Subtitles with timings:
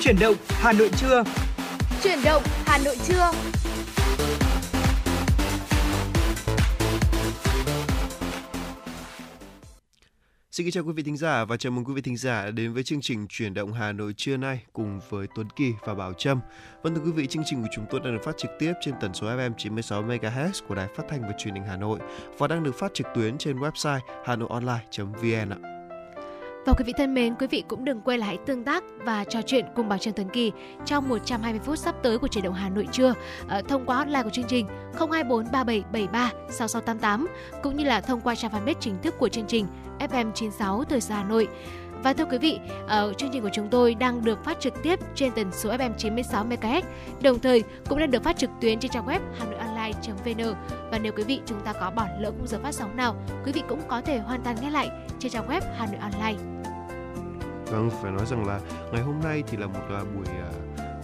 [0.00, 1.24] Chuyển động Hà Nội trưa.
[2.02, 3.30] Chuyển động Hà Nội trưa.
[10.50, 12.72] Xin kính chào quý vị thính giả và chào mừng quý vị thính giả đến
[12.72, 16.12] với chương trình Chuyển động Hà Nội trưa nay cùng với Tuấn Kỳ và Bảo
[16.12, 16.40] Trâm.
[16.82, 18.94] Vâng thưa quý vị, chương trình của chúng tôi đang được phát trực tiếp trên
[19.00, 21.98] tần số FM 96 MHz của Đài Phát thanh và Truyền hình Hà Nội
[22.38, 25.79] và đang được phát trực tuyến trên website hanoionline.vn ạ.
[26.66, 29.24] Và quý vị thân mến, quý vị cũng đừng quên là hãy tương tác và
[29.24, 30.52] trò chuyện cùng Bảo Trân Tuấn Kỳ
[30.84, 33.14] trong 120 phút sắp tới của chuyển động Hà Nội trưa
[33.48, 34.66] ờ, thông qua hotline của chương trình
[34.98, 37.26] 024 3773 6688
[37.62, 39.66] cũng như là thông qua trang fanpage chính thức của chương trình
[39.98, 41.48] FM 96 Thời sự Hà Nội.
[42.04, 44.98] Và thưa quý vị, uh, chương trình của chúng tôi đang được phát trực tiếp
[45.14, 46.82] trên tần số FM 96 MHz,
[47.22, 50.54] đồng thời cũng đang được phát trực tuyến trên trang web hanoionline.vn.
[50.90, 53.52] Và nếu quý vị chúng ta có bỏ lỡ khung giờ phát sóng nào, quý
[53.52, 56.42] vị cũng có thể hoàn toàn nghe lại trên trang web Hà Nội Online.
[57.66, 58.60] Vâng, phải nói rằng là
[58.92, 60.54] ngày hôm nay thì là một uh, buổi uh,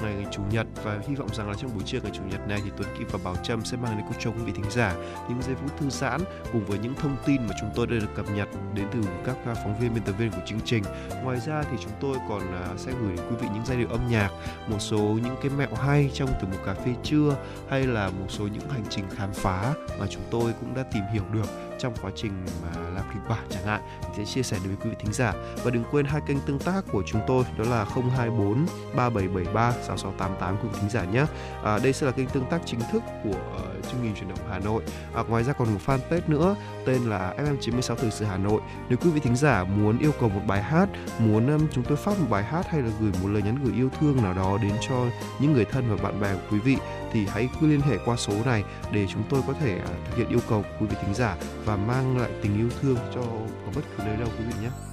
[0.03, 2.61] ngày, chủ nhật và hy vọng rằng là trong buổi trưa ngày chủ nhật này
[2.65, 4.95] thì Tuấn Kỳ và Bảo Trâm sẽ mang đến cho quý vị thính giả
[5.29, 6.21] những giây phút thư giãn
[6.53, 9.37] cùng với những thông tin mà chúng tôi đã được cập nhật đến từ các
[9.47, 10.83] à, phóng viên biên tập viên của chương trình.
[11.23, 13.89] Ngoài ra thì chúng tôi còn à, sẽ gửi đến quý vị những giai điệu
[13.89, 14.31] âm nhạc,
[14.69, 17.37] một số những cái mẹo hay trong từ một cà phê trưa
[17.69, 21.03] hay là một số những hành trình khám phá mà chúng tôi cũng đã tìm
[21.13, 22.33] hiểu được trong quá trình
[22.63, 23.81] mà làm kịch bản chẳng hạn.
[24.03, 25.33] Thì sẽ chia sẻ đến với quý vị thính giả.
[25.65, 30.57] Và đừng quên hai kênh tương tác của chúng tôi đó là 024 3773 6688
[30.57, 31.25] quý vị thính giả nhé.
[31.65, 34.39] À, đây sẽ là kênh tương tác chính thức của uh, chương trình chuyển động
[34.51, 34.83] Hà Nội.
[35.15, 38.61] À, ngoài ra còn một fanpage nữa tên là FM 96 thời sự Hà Nội.
[38.89, 40.89] Nếu quý vị thính giả muốn yêu cầu một bài hát
[41.19, 43.75] muốn um, chúng tôi phát một bài hát hay là gửi một lời nhắn gửi
[43.75, 45.05] yêu thương nào đó đến cho
[45.41, 46.77] những người thân và bạn bè của quý vị
[47.13, 50.17] thì hãy cứ liên hệ qua số này để chúng tôi có thể à, thực
[50.17, 53.21] hiện yêu cầu của quý vị thính giả và mang lại tình yêu thương cho
[53.67, 54.86] ở bất cứ nơi đâu quý vị nhé.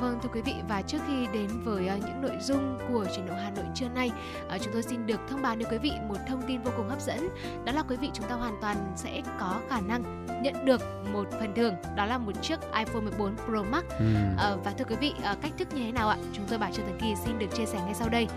[0.00, 3.26] Vâng thưa quý vị và trước khi đến với uh, những nội dung của chuyển
[3.26, 4.10] động Hà Nội trưa nay,
[4.54, 6.88] uh, chúng tôi xin được thông báo đến quý vị một thông tin vô cùng
[6.88, 7.28] hấp dẫn.
[7.64, 10.80] Đó là quý vị chúng ta hoàn toàn sẽ có khả năng nhận được
[11.12, 13.84] một phần thưởng đó là một chiếc iPhone 14 Pro Max.
[13.98, 14.04] Ừ.
[14.32, 15.12] Uh, và thưa quý vị
[15.42, 16.16] cách thức như thế nào ạ?
[16.32, 18.28] Chúng tôi bảo Trần Thần Kỳ xin được chia sẻ ngay sau đây.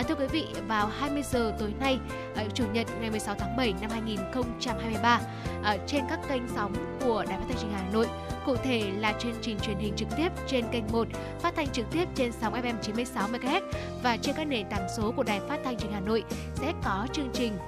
[0.00, 1.98] Uh, thưa quý vị vào 20 giờ tối nay
[2.54, 5.20] chủ nhật ngày 16 tháng 7 năm 2023
[5.60, 6.72] uh, trên các kênh sóng
[7.04, 8.06] của Đài Phát thanh Truyền hình Hà Nội
[8.48, 11.07] Cụ thể là chương trình truyền hình trực tiếp trên kênh 1,
[11.40, 13.60] phát thanh trực tiếp trên sóng FM 96 MHz
[14.02, 16.24] và trên các nền tảng số của Đài Phát thanh Truyền hình Hà Nội
[16.54, 17.58] sẽ có chương trình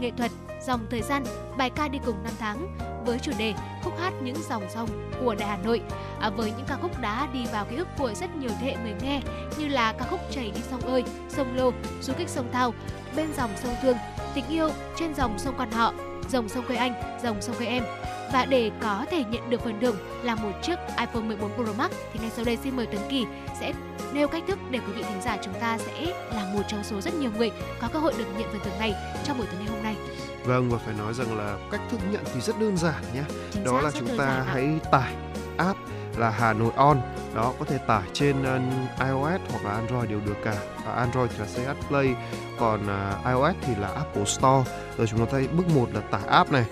[0.00, 0.30] nghệ thuật
[0.66, 1.24] dòng thời gian
[1.56, 4.88] bài ca đi cùng năm tháng với chủ đề khúc hát những dòng sông
[5.24, 5.80] của Đại Hà Nội.
[6.20, 8.76] À, với những ca khúc đã đi vào ký ức của rất nhiều thế hệ
[8.82, 9.20] người nghe
[9.58, 11.72] như là ca khúc chảy đi sông ơi, sông lô,
[12.02, 12.74] du kích sông thao,
[13.16, 13.96] bên dòng sông thương,
[14.34, 15.92] tình yêu trên dòng sông quan họ,
[16.30, 17.84] dòng sông quê anh, dòng sông quê em
[18.32, 21.90] và để có thể nhận được phần thưởng là một chiếc iPhone 14 Pro Max
[22.12, 23.26] thì ngay sau đây xin mời Tuấn Kỳ
[23.60, 23.72] sẽ
[24.12, 27.00] nêu cách thức để quý vị thính giả chúng ta sẽ là một trong số
[27.00, 27.50] rất nhiều người
[27.80, 28.94] có cơ hội được nhận phần thưởng này
[29.24, 29.96] trong buổi tối ngày hôm nay.
[30.44, 33.22] Vâng và phải nói rằng là cách thức nhận thì rất đơn giản nhé.
[33.64, 35.14] Đó là chúng ta hãy tải
[35.56, 35.78] app
[36.16, 37.00] là Hà Nội On.
[37.34, 40.54] Đó có thể tải trên uh, iOS hoặc là Android đều được cả.
[40.86, 42.14] À, Android thì là CH Play
[42.58, 44.70] còn uh, iOS thì là Apple Store.
[44.98, 46.64] Rồi chúng ta thấy bước một là tải app này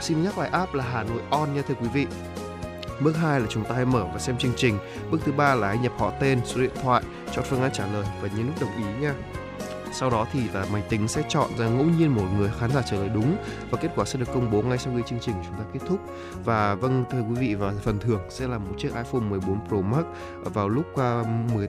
[0.00, 2.06] Xin nhắc lại app là Hà Nội On nha thưa quý vị.
[3.00, 4.78] Bước 2 là chúng ta hãy mở và xem chương trình.
[5.10, 7.02] Bước thứ ba là hãy nhập họ tên, số điện thoại,
[7.32, 9.14] chọn phương án trả lời và nhấn nút đồng ý nha
[9.98, 12.82] sau đó thì là máy tính sẽ chọn ra ngẫu nhiên một người khán giả
[12.82, 13.36] trả lời đúng
[13.70, 15.80] và kết quả sẽ được công bố ngay sau khi chương trình chúng ta kết
[15.88, 16.00] thúc.
[16.44, 19.80] Và vâng thưa quý vị và phần thưởng sẽ là một chiếc iPhone 14 Pro
[19.80, 20.04] Max
[20.44, 21.68] vào lúc à, uh, 10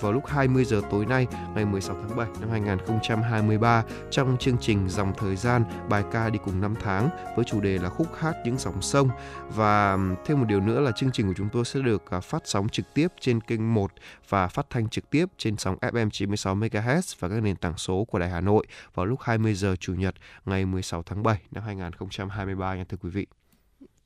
[0.00, 4.88] vào lúc 20 giờ tối nay ngày 16 tháng 7 năm 2023 trong chương trình
[4.88, 8.36] dòng thời gian bài ca đi cùng năm tháng với chủ đề là khúc hát
[8.44, 9.08] những dòng sông.
[9.54, 12.42] Và thêm một điều nữa là chương trình của chúng tôi sẽ được uh, phát
[12.44, 13.92] sóng trực tiếp trên kênh 1
[14.28, 18.04] và phát thanh trực tiếp trên sóng FM 96 MHz và các nền tảng số
[18.04, 20.14] của Đài Hà Nội vào lúc 20 giờ Chủ nhật
[20.44, 23.26] ngày 16 tháng 7 năm 2023 nha thưa quý vị.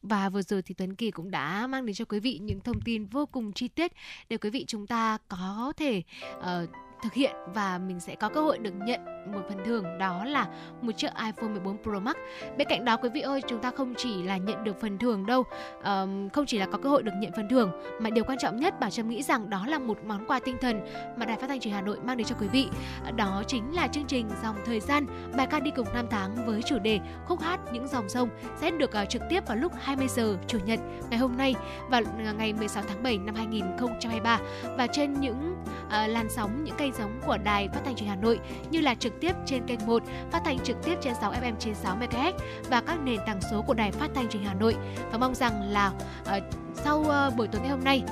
[0.03, 2.81] Và vừa rồi thì Tuấn Kỳ cũng đã mang đến cho quý vị những thông
[2.81, 3.93] tin vô cùng chi tiết
[4.29, 6.03] để quý vị chúng ta có thể
[6.39, 6.71] uh,
[7.03, 9.01] thực hiện và mình sẽ có cơ hội được nhận
[9.33, 10.47] một phần thưởng đó là
[10.81, 12.17] một chiếc iPhone 14 Pro Max.
[12.59, 15.27] Bên cạnh đó quý vị ơi, chúng ta không chỉ là nhận được phần thưởng
[15.27, 15.45] đâu,
[15.85, 17.71] um, không chỉ là có cơ hội được nhận phần thưởng
[18.01, 20.57] mà điều quan trọng nhất Bảo Trâm nghĩ rằng đó là một món quà tinh
[20.61, 20.81] thần
[21.17, 22.69] mà Đài Phát thanh Truyền Hà Nội mang đến cho quý vị.
[23.05, 25.07] Ờ, đó chính là chương trình dòng thời gian
[25.37, 28.71] bài ca đi cùng năm tháng với chủ đề khúc hát những dòng sông sẽ
[28.71, 31.55] được uh, trực tiếp vào lúc 20 giờ chủ nhật ngày hôm nay
[31.91, 34.41] vào ờ, ngày 16 tháng 7 năm 2023
[34.79, 35.57] và trên những
[35.87, 38.39] uh, làn sóng những kênh giống của Đài Phát thanh Truyền Hà Nội
[38.71, 41.97] như là trực tiếp trên kênh 1, phát thanh trực tiếp trên 6 FM 96
[41.97, 42.33] MHz
[42.71, 44.77] và các nền tảng số của Đài Phát thanh Truyền Hà Nội.
[45.13, 45.93] Và mong rằng là
[46.23, 46.43] uh,
[46.75, 48.03] sau uh, buổi tối ngày hôm nay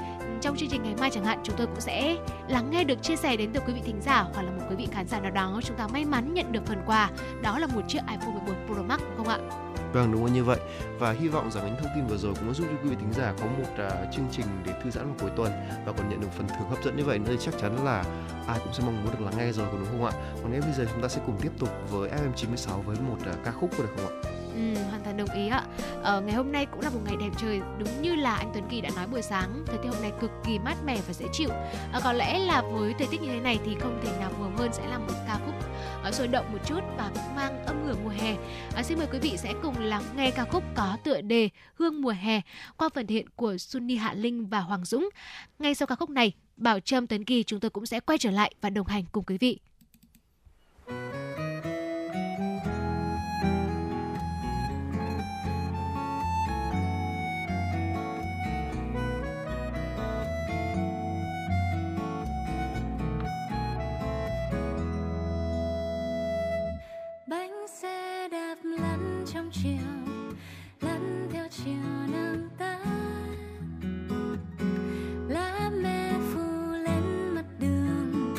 [0.44, 2.16] trong chương trình ngày mai chẳng hạn chúng tôi cũng sẽ
[2.48, 4.76] lắng nghe được chia sẻ đến từ quý vị thính giả hoặc là một quý
[4.76, 7.10] vị khán giả nào đó chúng ta may mắn nhận được phần quà
[7.42, 9.38] đó là một chiếc iPhone 14 Pro Max không ạ?
[9.94, 10.58] Vâng đúng là như vậy
[10.98, 12.96] và hy vọng rằng những thông tin vừa rồi cũng đã giúp cho quý vị
[13.00, 15.52] thính giả có một uh, chương trình để thư giãn vào cuối tuần
[15.86, 18.04] và còn nhận được phần thưởng hấp dẫn như vậy nữa thì chắc chắn là
[18.46, 20.12] ai cũng sẽ mong muốn được lắng nghe rồi đúng không ạ?
[20.42, 23.44] Còn ngay bây giờ chúng ta sẽ cùng tiếp tục với FM96 với một uh,
[23.44, 24.33] ca khúc được không ạ?
[24.54, 25.62] Ừ, hoàn toàn đồng ý ạ.
[26.02, 28.64] Ờ, ngày hôm nay cũng là một ngày đẹp trời, đúng như là anh Tuấn
[28.70, 31.26] Kỳ đã nói buổi sáng, thời tiết hôm nay cực kỳ mát mẻ và dễ
[31.32, 31.48] chịu.
[31.92, 34.42] À, có lẽ là với thời tiết như thế này thì không thể nào phù
[34.42, 35.54] hợp hơn sẽ là một ca khúc
[36.08, 38.36] uh, sôi động một chút và cũng mang âm hưởng mùa hè.
[38.74, 42.02] À, xin mời quý vị sẽ cùng lắng nghe ca khúc có tựa đề Hương
[42.02, 42.40] mùa hè
[42.76, 45.08] qua phần hiện của Sunny Hạ Linh và Hoàng Dũng.
[45.58, 48.30] Ngay sau ca khúc này, Bảo Trâm Tuấn Kỳ chúng tôi cũng sẽ quay trở
[48.30, 49.58] lại và đồng hành cùng quý vị.
[69.34, 69.78] Trong chiều
[70.80, 71.82] lẫn theo chiều
[72.12, 72.78] nắng tắt.
[75.28, 78.34] Lá me phủ lên mặt đường,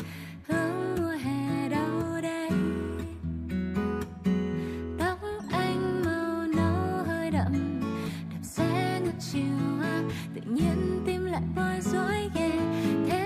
[0.46, 2.50] hương mùa hè đâu đây?
[4.98, 5.18] Tóc
[5.52, 7.80] anh màu nâu hơi đậm
[8.32, 9.58] đạp xe ngược chiều
[10.34, 12.50] tự nhiên tim lại bối rối ghê
[13.08, 13.25] thế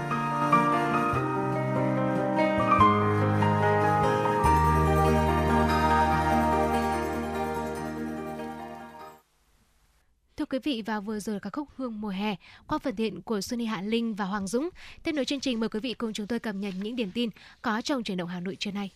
[10.63, 12.35] vị và vừa rồi là ca khúc Hương mùa hè
[12.67, 14.69] qua phần thiện của Xuân Hạ Linh và Hoàng Dũng.
[15.03, 17.29] Tiếp nối chương trình, mời quý vị cùng chúng tôi cập nhật những điểm tin
[17.61, 18.91] có trong chuyển động Hà Nội trưa nay.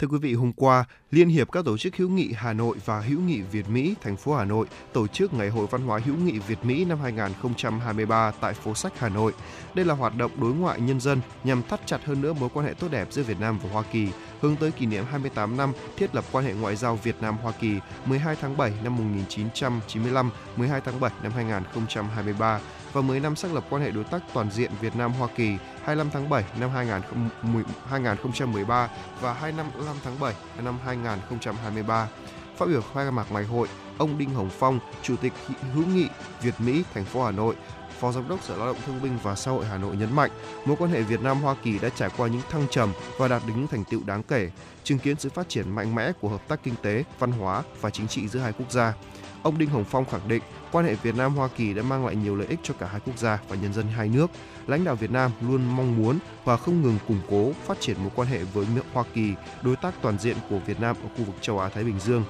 [0.00, 3.00] Thưa quý vị, hôm qua, Liên hiệp các tổ chức hữu nghị Hà Nội và
[3.00, 6.16] hữu nghị Việt Mỹ thành phố Hà Nội tổ chức Ngày hội văn hóa hữu
[6.16, 9.32] nghị Việt Mỹ năm 2023 tại phố sách Hà Nội.
[9.74, 12.66] Đây là hoạt động đối ngoại nhân dân nhằm thắt chặt hơn nữa mối quan
[12.66, 14.08] hệ tốt đẹp giữa Việt Nam và Hoa Kỳ,
[14.40, 17.52] hướng tới kỷ niệm 28 năm thiết lập quan hệ ngoại giao Việt Nam Hoa
[17.52, 17.74] Kỳ
[18.06, 22.60] 12 tháng 7 năm 1995, 12 tháng 7 năm 2023
[22.92, 25.56] và 10 năm xác lập quan hệ đối tác toàn diện Việt Nam Hoa Kỳ
[25.84, 28.88] 25 tháng 7 năm 2013
[29.20, 29.66] và 25
[30.04, 32.08] tháng 7 năm 2023.
[32.56, 33.68] Phát biểu khai mạc ngày hội,
[33.98, 35.32] ông Đinh Hồng Phong, Chủ tịch
[35.74, 36.06] hữu nghị
[36.42, 37.54] Việt Mỹ thành phố Hà Nội,
[38.00, 40.30] Phó Giám đốc Sở Lao động Thương binh và Xã hội Hà Nội nhấn mạnh,
[40.64, 43.42] mối quan hệ Việt Nam Hoa Kỳ đã trải qua những thăng trầm và đạt
[43.46, 44.50] được những thành tựu đáng kể,
[44.84, 47.90] chứng kiến sự phát triển mạnh mẽ của hợp tác kinh tế, văn hóa và
[47.90, 48.94] chính trị giữa hai quốc gia.
[49.42, 50.42] Ông Đinh Hồng Phong khẳng định,
[50.72, 53.00] quan hệ Việt Nam Hoa Kỳ đã mang lại nhiều lợi ích cho cả hai
[53.06, 54.30] quốc gia và nhân dân hai nước.
[54.66, 58.10] Lãnh đạo Việt Nam luôn mong muốn và không ngừng củng cố phát triển mối
[58.14, 61.36] quan hệ với Hoa Kỳ, đối tác toàn diện của Việt Nam ở khu vực
[61.40, 62.24] châu Á Thái Bình Dương.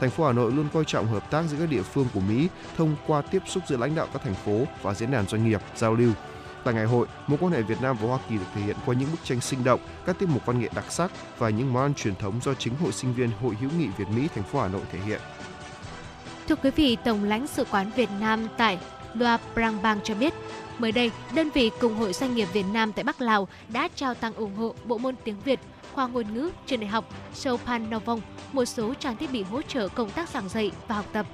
[0.00, 2.48] Thành phố Hà Nội luôn coi trọng hợp tác giữa các địa phương của Mỹ
[2.76, 5.60] thông qua tiếp xúc giữa lãnh đạo các thành phố và diễn đàn doanh nghiệp
[5.76, 6.12] giao lưu.
[6.64, 8.94] Tại ngày hội, mối quan hệ Việt Nam và Hoa Kỳ được thể hiện qua
[8.94, 11.82] những bức tranh sinh động, các tiết mục văn nghệ đặc sắc và những món
[11.82, 14.60] ăn truyền thống do chính hội sinh viên Hội hữu nghị Việt Mỹ thành phố
[14.60, 15.20] Hà Nội thể hiện.
[16.52, 18.78] Thưa quý vị, Tổng lãnh sự quán Việt Nam tại
[19.14, 20.34] Luang Prabang cho biết,
[20.78, 24.14] mới đây, đơn vị cùng Hội Doanh nghiệp Việt Nam tại Bắc Lào đã trao
[24.14, 25.60] tặng ủng hộ bộ môn tiếng Việt
[25.92, 27.04] khoa ngôn ngữ trường đại học
[27.34, 28.20] Sopan Novong
[28.52, 31.26] một số trang thiết bị hỗ trợ công tác giảng dạy và học tập.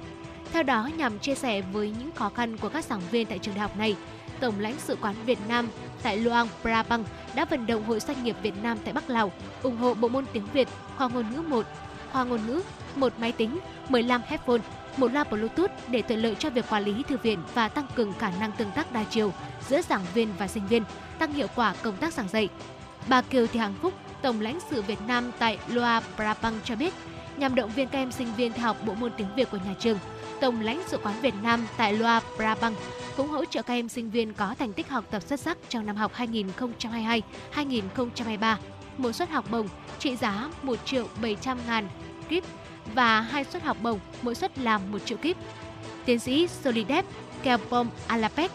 [0.53, 3.55] Theo đó, nhằm chia sẻ với những khó khăn của các giảng viên tại trường
[3.55, 3.95] đại học này,
[4.39, 5.67] Tổng lãnh sự quán Việt Nam
[6.03, 7.03] tại Luang Prabang
[7.35, 9.31] đã vận động Hội Doanh nghiệp Việt Nam tại Bắc Lào
[9.63, 11.65] ủng hộ bộ môn tiếng Việt khoa ngôn ngữ 1,
[12.11, 12.61] khoa ngôn ngữ,
[12.95, 13.59] một máy tính,
[13.89, 14.61] 15 headphone,
[14.99, 18.13] một loa Bluetooth để thuận lợi cho việc quản lý thư viện và tăng cường
[18.13, 19.33] khả năng tương tác đa chiều
[19.69, 20.83] giữa giảng viên và sinh viên,
[21.19, 22.49] tăng hiệu quả công tác giảng dạy.
[23.07, 26.93] Bà Kiều Thị Hằng Phúc, Tổng lãnh sự Việt Nam tại Loa Prabang cho biết,
[27.37, 29.73] nhằm động viên các em sinh viên theo học bộ môn tiếng Việt của nhà
[29.79, 29.97] trường,
[30.41, 32.75] Tổng lãnh sự quán Việt Nam tại Loa Prabang
[33.17, 35.85] cũng hỗ trợ các em sinh viên có thành tích học tập xuất sắc trong
[35.85, 36.11] năm học
[37.55, 38.55] 2022-2023
[38.97, 39.67] một suất học bổng
[39.99, 41.87] trị giá 1 triệu 700 ngàn
[42.29, 42.43] kíp
[42.93, 45.37] và hai suất học bổng, mỗi suất là 1 triệu kíp.
[46.05, 47.05] Tiến sĩ Solidep
[47.43, 48.51] Kelpom Alapek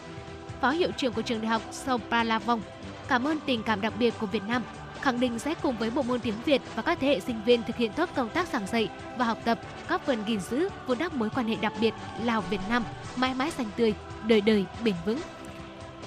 [0.61, 2.61] Phó Hiệu trưởng của trường đại học Sopralavong
[3.09, 4.63] cảm ơn tình cảm đặc biệt của Việt Nam,
[5.01, 7.63] khẳng định sẽ cùng với bộ môn tiếng Việt và các thế hệ sinh viên
[7.63, 8.89] thực hiện tốt công tác giảng dạy
[9.19, 12.61] và học tập, góp phần gìn giữ, vun đắp mối quan hệ đặc biệt Lào-Việt
[12.69, 12.85] Nam
[13.17, 13.95] mãi mãi xanh tươi,
[14.27, 15.19] đời đời bền vững.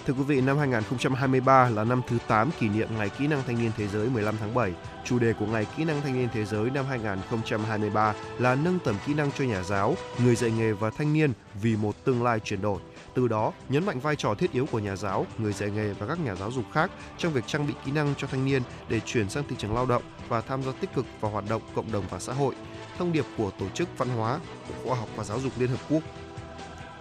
[0.08, 3.60] Thưa quý vị, năm 2023 là năm thứ 8 kỷ niệm Ngày Kỹ năng Thanh
[3.60, 4.74] niên Thế giới 15 tháng 7.
[5.06, 8.96] Chủ đề của Ngày Kỹ năng Thanh niên Thế giới năm 2023 là nâng tầm
[9.06, 12.40] kỹ năng cho nhà giáo, người dạy nghề và thanh niên vì một tương lai
[12.40, 12.80] chuyển đổi.
[13.14, 16.08] Từ đó, nhấn mạnh vai trò thiết yếu của nhà giáo, người dạy nghề và
[16.08, 19.00] các nhà giáo dục khác trong việc trang bị kỹ năng cho thanh niên để
[19.00, 21.92] chuyển sang thị trường lao động và tham gia tích cực vào hoạt động cộng
[21.92, 22.56] đồng và xã hội.
[22.98, 24.40] Thông điệp của Tổ chức Văn hóa,
[24.84, 26.04] Khoa học và Giáo dục Liên Hợp Quốc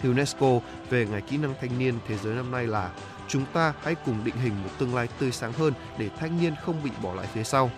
[0.07, 0.61] UNESCO
[0.91, 2.91] về Ngày Kỹ năng Thanh niên Thế giới năm nay là
[3.29, 6.55] chúng ta hãy cùng định hình một tương lai tươi sáng hơn để thanh niên
[6.65, 7.71] không bị bỏ lại phía sau.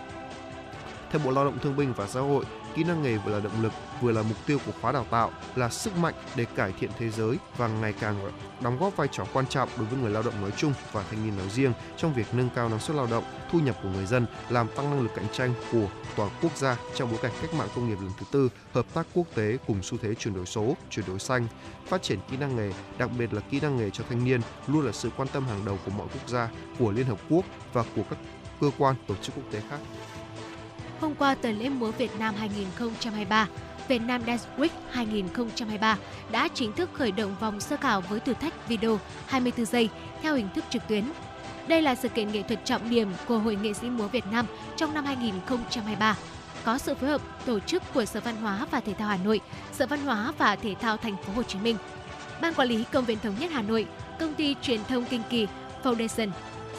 [1.11, 2.45] Theo Bộ Lao động Thương binh và Xã hội,
[2.75, 5.31] kỹ năng nghề vừa là động lực, vừa là mục tiêu của khóa đào tạo,
[5.55, 9.25] là sức mạnh để cải thiện thế giới và ngày càng đóng góp vai trò
[9.33, 12.13] quan trọng đối với người lao động nói chung và thanh niên nói riêng trong
[12.13, 15.01] việc nâng cao năng suất lao động, thu nhập của người dân, làm tăng năng
[15.01, 18.11] lực cạnh tranh của toàn quốc gia trong bối cảnh cách mạng công nghiệp lần
[18.19, 21.47] thứ tư, hợp tác quốc tế cùng xu thế chuyển đổi số, chuyển đổi xanh,
[21.87, 24.85] phát triển kỹ năng nghề, đặc biệt là kỹ năng nghề cho thanh niên luôn
[24.85, 27.83] là sự quan tâm hàng đầu của mọi quốc gia, của Liên Hợp Quốc và
[27.95, 28.19] của các
[28.61, 29.79] cơ quan tổ chức quốc tế khác.
[31.01, 33.47] Hôm qua, tuần lễ múa Việt Nam 2023
[33.89, 35.97] Việt Nam Dance Week 2023
[36.31, 39.89] đã chính thức khởi động vòng sơ khảo với thử thách video 24 giây
[40.21, 41.03] theo hình thức trực tuyến.
[41.67, 44.45] Đây là sự kiện nghệ thuật trọng điểm của Hội nghệ sĩ múa Việt Nam
[44.75, 46.17] trong năm 2023
[46.65, 49.41] có sự phối hợp tổ chức của Sở Văn hóa và Thể thao Hà Nội,
[49.73, 51.77] Sở Văn hóa và Thể thao Thành phố Hồ Chí Minh,
[52.41, 53.85] Ban quản lý Công viên Thống nhất Hà Nội,
[54.19, 55.47] Công ty Truyền thông Kinh Kỳ
[55.83, 56.29] Foundation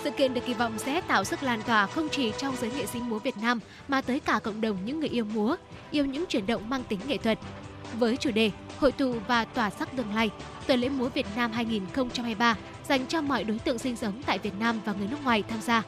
[0.05, 2.87] sự kiện được kỳ vọng sẽ tạo sức lan tỏa không chỉ trong giới nghệ
[2.87, 5.57] sĩ múa Việt Nam mà tới cả cộng đồng những người yêu múa,
[5.91, 7.39] yêu những chuyển động mang tính nghệ thuật.
[7.99, 10.31] Với chủ đề Hội tụ và tỏa sắc tương lai,
[10.67, 12.57] tuần lễ múa Việt Nam 2023
[12.89, 15.61] dành cho mọi đối tượng sinh sống tại Việt Nam và người nước ngoài tham
[15.61, 15.83] gia.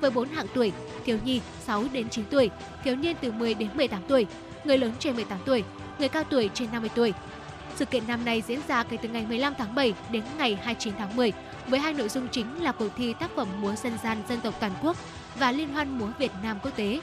[0.00, 0.72] Với 4 hạng tuổi,
[1.04, 2.50] thiếu nhi 6 đến 9 tuổi,
[2.84, 4.26] thiếu niên từ 10 đến 18 tuổi,
[4.64, 5.64] người lớn trên 18 tuổi,
[5.98, 7.12] người cao tuổi trên 50 tuổi.
[7.78, 10.94] Sự kiện năm nay diễn ra kể từ ngày 15 tháng 7 đến ngày 29
[10.98, 11.32] tháng 10
[11.66, 14.54] với hai nội dung chính là cuộc thi tác phẩm múa dân gian dân tộc
[14.60, 14.96] toàn quốc
[15.38, 17.00] và liên hoan múa Việt Nam quốc tế.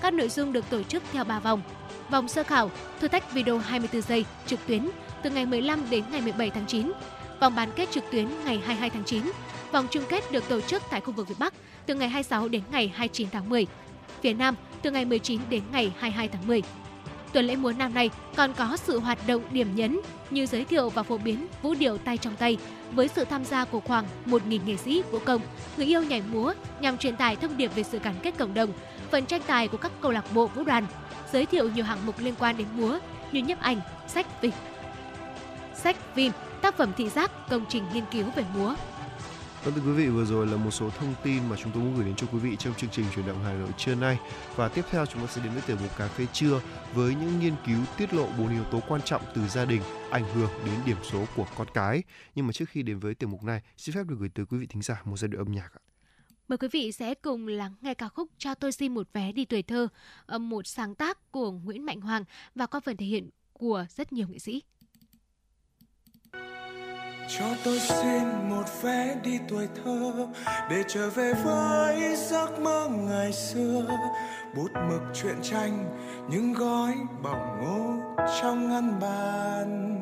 [0.00, 1.62] Các nội dung được tổ chức theo 3 vòng.
[2.10, 2.70] Vòng sơ khảo,
[3.00, 4.88] thử thách video 24 giây trực tuyến
[5.22, 6.92] từ ngày 15 đến ngày 17 tháng 9.
[7.40, 9.22] Vòng bán kết trực tuyến ngày 22 tháng 9.
[9.72, 11.54] Vòng chung kết được tổ chức tại khu vực Việt Bắc
[11.86, 13.66] từ ngày 26 đến ngày 29 tháng 10.
[14.22, 16.62] Phía Nam từ ngày 19 đến ngày 22 tháng 10.
[17.36, 20.00] Tuần lễ múa năm nay còn có sự hoạt động điểm nhấn
[20.30, 22.56] như giới thiệu và phổ biến vũ điệu tay trong tay
[22.92, 25.40] với sự tham gia của khoảng 1.000 nghệ sĩ vũ công,
[25.76, 28.70] người yêu nhảy múa nhằm truyền tải thông điệp về sự gắn kết cộng đồng,
[29.10, 30.86] phần tranh tài của các câu lạc bộ vũ đoàn,
[31.32, 32.98] giới thiệu nhiều hạng mục liên quan đến múa
[33.32, 34.54] như nhấp ảnh, sách vịt,
[35.74, 38.74] sách phim, tác phẩm thị giác, công trình nghiên cứu về múa.
[39.66, 41.96] Vâng thưa quý vị, vừa rồi là một số thông tin mà chúng tôi muốn
[41.96, 44.18] gửi đến cho quý vị trong chương trình chuyển động Hà Nội trưa nay.
[44.56, 46.60] Và tiếp theo chúng ta sẽ đến với tiểu mục cà phê trưa
[46.94, 50.24] với những nghiên cứu tiết lộ bốn yếu tố quan trọng từ gia đình ảnh
[50.34, 52.02] hưởng đến điểm số của con cái.
[52.34, 54.58] Nhưng mà trước khi đến với tiểu mục này, xin phép được gửi tới quý
[54.58, 55.82] vị thính giả một giai điệu âm nhạc ạ.
[56.48, 59.44] Mời quý vị sẽ cùng lắng nghe ca khúc Cho tôi xin một vé đi
[59.44, 59.88] tuổi thơ,
[60.38, 64.28] một sáng tác của Nguyễn Mạnh Hoàng và qua phần thể hiện của rất nhiều
[64.28, 64.62] nghệ sĩ
[67.28, 70.12] cho tôi xin một vé đi tuổi thơ,
[70.70, 73.86] để trở về với giấc mơ ngày xưa.
[74.56, 79.92] Bút mực truyện tranh, những gói bỏng ngô trong ngăn bàn.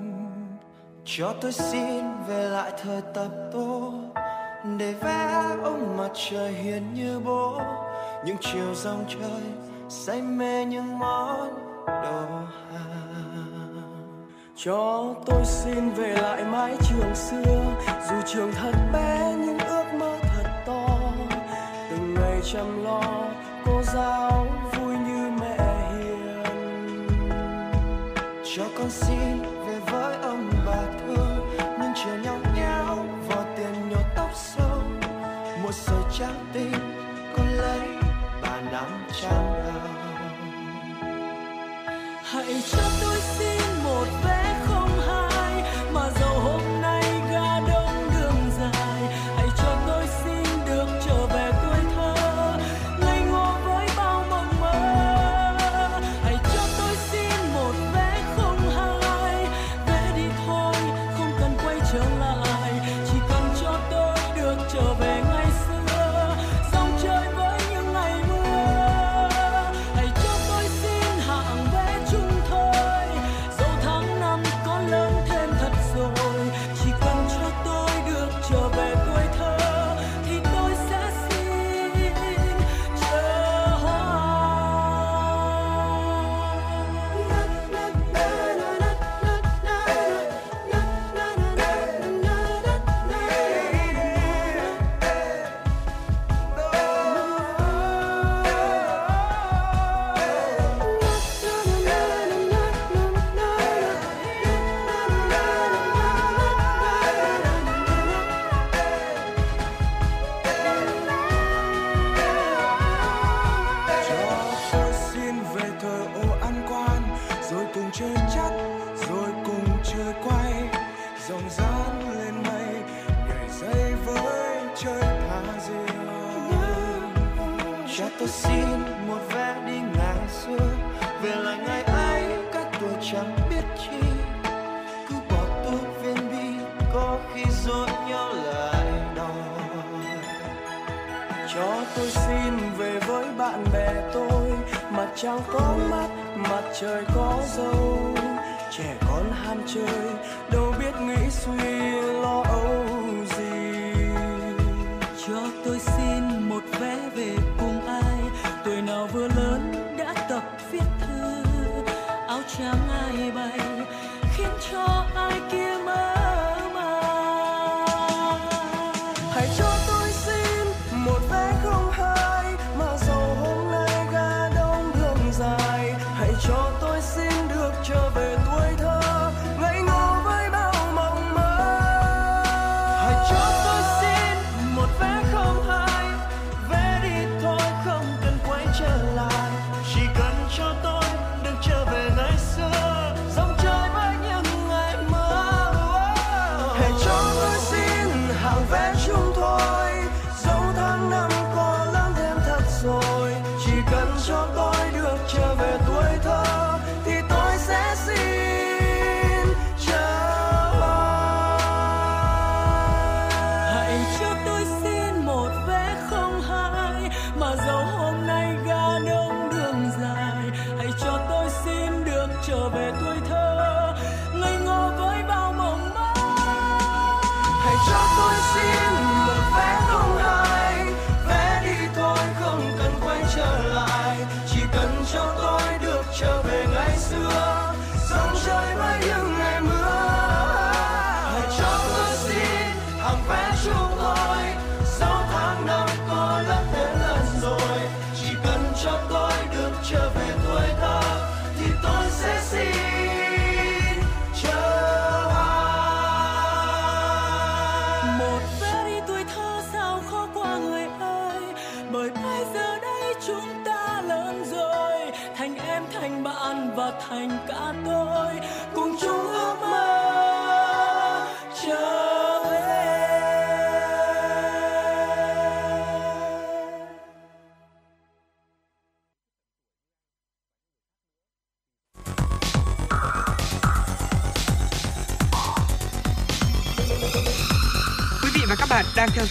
[1.04, 3.92] Cho tôi xin về lại thời tập tô,
[4.78, 7.60] để vẽ ông mặt trời hiền như bố.
[8.26, 9.42] Những chiều dòng trời
[9.88, 11.54] say mê những món
[11.86, 12.22] đồ
[14.56, 17.76] cho tôi xin về lại mái trường xưa,
[18.08, 21.00] dù trường thật bé nhưng ước mơ thật to.
[21.90, 23.02] Từng ngày chăm lo,
[23.64, 25.58] cô giáo vui như mẹ
[25.98, 26.42] hiền.
[28.56, 29.43] Cho con xin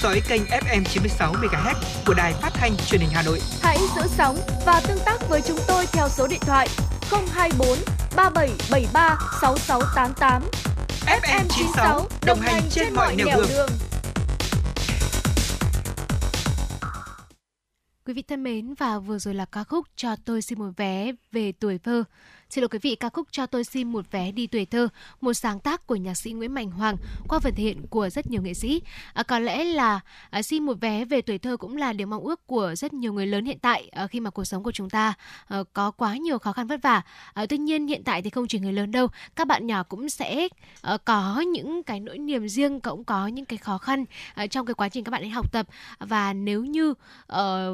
[0.03, 3.39] dõi kênh FM 96 MHz của đài phát thanh truyền hình Hà Nội.
[3.61, 6.67] Hãy giữ sóng và tương tác với chúng tôi theo số điện thoại
[7.11, 7.77] 024
[8.15, 10.43] 3773 6688.
[11.05, 13.69] FM 96 đồng hành trên mọi nẻo đường.
[18.05, 21.11] Quý vị thân mến và vừa rồi là ca khúc Cho tôi xin một vé
[21.31, 22.03] về tuổi thơ.
[22.53, 24.87] Xin lỗi quý vị, ca khúc Cho tôi xin một vé đi tuổi thơ,
[25.21, 26.95] một sáng tác của nhạc sĩ Nguyễn Mạnh Hoàng
[27.27, 28.81] qua phần thể hiện của rất nhiều nghệ sĩ.
[29.13, 32.23] À, có lẽ là à, xin một vé về tuổi thơ cũng là điều mong
[32.23, 34.89] ước của rất nhiều người lớn hiện tại à, khi mà cuộc sống của chúng
[34.89, 35.13] ta
[35.47, 37.01] à, có quá nhiều khó khăn vất vả.
[37.33, 40.09] À, tuy nhiên hiện tại thì không chỉ người lớn đâu, các bạn nhỏ cũng
[40.09, 40.47] sẽ
[40.81, 44.65] à, có những cái nỗi niềm riêng, cũng có những cái khó khăn à, trong
[44.65, 45.67] cái quá trình các bạn ấy học tập
[45.99, 46.93] và nếu như
[47.27, 47.67] à,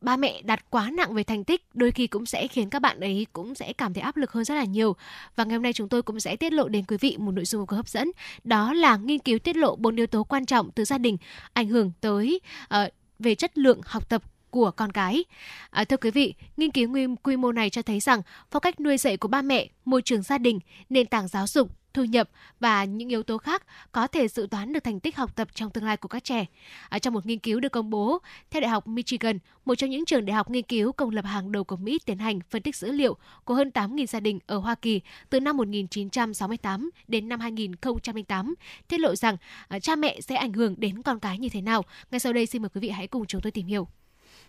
[0.00, 3.00] ba mẹ đặt quá nặng về thành tích đôi khi cũng sẽ khiến các bạn
[3.00, 4.96] ấy cũng sẽ cảm thấy áp lực hơn rất là nhiều
[5.36, 7.44] và ngày hôm nay chúng tôi cũng sẽ tiết lộ đến quý vị một nội
[7.44, 8.10] dung có hấp dẫn
[8.44, 11.16] đó là nghiên cứu tiết lộ bốn yếu tố quan trọng từ gia đình
[11.52, 15.24] ảnh hưởng tới uh, về chất lượng học tập của con cái.
[15.70, 18.80] À, thưa quý vị, nghiên cứu quy, quy mô này cho thấy rằng phong cách
[18.80, 22.30] nuôi dạy của ba mẹ, môi trường gia đình, nền tảng giáo dục, thu nhập
[22.60, 25.70] và những yếu tố khác có thể dự đoán được thành tích học tập trong
[25.70, 26.46] tương lai của các trẻ.
[26.88, 28.18] À, trong một nghiên cứu được công bố,
[28.50, 31.52] theo Đại học Michigan, một trong những trường đại học nghiên cứu công lập hàng
[31.52, 34.58] đầu của Mỹ tiến hành phân tích dữ liệu của hơn 8.000 gia đình ở
[34.58, 35.00] Hoa Kỳ
[35.30, 38.54] từ năm 1968 đến năm 2008,
[38.88, 39.36] tiết lộ rằng
[39.68, 41.84] à, cha mẹ sẽ ảnh hưởng đến con cái như thế nào.
[42.10, 43.88] Ngay sau đây xin mời quý vị hãy cùng chúng tôi tìm hiểu.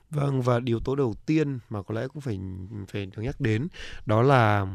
[0.09, 2.39] Vâng và điều tố đầu tiên mà có lẽ cũng phải
[2.87, 3.67] phải được nhắc đến
[4.05, 4.67] đó là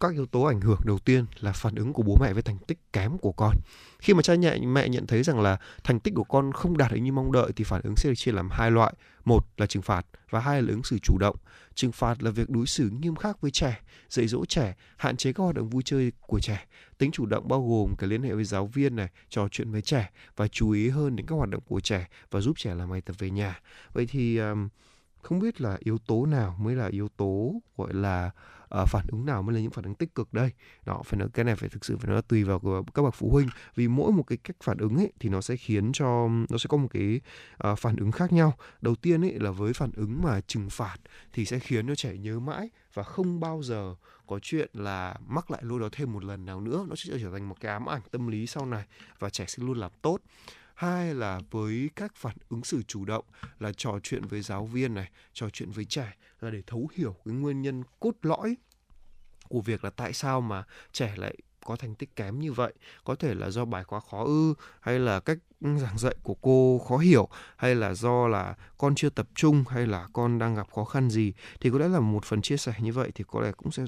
[0.00, 2.58] các yếu tố ảnh hưởng đầu tiên là phản ứng của bố mẹ với thành
[2.58, 3.56] tích kém của con.
[3.98, 6.92] Khi mà cha nhẹ mẹ nhận thấy rằng là thành tích của con không đạt
[6.92, 9.66] được như mong đợi thì phản ứng sẽ được chia làm hai loại, một là
[9.66, 11.36] trừng phạt và hai là ứng xử chủ động.
[11.74, 15.32] Trừng phạt là việc đối xử nghiêm khắc với trẻ, dạy dỗ trẻ, hạn chế
[15.32, 16.66] các hoạt động vui chơi của trẻ.
[16.98, 19.82] Tính chủ động bao gồm cái liên hệ với giáo viên này, trò chuyện với
[19.82, 22.90] trẻ và chú ý hơn đến các hoạt động của trẻ và giúp trẻ làm
[22.90, 23.60] bài tập về nhà.
[23.92, 24.68] Vậy thì um,
[25.22, 28.30] không biết là yếu tố nào mới là yếu tố gọi là
[28.82, 30.50] uh, phản ứng nào mới là những phản ứng tích cực đây?
[30.86, 33.30] Đó phải nói cái này phải thực sự phải nói tùy vào các bậc phụ
[33.30, 33.48] huynh.
[33.74, 36.66] Vì mỗi một cái cách phản ứng ấy thì nó sẽ khiến cho nó sẽ
[36.68, 37.20] có một cái
[37.70, 38.54] uh, phản ứng khác nhau.
[38.80, 40.96] Đầu tiên ấy là với phản ứng mà trừng phạt
[41.32, 43.94] thì sẽ khiến cho trẻ nhớ mãi và không bao giờ
[44.26, 46.86] có chuyện là mắc lại lỗi đó thêm một lần nào nữa.
[46.88, 48.84] Nó sẽ trở thành một cái ám ảnh tâm lý sau này
[49.18, 50.18] và trẻ sẽ luôn làm tốt
[50.80, 53.24] hai là với các phản ứng xử chủ động
[53.58, 57.16] là trò chuyện với giáo viên này, trò chuyện với trẻ là để thấu hiểu
[57.24, 58.56] cái nguyên nhân cốt lõi
[59.48, 62.72] của việc là tại sao mà trẻ lại có thành tích kém như vậy.
[63.04, 66.78] Có thể là do bài quá khó ư, hay là cách giảng dạy của cô
[66.88, 70.70] khó hiểu, hay là do là con chưa tập trung, hay là con đang gặp
[70.72, 71.32] khó khăn gì.
[71.60, 73.84] Thì có lẽ là một phần chia sẻ như vậy thì có lẽ cũng sẽ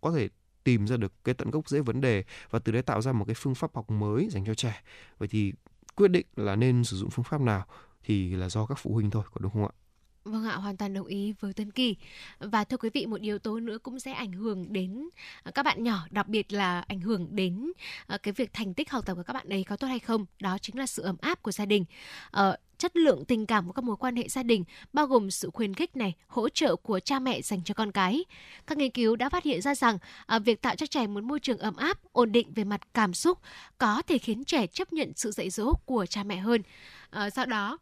[0.00, 0.28] có thể
[0.64, 3.24] tìm ra được cái tận gốc dễ vấn đề và từ đấy tạo ra một
[3.24, 4.82] cái phương pháp học mới dành cho trẻ.
[5.18, 5.52] Vậy thì
[5.96, 7.66] quyết định là nên sử dụng phương pháp nào
[8.04, 9.74] thì là do các phụ huynh thôi, có đúng không ạ?
[10.24, 11.96] Vâng ạ, hoàn toàn đồng ý với Tuấn Kỳ.
[12.38, 15.08] Và thưa quý vị, một yếu tố nữa cũng sẽ ảnh hưởng đến
[15.42, 17.72] à, các bạn nhỏ, đặc biệt là ảnh hưởng đến
[18.06, 20.26] à, cái việc thành tích học tập của các bạn ấy có tốt hay không.
[20.40, 21.84] Đó chính là sự ấm áp của gia đình.
[22.30, 25.50] Ờ, chất lượng tình cảm của các mối quan hệ gia đình bao gồm sự
[25.54, 28.24] khuyến khích này, hỗ trợ của cha mẹ dành cho con cái.
[28.66, 31.40] Các nghiên cứu đã phát hiện ra rằng à, việc tạo cho trẻ một môi
[31.40, 33.38] trường ấm áp, ổn định về mặt cảm xúc
[33.78, 36.62] có thể khiến trẻ chấp nhận sự dạy dỗ của cha mẹ hơn.
[37.10, 37.78] À, do đó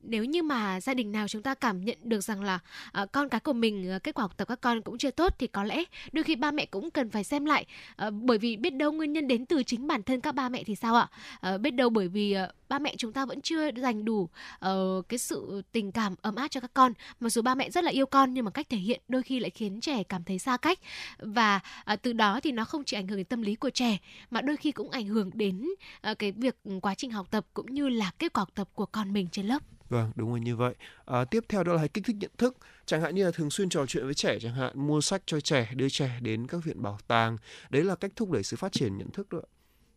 [0.00, 2.58] nếu như mà gia đình nào chúng ta cảm nhận được rằng là
[3.02, 5.34] uh, con cái của mình uh, kết quả học tập các con cũng chưa tốt
[5.38, 7.66] thì có lẽ đôi khi ba mẹ cũng cần phải xem lại
[8.06, 10.64] uh, bởi vì biết đâu nguyên nhân đến từ chính bản thân các ba mẹ
[10.64, 11.08] thì sao ạ?
[11.54, 14.28] Uh, biết đâu bởi vì uh, ba mẹ chúng ta vẫn chưa dành đủ
[14.66, 16.92] uh, cái sự tình cảm ấm áp cho các con.
[17.20, 19.40] Mặc dù ba mẹ rất là yêu con nhưng mà cách thể hiện đôi khi
[19.40, 20.78] lại khiến trẻ cảm thấy xa cách.
[21.18, 21.60] Và
[21.92, 23.98] uh, từ đó thì nó không chỉ ảnh hưởng đến tâm lý của trẻ
[24.30, 25.68] mà đôi khi cũng ảnh hưởng đến
[26.10, 28.86] uh, cái việc quá trình học tập cũng như là kết quả học tập của
[28.86, 29.62] con mình trên lớp.
[29.88, 30.74] Vâng, đúng rồi như vậy.
[31.04, 33.68] À, tiếp theo đó là kích thích nhận thức, chẳng hạn như là thường xuyên
[33.68, 36.82] trò chuyện với trẻ, chẳng hạn mua sách cho trẻ, đưa trẻ đến các viện
[36.82, 37.38] bảo tàng.
[37.70, 39.40] Đấy là cách thúc đẩy sự phát triển nhận thức đó.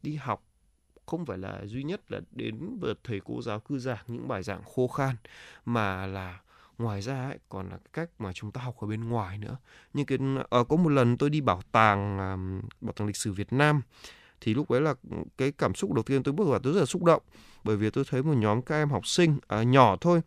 [0.03, 0.43] Đi học
[1.05, 4.43] không phải là duy nhất là đến vượt thầy cô giáo cư giảng những bài
[4.43, 5.15] giảng khô khan
[5.65, 6.41] mà là
[6.77, 9.57] ngoài ra ấy, còn là cách mà chúng ta học ở bên ngoài nữa
[9.93, 10.17] như cái
[10.49, 12.37] à, có một lần tôi đi bảo tàng à,
[12.81, 13.81] bảo tàng lịch sử Việt Nam
[14.41, 14.93] thì lúc ấy là
[15.37, 17.21] cái cảm xúc đầu tiên tôi bước vào tôi rất là xúc động.
[17.63, 20.21] Bởi vì tôi thấy một nhóm các em học sinh à, nhỏ thôi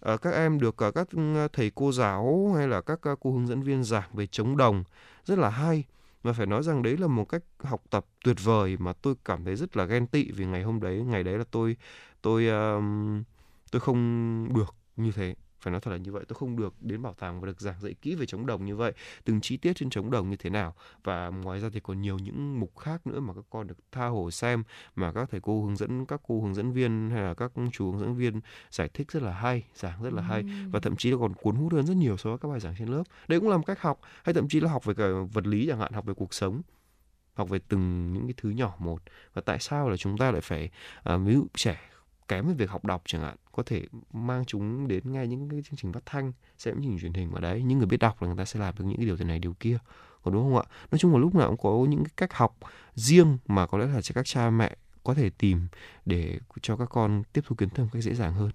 [0.00, 1.08] à, các em được à, các
[1.52, 4.84] thầy cô giáo hay là các à, cô hướng dẫn viên giảng về chống đồng
[5.24, 5.84] rất là hay.
[6.22, 9.44] Và phải nói rằng đấy là một cách học tập tuyệt vời mà tôi cảm
[9.44, 11.76] thấy rất là ghen tị vì ngày hôm đấy ngày đấy là tôi
[12.22, 13.22] tôi um,
[13.70, 17.02] tôi không được như thế phải nói thật là như vậy tôi không được đến
[17.02, 18.92] bảo tàng và được giảng dạy kỹ về chống đồng như vậy
[19.24, 20.74] từng chi tiết trên chống đồng như thế nào.
[21.04, 24.06] Và ngoài ra thì còn nhiều những mục khác nữa mà các con được tha
[24.06, 27.34] hồ xem mà các thầy cô hướng dẫn các cô hướng dẫn viên hay là
[27.34, 28.40] các chú hướng dẫn viên
[28.70, 30.44] giải thích rất là hay giảng rất là hay.
[30.70, 32.74] Và thậm chí là còn cuốn hút hơn rất nhiều so với các bài giảng
[32.78, 33.02] trên lớp.
[33.28, 35.66] Đấy cũng là một cách học hay thậm chí là học về cả vật lý
[35.66, 36.62] chẳng hạn học về cuộc sống
[37.34, 39.02] học về từng những cái thứ nhỏ một.
[39.34, 40.70] Và tại sao là chúng ta lại phải
[41.02, 41.80] à, ví dụ trẻ
[42.28, 45.62] kém về việc học đọc chẳng hạn, có thể mang chúng đến ngay những cái
[45.64, 47.96] chương trình phát thanh, xem những chương trình truyền hình ở đấy, những người biết
[47.96, 49.78] đọc là người ta sẽ làm được những cái điều thế này, điều kia.
[50.22, 50.64] Còn đúng không ạ?
[50.90, 52.58] Nói chung là lúc nào cũng có những cái cách học
[52.94, 55.68] riêng mà có lẽ là các cha mẹ có thể tìm
[56.06, 58.50] để cho các con tiếp thu kiến thức một cách dễ dàng hơn.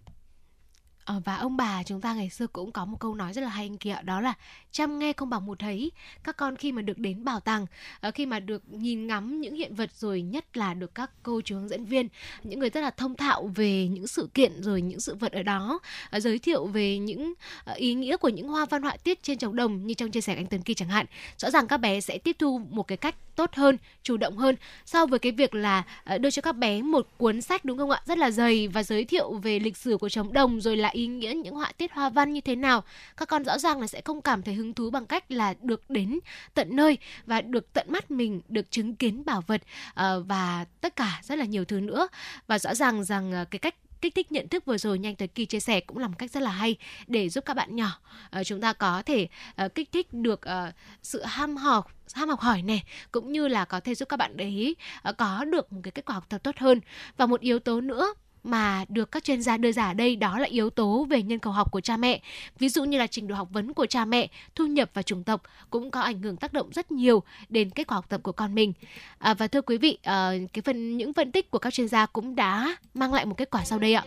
[1.06, 3.50] Ờ, và ông bà chúng ta ngày xưa cũng có một câu nói rất là
[3.50, 4.34] hay anh kia đó là
[4.72, 5.92] chăm nghe không bằng một thấy,
[6.24, 7.66] các con khi mà được đến bảo tàng
[8.02, 11.42] ờ, khi mà được nhìn ngắm những hiện vật rồi nhất là được các cô
[11.42, 12.08] chú hướng dẫn viên,
[12.44, 15.44] những người rất là thông thạo về những sự kiện rồi những sự vật ở
[15.44, 17.34] đó ờ, giới thiệu về những
[17.76, 20.36] ý nghĩa của những hoa văn họa tiết trên trồng đồng như trong chia sẻ
[20.36, 21.06] anh Tấn Kỳ chẳng hạn.
[21.38, 24.56] Rõ ràng các bé sẽ tiếp thu một cái cách tốt hơn, chủ động hơn
[24.86, 25.84] so với cái việc là
[26.20, 28.02] đưa cho các bé một cuốn sách, đúng không ạ?
[28.06, 31.08] Rất là dày và giới thiệu về lịch sử của trống đồng rồi lại ý
[31.08, 32.84] nghĩa những họa tiết hoa văn như thế nào.
[33.18, 35.90] Các con rõ ràng là sẽ không cảm thấy hứng thú bằng cách là được
[35.90, 36.20] đến
[36.54, 39.62] tận nơi và được tận mắt mình được chứng kiến bảo vật
[39.94, 42.08] ờ, và tất cả rất là nhiều thứ nữa.
[42.48, 45.28] Và rõ ràng rằng ờ, cái cách kích thích nhận thức vừa rồi nhanh tới
[45.28, 46.76] kỳ chia sẻ cũng là một cách rất là hay
[47.08, 48.00] để giúp các bạn nhỏ
[48.40, 49.28] uh, chúng ta có thể
[49.66, 53.66] uh, kích thích được uh, sự ham học ham học hỏi này cũng như là
[53.66, 54.76] có thể giúp các bạn đấy
[55.10, 56.80] uh, có được một cái kết quả học tập tốt hơn.
[57.18, 60.40] Và một yếu tố nữa mà được các chuyên gia đưa ra ở đây đó
[60.40, 62.22] là yếu tố về nhân khẩu học của cha mẹ.
[62.60, 65.24] Ví dụ như là trình độ học vấn của cha mẹ, thu nhập và chủng
[65.24, 68.32] tộc cũng có ảnh hưởng tác động rất nhiều đến kết quả học tập của
[68.32, 68.74] con mình.
[69.18, 72.06] À, và thưa quý vị, à, cái phần những phân tích của các chuyên gia
[72.06, 74.04] cũng đã mang lại một kết quả sau đây ạ.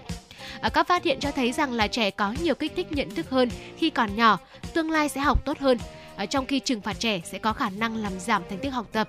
[0.60, 3.30] À, các phát hiện cho thấy rằng là trẻ có nhiều kích thích nhận thức
[3.30, 4.38] hơn khi còn nhỏ,
[4.74, 5.78] tương lai sẽ học tốt hơn.
[6.16, 8.86] À, trong khi trừng phạt trẻ sẽ có khả năng làm giảm thành tích học
[8.92, 9.08] tập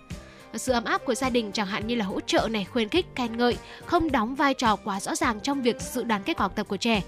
[0.58, 3.06] sự ấm áp của gia đình chẳng hạn như là hỗ trợ này khuyến khích
[3.16, 6.44] khen ngợi không đóng vai trò quá rõ ràng trong việc dự đoán kết quả
[6.44, 7.02] học tập của trẻ.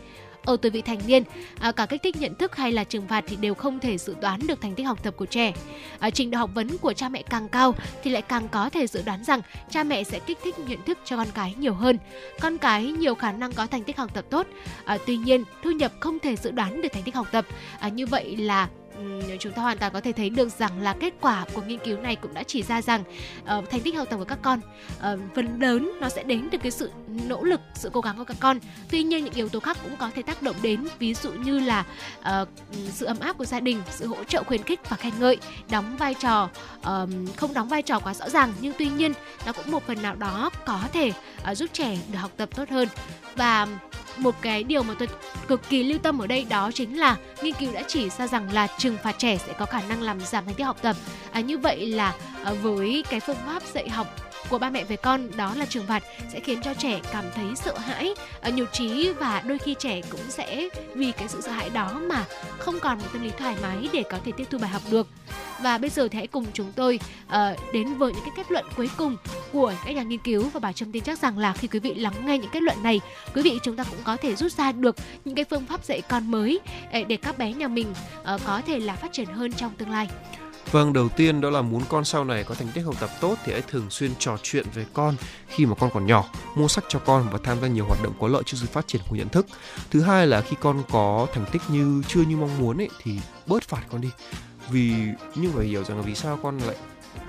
[0.46, 1.24] Ở tuổi vị thành niên
[1.60, 4.16] à, cả kích thích nhận thức hay là trừng phạt thì đều không thể dự
[4.22, 5.54] đoán được thành tích học tập của trẻ.
[6.00, 8.88] À, trình độ học vấn của cha mẹ càng cao thì lại càng có thể
[8.88, 11.98] dự đoán rằng cha mẹ sẽ kích thích nhận thức cho con cái nhiều hơn.
[12.42, 14.48] Con cái nhiều khả năng có thành tích học tập tốt.
[14.86, 17.46] À, tuy nhiên thu nhập không thể dự đoán được thành tích học tập.
[17.80, 18.70] À, như vậy là
[19.40, 21.98] chúng ta hoàn toàn có thể thấy được rằng là kết quả của nghiên cứu
[21.98, 23.04] này cũng đã chỉ ra rằng
[23.42, 24.60] uh, thành tích học tập của các con
[24.98, 26.92] uh, phần lớn nó sẽ đến từ cái sự
[27.28, 28.60] nỗ lực sự cố gắng của các con.
[28.90, 31.60] Tuy nhiên những yếu tố khác cũng có thể tác động đến ví dụ như
[31.60, 31.86] là
[32.20, 32.48] uh,
[32.92, 35.38] sự ấm áp của gia đình sự hỗ trợ khuyến khích và khen ngợi
[35.70, 38.54] đóng vai trò uh, không đóng vai trò quá rõ ràng.
[38.62, 39.14] Nhưng tuy nhiên
[39.46, 41.12] nó cũng một phần nào đó có thể
[41.52, 42.88] uh, giúp trẻ được học tập tốt hơn
[43.36, 43.68] và
[44.18, 45.08] một cái điều mà tôi
[45.48, 48.54] cực kỳ lưu tâm ở đây đó chính là nghiên cứu đã chỉ ra rằng
[48.54, 50.96] là trừng phạt trẻ sẽ có khả năng làm giảm thành tích học tập.
[51.32, 52.14] À, như vậy là
[52.44, 55.86] à, với cái phương pháp dạy học của ba mẹ về con đó là trừng
[55.88, 58.14] phạt sẽ khiến cho trẻ cảm thấy sợ hãi.
[58.42, 61.70] Ờ, uh, nhụt chí và đôi khi trẻ cũng sẽ vì cái sự sợ hãi
[61.70, 62.26] đó mà
[62.60, 65.08] không còn một tâm lý thoải mái để có thể tiếp thu bài học được.
[65.62, 67.34] Và bây giờ thì hãy cùng chúng tôi uh,
[67.74, 69.18] đến với những cái kết luận cuối cùng
[69.52, 71.94] của các nhà nghiên cứu và bà trâm tin chắc rằng là khi quý vị
[71.94, 73.02] lắng nghe những kết luận này
[73.36, 76.02] quý vị chúng ta cũng có thể rút ra được những cái phương pháp dạy
[76.02, 76.60] con mới
[76.92, 77.88] ờ, để các bé nhà mình
[78.22, 80.08] uh, có thể là phát triển hơn trong tương lai.
[80.72, 83.36] Vâng, đầu tiên đó là muốn con sau này có thành tích học tập tốt
[83.46, 85.16] thì hãy thường xuyên trò chuyện với con
[85.48, 88.14] khi mà con còn nhỏ, mua sách cho con và tham gia nhiều hoạt động
[88.20, 89.46] có lợi cho sự phát triển của nhận thức.
[89.92, 93.20] Thứ hai là khi con có thành tích như chưa như mong muốn ấy thì
[93.48, 94.10] bớt phạt con đi.
[94.70, 94.94] Vì
[95.36, 96.76] nhưng phải hiểu rằng là vì sao con lại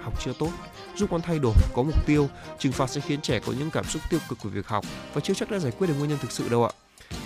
[0.02, 0.50] học chưa tốt
[0.96, 3.84] giúp con thay đổi có mục tiêu trừng phạt sẽ khiến trẻ có những cảm
[3.84, 6.18] xúc tiêu cực của việc học và chưa chắc đã giải quyết được nguyên nhân
[6.22, 6.70] thực sự đâu ạ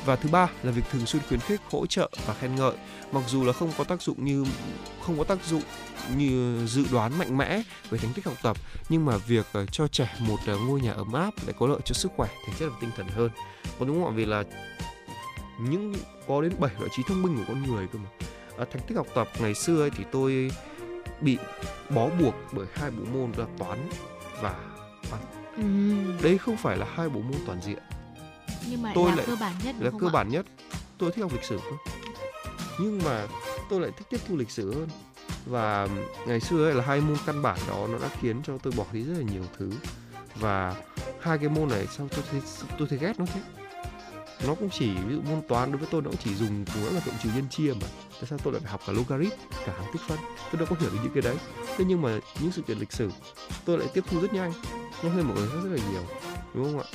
[0.05, 2.73] và thứ ba là việc thường xuyên khuyến khích hỗ trợ và khen ngợi.
[3.13, 4.45] Mặc dù là không có tác dụng như
[5.03, 5.63] không có tác dụng
[6.17, 8.57] như dự đoán mạnh mẽ về thành tích học tập
[8.89, 11.81] nhưng mà việc uh, cho trẻ một uh, ngôi nhà ấm áp lại có lợi
[11.85, 13.31] cho sức khỏe thể chất và tinh thần hơn.
[13.79, 14.17] Còn đúng không ạ?
[14.17, 14.45] Vì là
[15.61, 15.95] những
[16.29, 18.11] có đến 7 loại trí thông minh của con người cơ mà.
[18.59, 20.51] À, thành tích học tập ngày xưa ấy, thì tôi
[21.21, 21.39] bị
[21.91, 23.89] bó buộc bởi hai bộ môn là toán
[24.41, 24.55] và
[25.11, 25.21] văn.
[25.57, 25.63] Ừ.
[26.23, 27.79] đấy không phải là hai bộ môn toàn diện
[28.71, 30.13] Nhưng mà Tôi là lại- cơ bản nhất là cơ ạ?
[30.13, 30.47] bản nhất.
[30.99, 31.59] Tôi thích học lịch sử
[32.79, 33.27] nhưng mà
[33.71, 34.89] tôi lại thích tiếp thu lịch sử hơn.
[35.47, 35.89] Và
[36.27, 38.85] ngày xưa ấy là hai môn căn bản đó nó đã khiến cho tôi bỏ
[38.93, 39.71] đi rất là nhiều thứ.
[40.35, 40.75] Và
[41.21, 42.41] hai cái môn này sao tôi thấy
[42.79, 43.41] tôi thấy ghét nó thế?
[44.47, 46.95] Nó cũng chỉ ví dụ môn toán đối với tôi nó cũng chỉ dùng cùng
[46.95, 47.87] là cộng trừ nhân chia mà.
[48.13, 49.33] Tại sao tôi lại phải học cả logarit
[49.67, 50.19] cả hàm tích phân?
[50.53, 51.37] Tôi đâu có hiểu được những cái đấy.
[51.77, 53.11] Thế nhưng mà những sự kiện lịch sử
[53.65, 54.53] tôi lại tiếp thu rất nhanh.
[55.03, 56.03] Nhanh hơn mọi người rất là nhiều
[56.55, 56.87] đúng không ạ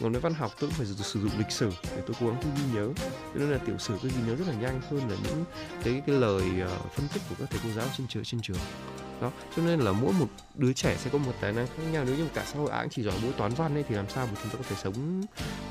[0.00, 2.36] còn với văn học tôi cũng phải sử dụng lịch sử để tôi cố gắng
[2.42, 2.88] tôi ghi nhớ.
[3.34, 5.44] Cho nên là tiểu sử tôi ghi nhớ rất là nhanh hơn là những
[5.84, 8.58] cái cái lời ờ, phân tích của các thầy cô giáo trên trường trên trường.
[9.20, 12.04] Đó cho nên là mỗi một đứa trẻ sẽ có một tài năng khác nhau.
[12.06, 14.08] Nếu như cả xã hội ai cũng chỉ giỏi mỗi toán văn ấy thì làm
[14.08, 15.22] sao mà chúng ta có thể sống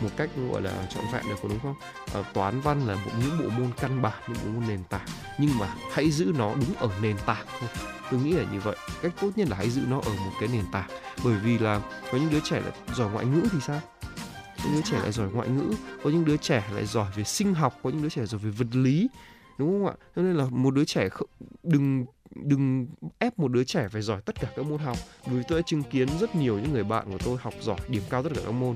[0.02, 1.76] một cách gọi là trọn vẹn được có đúng không?
[2.14, 5.08] À, toán văn là một những bộ môn căn bản những bộ môn nền tảng.
[5.40, 7.70] Nhưng mà hãy giữ nó đúng ở nền tảng thôi.
[8.12, 8.76] Tôi nghĩ là như vậy.
[9.02, 10.90] Cách tốt nhất là hãy giữ nó ở một cái nền tảng.
[11.24, 13.82] Bởi vì là có những đứa trẻ là giỏi ngoại ngữ thì sao?
[14.64, 17.54] Những đứa trẻ lại giỏi ngoại ngữ có những đứa trẻ lại giỏi về sinh
[17.54, 19.10] học có những đứa trẻ giỏi về vật lý
[19.58, 19.94] đúng không ạ?
[20.16, 21.30] Cho nên là một đứa trẻ không,
[21.64, 22.88] đừng đừng
[23.20, 25.84] ép một đứa trẻ phải giỏi tất cả các môn học vì tôi đã chứng
[25.84, 28.52] kiến rất nhiều những người bạn của tôi học giỏi điểm cao tất cả các
[28.52, 28.76] môn.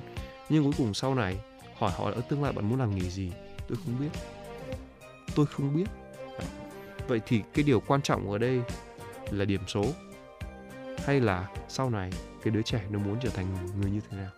[0.50, 1.40] Nhưng cuối cùng sau này
[1.78, 3.32] hỏi họ "Ơ, tương lai bạn muốn làm nghề gì?
[3.68, 4.20] Tôi không biết.
[5.36, 5.86] Tôi không biết.
[7.08, 8.62] Vậy thì cái điều quan trọng ở đây
[9.32, 9.86] là điểm số
[11.06, 12.12] hay là sau này
[12.44, 13.48] cái đứa trẻ nó muốn trở thành
[13.82, 14.32] người như thế nào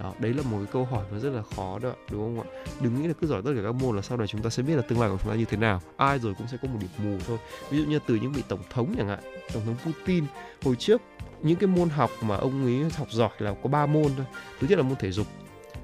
[0.00, 2.50] đó, đấy là một cái câu hỏi mà rất là khó đó, đúng không ạ?
[2.80, 4.62] Đừng nghĩ là cứ giỏi tất cả các môn là sau này chúng ta sẽ
[4.62, 5.80] biết là tương lai của chúng ta như thế nào.
[5.96, 7.38] Ai rồi cũng sẽ có một điểm mù thôi.
[7.70, 9.20] Ví dụ như từ những vị tổng thống chẳng hạn,
[9.52, 10.24] tổng thống Putin,
[10.64, 11.02] hồi trước
[11.42, 14.26] những cái môn học mà ông ấy học giỏi là có 3 môn thôi.
[14.60, 15.26] Thứ nhất là môn thể dục,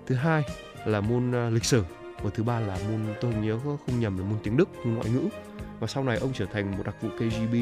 [0.06, 0.42] thứ hai
[0.86, 1.84] là môn à, lịch sử
[2.22, 5.10] và thứ ba là môn, tôi nhớ không nhầm là môn tiếng Đức, môn ngoại
[5.10, 5.28] ngữ.
[5.80, 7.54] Và sau này ông trở thành một đặc vụ KGB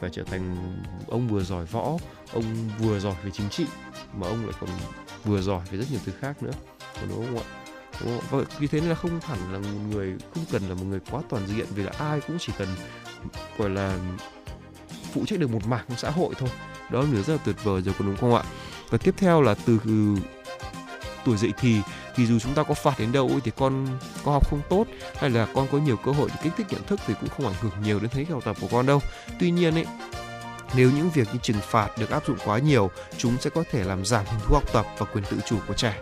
[0.00, 0.56] và trở thành,
[1.08, 1.96] ông vừa giỏi võ,
[2.32, 2.44] ông
[2.78, 3.66] vừa giỏi về chính trị
[4.16, 4.70] mà ông lại còn
[5.24, 6.52] vừa giỏi về rất nhiều thứ khác nữa.
[7.00, 7.44] Còn đúng không ạ?
[8.00, 8.28] Đúng không?
[8.30, 10.84] Và vì vâng, thế nên là không hẳn là một người không cần là một
[10.88, 12.68] người quá toàn diện vì là ai cũng chỉ cần
[13.58, 13.98] gọi là
[15.12, 16.48] phụ trách được một mảng trong xã hội thôi.
[16.90, 18.42] Đó là điều rất là tuyệt vời rồi còn đúng không ạ?
[18.90, 19.78] Và tiếp theo là từ
[21.24, 21.80] tuổi dậy thì
[22.16, 23.86] thì dù chúng ta có phạt đến đâu ấy, thì con
[24.24, 24.84] có học không tốt
[25.16, 27.46] hay là con có nhiều cơ hội để kích thích nhận thức thì cũng không
[27.46, 29.00] ảnh hưởng nhiều đến thấy học tập của con đâu.
[29.40, 29.86] Tuy nhiên ấy
[30.76, 33.84] nếu những việc như trừng phạt được áp dụng quá nhiều chúng sẽ có thể
[33.84, 35.96] làm giảm hứng thú học tập và quyền tự chủ của trẻ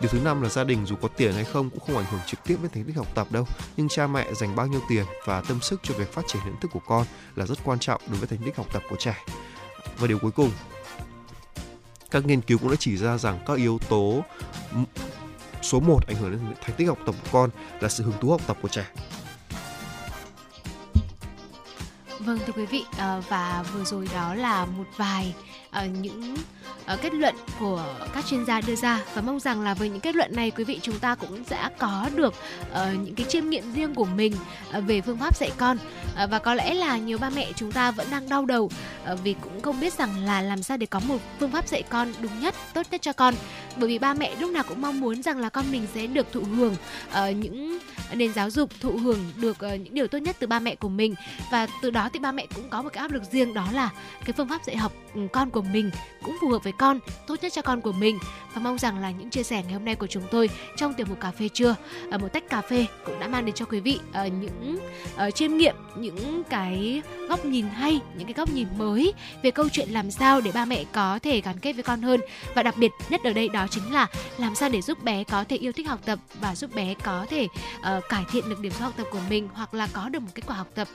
[0.00, 2.20] Điều thứ năm là gia đình dù có tiền hay không cũng không ảnh hưởng
[2.26, 3.46] trực tiếp đến thành tích học tập đâu.
[3.76, 6.60] Nhưng cha mẹ dành bao nhiêu tiền và tâm sức cho việc phát triển nhận
[6.60, 7.06] thức của con
[7.36, 9.24] là rất quan trọng đối với thành tích học tập của trẻ.
[9.98, 10.50] Và điều cuối cùng,
[12.10, 14.24] các nghiên cứu cũng đã chỉ ra rằng các yếu tố
[15.62, 18.30] số 1 ảnh hưởng đến thành tích học tập của con là sự hứng thú
[18.30, 18.86] học tập của trẻ.
[22.24, 25.34] Vâng thưa quý vị ờ, và vừa rồi đó là một vài
[25.70, 26.34] ờ, những
[26.86, 30.00] Ờ, kết luận của các chuyên gia đưa ra và mong rằng là với những
[30.00, 32.34] kết luận này quý vị chúng ta cũng sẽ có được
[32.72, 34.32] ờ, những cái chiêm nghiệm riêng của mình
[34.72, 35.76] ờ, về phương pháp dạy con.
[36.30, 38.70] Và có lẽ là nhiều ba mẹ chúng ta vẫn đang đau đầu
[39.24, 42.12] vì cũng không biết rằng là làm sao để có một phương pháp dạy con
[42.20, 43.34] đúng nhất, tốt nhất cho con.
[43.76, 46.32] Bởi vì ba mẹ lúc nào cũng mong muốn rằng là con mình sẽ được
[46.32, 46.76] thụ hưởng
[47.40, 47.78] những
[48.12, 51.14] nền giáo dục thụ hưởng được những điều tốt nhất từ ba mẹ của mình.
[51.50, 53.90] Và từ đó thì ba mẹ cũng có một cái áp lực riêng, đó là
[54.24, 55.90] cái phương pháp dạy học ừ, con của mình
[56.22, 58.18] cũng phù hợp với con tốt nhất cho con của mình.
[58.54, 61.06] Và mong rằng là những chia sẻ ngày hôm nay của chúng tôi trong tiểu
[61.08, 61.76] mục cà phê trưa
[62.10, 64.78] ở một tách cà phê cũng đã mang đến cho quý vị ờ, những
[65.16, 69.12] ờ, chiêm nghiệm những cái góc nhìn hay những cái góc nhìn mới
[69.42, 72.20] về câu chuyện làm sao để ba mẹ có thể gắn kết với con hơn.
[72.54, 74.06] Và đặc biệt nhất ở đây đó chính là
[74.38, 77.26] làm sao để giúp bé có thể yêu thích học tập và giúp bé có
[77.30, 77.48] thể
[77.82, 80.30] ờ, cải thiện được điểm số học tập của mình hoặc là có được một
[80.34, 80.88] kết quả học tập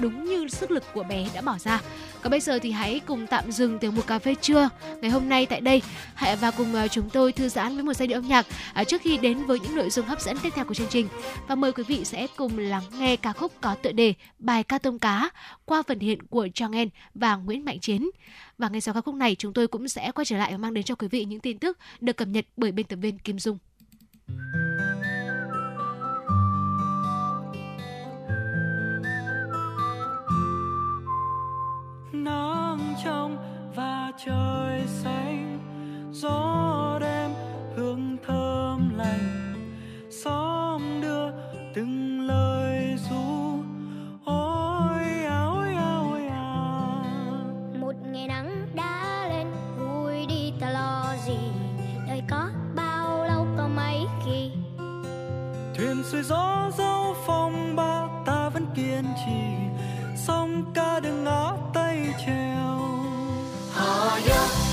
[0.00, 1.80] đúng như sức lực của bé đã bỏ ra.
[2.22, 4.68] Còn bây giờ thì hãy cùng tạm dừng tiểu mục cà phê trưa
[5.00, 5.82] ngày hôm nay tại đây.
[6.14, 8.84] Hãy và cùng ờ, chúng tôi thư giãn với một giai điệu âm nhạc ờ,
[8.84, 11.08] trước khi đến với những nội dung hấp dẫn tiếp theo của chương trình.
[11.48, 14.78] Và mời quý vị sẽ cùng lắng nghe ca khúc có tựa đề Bài ca
[14.78, 15.30] tôm cá
[15.64, 18.10] qua phần hiện của Trang En và Nguyễn Mạnh Chiến.
[18.58, 20.74] Và ngay sau ca khúc này, chúng tôi cũng sẽ quay trở lại và mang
[20.74, 23.38] đến cho quý vị những tin tức được cập nhật bởi biên tập viên Kim
[23.38, 23.58] Dung.
[32.26, 33.36] Nắng trong
[33.74, 35.58] và trời xanh.
[36.12, 37.30] Gió đêm
[37.76, 39.54] hương thơm lành
[40.10, 41.30] xóm đưa
[41.74, 43.58] từng lời ru.
[44.24, 46.54] Ôi à ôi à.
[47.80, 49.46] Một ngày nắng đã lên
[49.78, 51.38] vui đi ta lo gì?
[52.08, 54.50] Đời có bao lâu có mấy khi?
[55.74, 59.55] Thuyền xuôi gió dấu phong ba ta vẫn kiên trì
[60.26, 62.78] sông ca đừng ngã tay treo
[63.72, 64.65] Hà dốc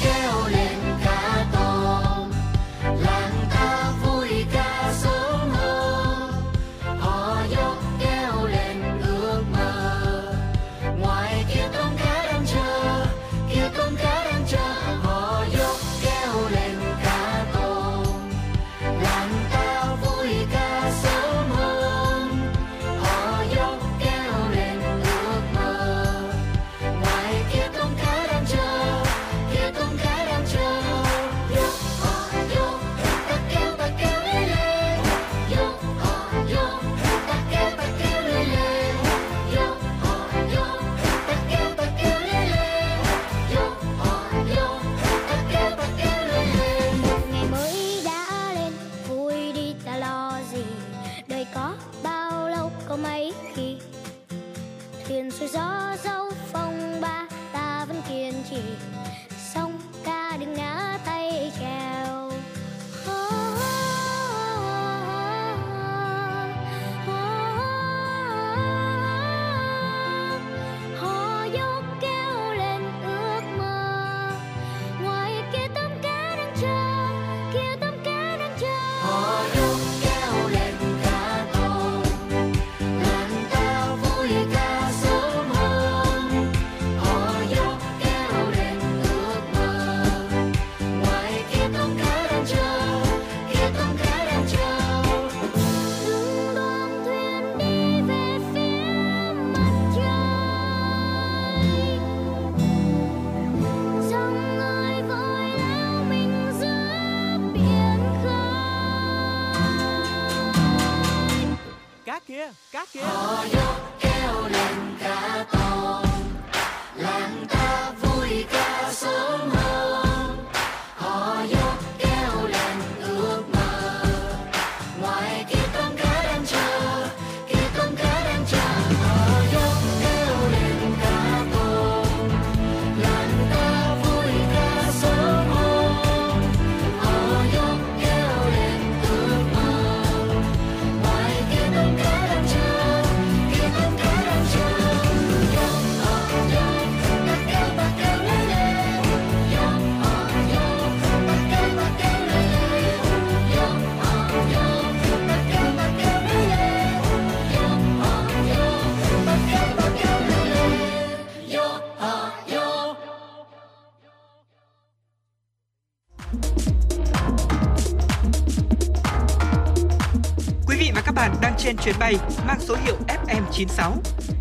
[171.83, 172.15] chuyến bay
[172.47, 173.91] mang số hiệu FM96.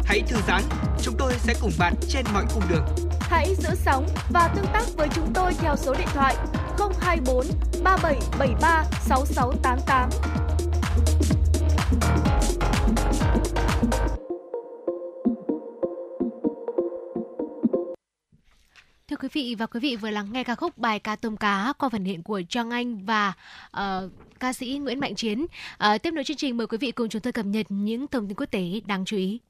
[0.05, 0.63] Hãy thư giãn,
[1.03, 2.85] chúng tôi sẽ cùng bạn trên mọi cung đường.
[3.21, 6.37] Hãy giữ sóng và tương tác với chúng tôi theo số điện thoại
[7.01, 7.47] 024
[7.85, 10.11] 3773 6688.
[19.09, 21.73] Thưa quý vị và quý vị vừa lắng nghe ca khúc bài ca tôm cá
[21.79, 23.33] qua phần hiện của Trang Anh và
[23.71, 24.09] ờ,
[24.43, 25.47] ca sĩ Nguyễn Mạnh Chiến.
[25.79, 28.29] À, tiếp nối chương trình mời quý vị cùng chúng tôi cập nhật những thông
[28.29, 29.41] tin quốc tế đáng chú ý.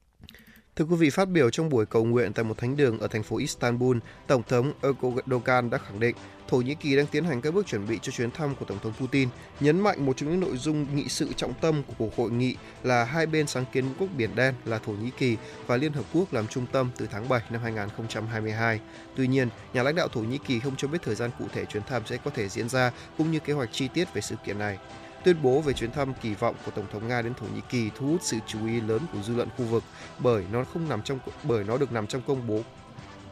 [0.76, 3.22] Thưa quý vị, phát biểu trong buổi cầu nguyện tại một thánh đường ở thành
[3.22, 6.16] phố Istanbul, Tổng thống Erdogan đã khẳng định
[6.52, 8.78] Thổ Nhĩ Kỳ đang tiến hành các bước chuẩn bị cho chuyến thăm của Tổng
[8.82, 9.28] thống Putin,
[9.60, 12.56] nhấn mạnh một trong những nội dung nghị sự trọng tâm của cuộc hội nghị
[12.82, 15.36] là hai bên sáng kiến quốc Biển Đen là Thổ Nhĩ Kỳ
[15.66, 18.80] và Liên Hợp Quốc làm trung tâm từ tháng 7 năm 2022.
[19.16, 21.64] Tuy nhiên, nhà lãnh đạo Thổ Nhĩ Kỳ không cho biết thời gian cụ thể
[21.64, 24.36] chuyến thăm sẽ có thể diễn ra cũng như kế hoạch chi tiết về sự
[24.46, 24.78] kiện này.
[25.24, 27.90] Tuyên bố về chuyến thăm kỳ vọng của Tổng thống Nga đến Thổ Nhĩ Kỳ
[27.98, 29.82] thu hút sự chú ý lớn của dư luận khu vực
[30.18, 32.62] bởi nó không nằm trong bởi nó được nằm trong công bố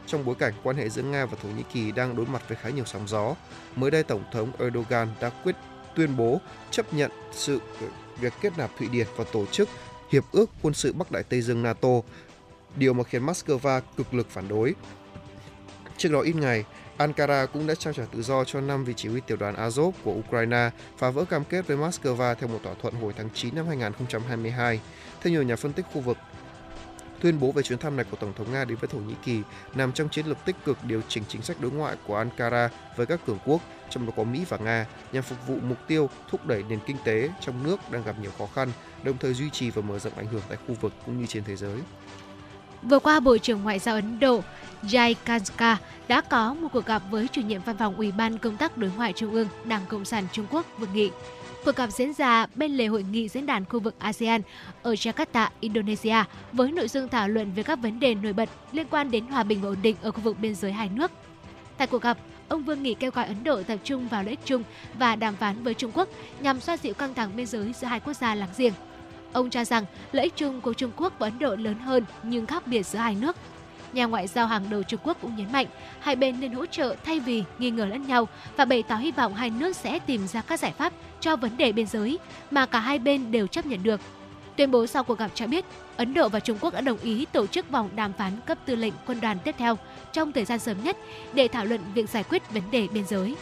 [0.07, 2.57] trong bối cảnh quan hệ giữa Nga và Thổ Nhĩ Kỳ đang đối mặt với
[2.61, 3.35] khá nhiều sóng gió.
[3.75, 5.55] Mới đây Tổng thống Erdogan đã quyết
[5.95, 6.41] tuyên bố
[6.71, 7.87] chấp nhận sự ờ,
[8.19, 9.69] việc kết nạp Thụy Điển vào tổ chức
[10.11, 11.89] Hiệp ước quân sự Bắc Đại Tây Dương NATO,
[12.75, 14.75] điều mà khiến Moscow cực lực phản đối.
[15.97, 16.65] Trước đó ít ngày,
[16.97, 19.91] Ankara cũng đã trao trả tự do cho 5 vị chỉ huy tiểu đoàn Azov
[20.03, 23.55] của Ukraine, phá vỡ cam kết với Moscow theo một thỏa thuận hồi tháng 9
[23.55, 24.79] năm 2022.
[25.21, 26.17] Theo nhiều nhà phân tích khu vực,
[27.21, 29.41] tuyên bố về chuyến thăm này của Tổng thống Nga đến với Thổ Nhĩ Kỳ
[29.75, 33.05] nằm trong chiến lược tích cực điều chỉnh chính sách đối ngoại của Ankara với
[33.05, 36.45] các cường quốc, trong đó có Mỹ và Nga, nhằm phục vụ mục tiêu thúc
[36.45, 38.71] đẩy nền kinh tế trong nước đang gặp nhiều khó khăn,
[39.03, 41.43] đồng thời duy trì và mở rộng ảnh hưởng tại khu vực cũng như trên
[41.43, 41.79] thế giới.
[42.83, 44.43] Vừa qua, Bộ trưởng Ngoại giao Ấn Độ
[44.83, 48.57] Jai Kanska đã có một cuộc gặp với chủ nhiệm văn phòng Ủy ban Công
[48.57, 51.11] tác Đối ngoại Trung ương Đảng Cộng sản Trung Quốc Vương Nghị.
[51.65, 54.41] Cuộc gặp diễn ra bên lề hội nghị diễn đàn khu vực ASEAN
[54.83, 56.15] ở Jakarta, Indonesia
[56.51, 59.43] với nội dung thảo luận về các vấn đề nổi bật liên quan đến hòa
[59.43, 61.11] bình và ổn định ở khu vực biên giới hai nước.
[61.77, 64.39] Tại cuộc gặp, ông Vương Nghị kêu gọi Ấn Độ tập trung vào lợi ích
[64.45, 64.63] chung
[64.99, 66.09] và đàm phán với Trung Quốc
[66.39, 68.73] nhằm xoa dịu căng thẳng biên giới giữa hai quốc gia láng giềng.
[69.33, 72.45] Ông cho rằng lợi ích chung của Trung Quốc và Ấn Độ lớn hơn nhưng
[72.45, 73.35] khác biệt giữa hai nước.
[73.93, 75.67] Nhà ngoại giao hàng đầu Trung Quốc cũng nhấn mạnh
[75.99, 78.27] hai bên nên hỗ trợ thay vì nghi ngờ lẫn nhau
[78.57, 81.57] và bày tỏ hy vọng hai nước sẽ tìm ra các giải pháp cho vấn
[81.57, 82.19] đề biên giới
[82.51, 83.99] mà cả hai bên đều chấp nhận được.
[84.57, 85.65] Tuyên bố sau cuộc gặp cho biết,
[85.97, 88.75] Ấn Độ và Trung Quốc đã đồng ý tổ chức vòng đàm phán cấp tư
[88.75, 89.77] lệnh quân đoàn tiếp theo
[90.13, 90.97] trong thời gian sớm nhất
[91.33, 93.35] để thảo luận việc giải quyết vấn đề biên giới.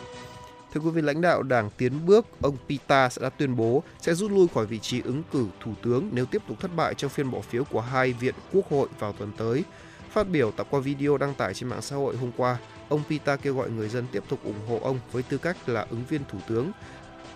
[0.74, 4.14] Thưa quý vị, lãnh đạo Đảng Tiến bước, ông Pita sẽ đã tuyên bố sẽ
[4.14, 7.10] rút lui khỏi vị trí ứng cử thủ tướng nếu tiếp tục thất bại trong
[7.10, 9.64] phiên bỏ phiếu của hai viện quốc hội vào tuần tới.
[10.12, 12.58] Phát biểu tại qua video đăng tải trên mạng xã hội hôm qua,
[12.90, 15.88] ông Pita kêu gọi người dân tiếp tục ủng hộ ông với tư cách là
[15.90, 16.72] ứng viên thủ tướng,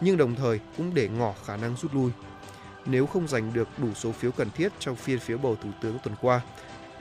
[0.02, 2.12] nhưng đồng thời cũng để ngỏ khả năng rút lui
[2.86, 5.98] nếu không giành được đủ số phiếu cần thiết trong phiên phiếu bầu thủ tướng
[6.04, 6.42] tuần qua.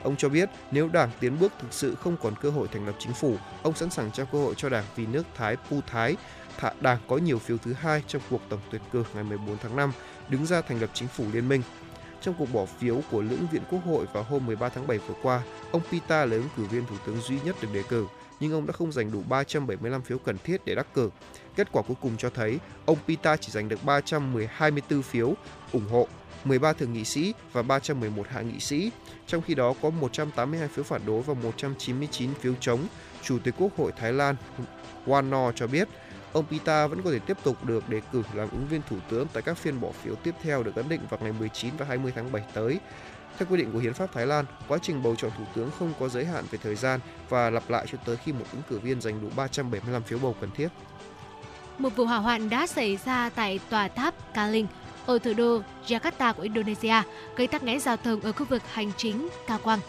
[0.03, 2.95] Ông cho biết nếu đảng tiến bước thực sự không còn cơ hội thành lập
[2.99, 6.15] chính phủ, ông sẵn sàng trao cơ hội cho đảng vì nước Thái Pu Thái,
[6.81, 9.91] đảng có nhiều phiếu thứ hai trong cuộc tổng tuyển cử ngày 14 tháng 5,
[10.29, 11.61] đứng ra thành lập chính phủ liên minh.
[12.23, 15.15] Trong cuộc bỏ phiếu của lưỡng viện quốc hội vào hôm 13 tháng 7 vừa
[15.23, 18.07] qua, ông Pita là ứng cử viên thủ tướng duy nhất được đề cử,
[18.39, 21.09] nhưng ông đã không giành đủ 375 phiếu cần thiết để đắc cử.
[21.55, 25.33] Kết quả cuối cùng cho thấy ông Pita chỉ giành được 324 phiếu
[25.71, 26.07] ủng hộ,
[26.43, 28.91] 13 thượng nghị sĩ và 311 hạ nghị sĩ.
[29.27, 32.79] Trong khi đó có 182 phiếu phản đối và 199 phiếu chống.
[33.21, 34.35] Chủ tịch Quốc hội Thái Lan
[35.05, 35.87] Wano cho biết
[36.33, 39.27] ông Pita vẫn có thể tiếp tục được đề cử làm ứng viên thủ tướng
[39.33, 42.11] tại các phiên bỏ phiếu tiếp theo được ấn định vào ngày 19 và 20
[42.15, 42.79] tháng 7 tới.
[43.37, 45.93] Theo quy định của Hiến pháp Thái Lan, quá trình bầu chọn thủ tướng không
[45.99, 48.79] có giới hạn về thời gian và lặp lại cho tới khi một ứng cử
[48.79, 50.67] viên giành đủ 375 phiếu bầu cần thiết.
[51.77, 54.67] Một vụ hỏa hoạn đã xảy ra tại tòa tháp Kaling
[55.05, 57.01] ở thủ đô Jakarta của Indonesia,
[57.35, 59.79] gây tắc nghẽn giao thông ở khu vực hành chính Cao Quang.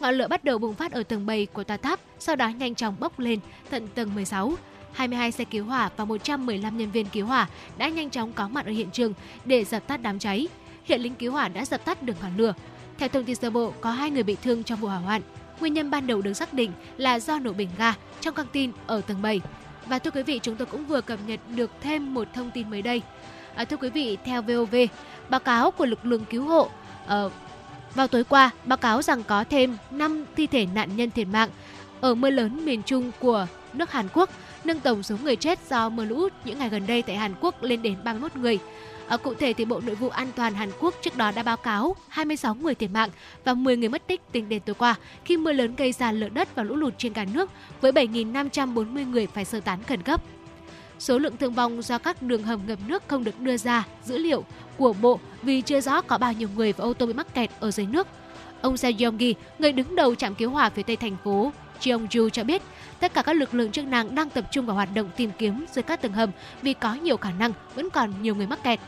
[0.00, 2.74] Ngọn lửa bắt đầu bùng phát ở tầng 7 của tòa tháp, sau đó nhanh
[2.74, 3.40] chóng bốc lên
[3.70, 4.54] tận tầng 16.
[4.94, 8.66] 22 xe cứu hỏa và 115 nhân viên cứu hỏa đã nhanh chóng có mặt
[8.66, 9.14] ở hiện trường
[9.44, 10.48] để dập tắt đám cháy.
[10.84, 12.54] Hiện lính cứu hỏa đã dập tắt được ngọn lửa.
[12.98, 15.22] Theo thông tin sơ bộ, có hai người bị thương trong vụ hỏa hoạn.
[15.60, 18.72] Nguyên nhân ban đầu được xác định là do nổ bình ga trong căng tin
[18.86, 19.40] ở tầng 7.
[19.86, 22.70] Và thưa quý vị, chúng tôi cũng vừa cập nhật được thêm một thông tin
[22.70, 23.02] mới đây.
[23.54, 24.74] À, thưa quý vị, theo VOV,
[25.28, 26.70] báo cáo của lực lượng cứu hộ
[27.04, 27.32] uh,
[27.94, 31.48] vào tối qua báo cáo rằng có thêm 5 thi thể nạn nhân thiệt mạng
[32.00, 34.30] ở mưa lớn miền Trung của nước Hàn Quốc,
[34.66, 37.62] nâng tổng số người chết do mưa lũ những ngày gần đây tại Hàn Quốc
[37.62, 38.58] lên đến 31 người.
[39.08, 41.56] Ở cụ thể thì Bộ Nội vụ An toàn Hàn Quốc trước đó đã báo
[41.56, 43.10] cáo 26 người thiệt mạng
[43.44, 44.94] và 10 người mất tích tính đến tối qua
[45.24, 47.50] khi mưa lớn gây ra lở đất và lũ lụt trên cả nước
[47.80, 50.22] với 7.540 người phải sơ tán khẩn cấp.
[50.98, 54.18] Số lượng thương vong do các đường hầm ngập nước không được đưa ra dữ
[54.18, 54.44] liệu
[54.76, 57.50] của Bộ vì chưa rõ có bao nhiêu người và ô tô bị mắc kẹt
[57.60, 58.06] ở dưới nước.
[58.60, 62.44] Ông Seo Yong-gi, người đứng đầu trạm cứu hỏa phía tây thành phố Jeongju cho
[62.44, 62.62] biết,
[63.00, 65.64] tất cả các lực lượng chức năng đang tập trung vào hoạt động tìm kiếm
[65.72, 66.30] dưới các tầng hầm
[66.62, 68.80] vì có nhiều khả năng vẫn còn nhiều người mắc kẹt.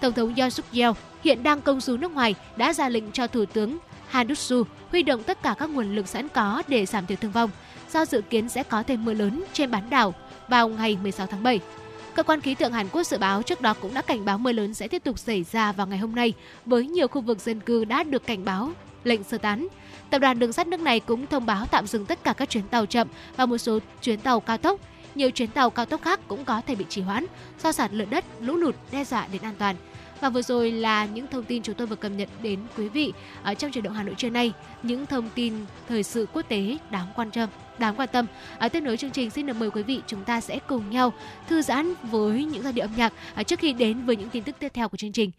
[0.00, 3.26] Tổng thống Yoon suk yeol hiện đang công du nước ngoài đã ra lệnh cho
[3.26, 3.78] Thủ tướng
[4.08, 4.56] Han Duk Soo
[4.90, 7.50] huy động tất cả các nguồn lực sẵn có để giảm thiểu thương vong,
[7.92, 10.14] do dự kiến sẽ có thêm mưa lớn trên bán đảo
[10.48, 11.60] vào ngày 16 tháng 7.
[12.14, 14.52] Cơ quan khí tượng Hàn Quốc dự báo trước đó cũng đã cảnh báo mưa
[14.52, 16.32] lớn sẽ tiếp tục xảy ra vào ngày hôm nay
[16.66, 18.70] với nhiều khu vực dân cư đã được cảnh báo
[19.04, 19.68] lệnh sơ tán.
[20.12, 22.68] Tập đoàn đường sắt nước này cũng thông báo tạm dừng tất cả các chuyến
[22.68, 24.80] tàu chậm và một số chuyến tàu cao tốc.
[25.14, 27.26] Nhiều chuyến tàu cao tốc khác cũng có thể bị trì hoãn
[27.62, 29.76] do sạt lở đất, lũ lụt đe dọa đến an toàn.
[30.20, 33.12] Và vừa rồi là những thông tin chúng tôi vừa cập nhật đến quý vị
[33.42, 34.52] ở trong chuyển động Hà Nội trưa nay.
[34.82, 35.54] Những thông tin
[35.88, 37.48] thời sự quốc tế đáng quan tâm
[37.78, 38.26] đáng quan tâm.
[38.58, 41.12] Ở tiếp nối chương trình xin được mời quý vị chúng ta sẽ cùng nhau
[41.48, 44.42] thư giãn với những giai điệu âm nhạc à, trước khi đến với những tin
[44.42, 45.30] tức tiếp theo của chương trình.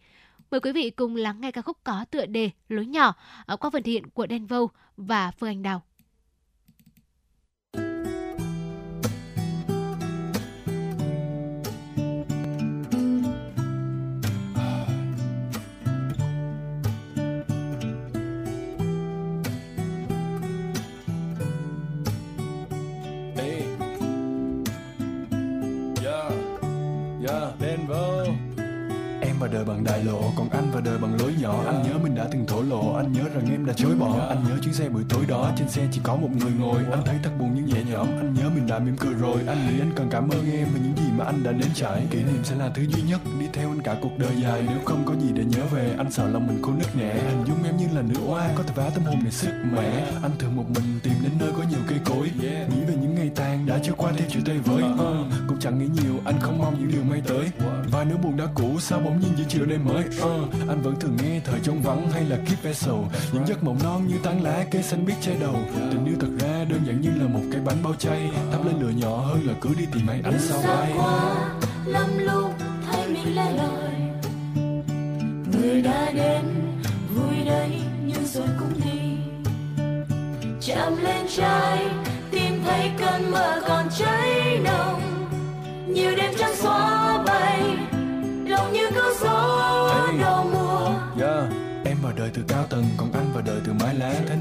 [0.54, 3.14] Mời quý vị cùng lắng nghe ca khúc có tựa đề Lối nhỏ
[3.46, 5.82] ờ, qua phần thiện hiện của Đen Vâu và Phương Anh Đào.
[29.54, 31.62] Đời bằng đại lộ, còn anh và đời bằng lối nhỏ.
[31.66, 34.26] Anh nhớ mình đã từng thổ lộ, anh nhớ rằng em đã chối bỏ.
[34.28, 36.82] Anh nhớ chuyến xe buổi tối đó, trên xe chỉ có một người ngồi.
[36.90, 39.36] Anh thấy thật buồn nhưng nhẹ nhõm, anh nhớ mình đã mỉm cười rồi.
[39.46, 42.06] Anh nghĩ anh cần cảm ơn em về những gì mà anh đã nếm trải.
[42.10, 44.62] Kỷ niệm sẽ là thứ duy nhất, đi theo anh cả cuộc đời dài.
[44.68, 47.44] Nếu không có gì để nhớ về, anh sợ lòng mình khô nứt nẻ hình
[47.46, 50.06] dung em như là nữ oa, có thể phá tâm hồn này sức mẻ.
[50.22, 52.30] Anh thường một mình tìm đến nơi có nhiều cây cối.
[52.40, 53.13] Nghĩ về những
[53.84, 55.00] trôi qua theo chiều tây với uh,
[55.48, 57.50] cũng chẳng nghĩ nhiều anh không mong những điều may tới.
[57.92, 60.04] Và nếu buồn đã cũ sao bỗng nhiên giữa chiều đêm mới?
[60.04, 62.94] Uh, anh vẫn thường nghe thời trong vắng hay là keep vessel
[63.32, 65.56] những giấc mộng non như tán lá cây xanh biết che đầu.
[65.90, 68.30] Tình yêu thật ra đơn giản như là một cái bánh bao chay.
[68.52, 70.92] Thắp lên lửa nhỏ hơn là cứ đi tìm ai ánh sao bay.
[71.86, 72.50] lắm lúc
[72.86, 73.94] thấy mình lẻ loi.
[75.52, 76.44] Người đã đến
[77.14, 77.70] vui đấy
[78.06, 79.00] nhưng rồi cũng đi.
[80.60, 81.84] Chạm lên trái
[82.64, 85.00] thấy cơn mơ còn cháy nồng
[85.88, 87.62] nhiều đêm trắng xóa bay
[88.46, 89.90] lòng như cơn gió
[90.20, 90.88] đầu mùa
[91.26, 91.44] yeah.
[91.84, 94.36] Em vào đời từ cao tầng, còn anh vào đời từ mái lá Thế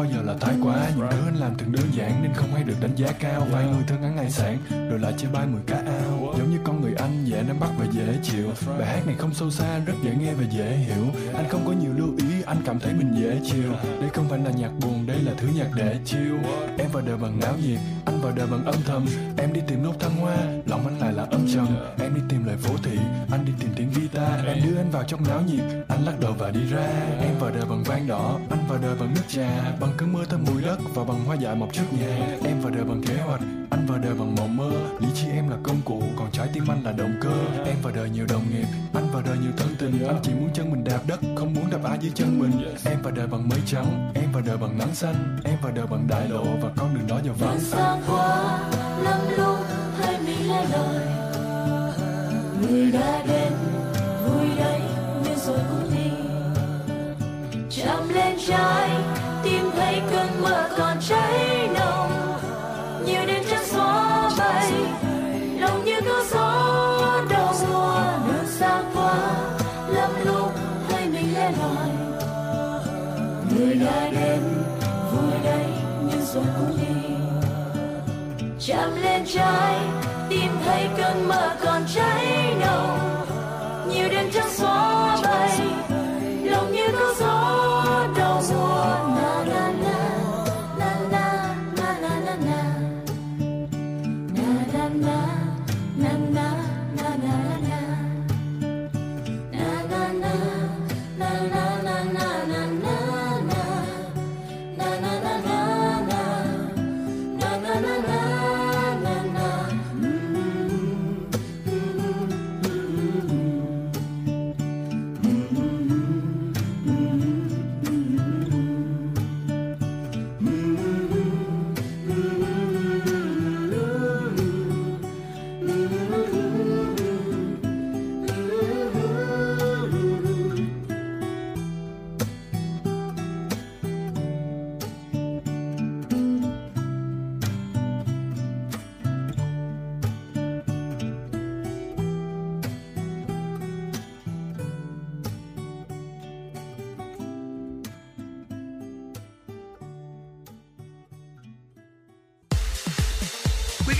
[0.00, 0.90] bao giờ là thái quá.
[0.96, 3.46] Những thứ anh làm thường đơn giản nên không hay được đánh giá cao.
[3.50, 4.58] Vài người thân ngắn ngày sản
[4.90, 6.34] rồi lại chơi bay mười cá ao.
[6.38, 8.50] Giống như con người anh dễ nắm bắt và dễ chịu.
[8.78, 11.04] Bài hát này không sâu xa, rất dễ nghe và dễ hiểu.
[11.34, 13.72] Anh không có nhiều lưu ý, anh cảm thấy mình dễ chịu.
[14.00, 16.38] Đây không phải là nhạc buồn, đây là thứ nhạc để chiêu
[16.78, 19.06] Em vào đời bằng náo nhiệt, anh vào đời bằng âm thầm.
[19.36, 20.36] Em đi tìm nốt thăng hoa,
[20.66, 21.66] lòng anh lại là âm trầm.
[22.02, 22.98] Em đi tìm lời phố thị,
[23.30, 24.09] anh đi tìm tiếng guitar
[24.46, 26.86] Em đưa anh vào trong náo nhiệt, anh lắc đầu và đi ra
[27.20, 29.50] Em vào đời bằng vang đỏ, anh vào đời bằng nước trà
[29.80, 32.36] Bằng cơn mưa thơm mùi đất và bằng hoa dại mọc trước nhà.
[32.44, 33.40] Em vào đời bằng kế hoạch,
[33.70, 34.70] anh vào đời bằng mộng mơ.
[35.00, 37.32] Lý trí em là công cụ, còn trái tim anh là động cơ.
[37.66, 40.06] Em vào đời nhiều đồng nghiệp, anh vào đời nhiều thân tình.
[40.08, 42.52] Anh chỉ muốn chân mình đạp đất, không muốn đạp ai dưới chân mình.
[42.84, 45.38] Em vào đời bằng mây trắng, em vào đời bằng nắng xanh.
[45.44, 48.60] Em vào đời bằng đại lộ và con đường đó giờ vắng xa quá,
[49.02, 49.58] lắm lúc
[49.98, 50.94] thấy mình lẻ loi.
[52.60, 53.52] Người đã đến,
[54.30, 54.80] vui đấy,
[55.24, 56.10] nhưng rồi cũng đi.
[57.70, 58.90] Chạm lên trái,
[59.42, 62.10] tìm thấy cơn mưa còn cháy nồng.
[63.06, 64.72] Nhiều đêm trắng xóa bay,
[65.58, 69.14] lòng như có gió đầu mùa Đường xa quá,
[69.88, 70.52] lắm lúc
[70.88, 71.90] thấy mình lẻ loi.
[73.56, 74.40] Người đã đến,
[75.12, 75.66] vui đấy,
[76.00, 77.14] nhưng rồi cũng đi.
[78.66, 79.78] Chạm lên trái
[80.28, 83.09] tìm thấy cơn mưa còn cháy nồng.
[84.34, 84.60] จะ所
[85.68, 85.69] บ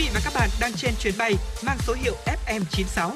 [0.01, 1.35] vị và các bạn đang trên chuyến bay
[1.67, 2.15] mang số hiệu
[2.47, 3.11] FM96.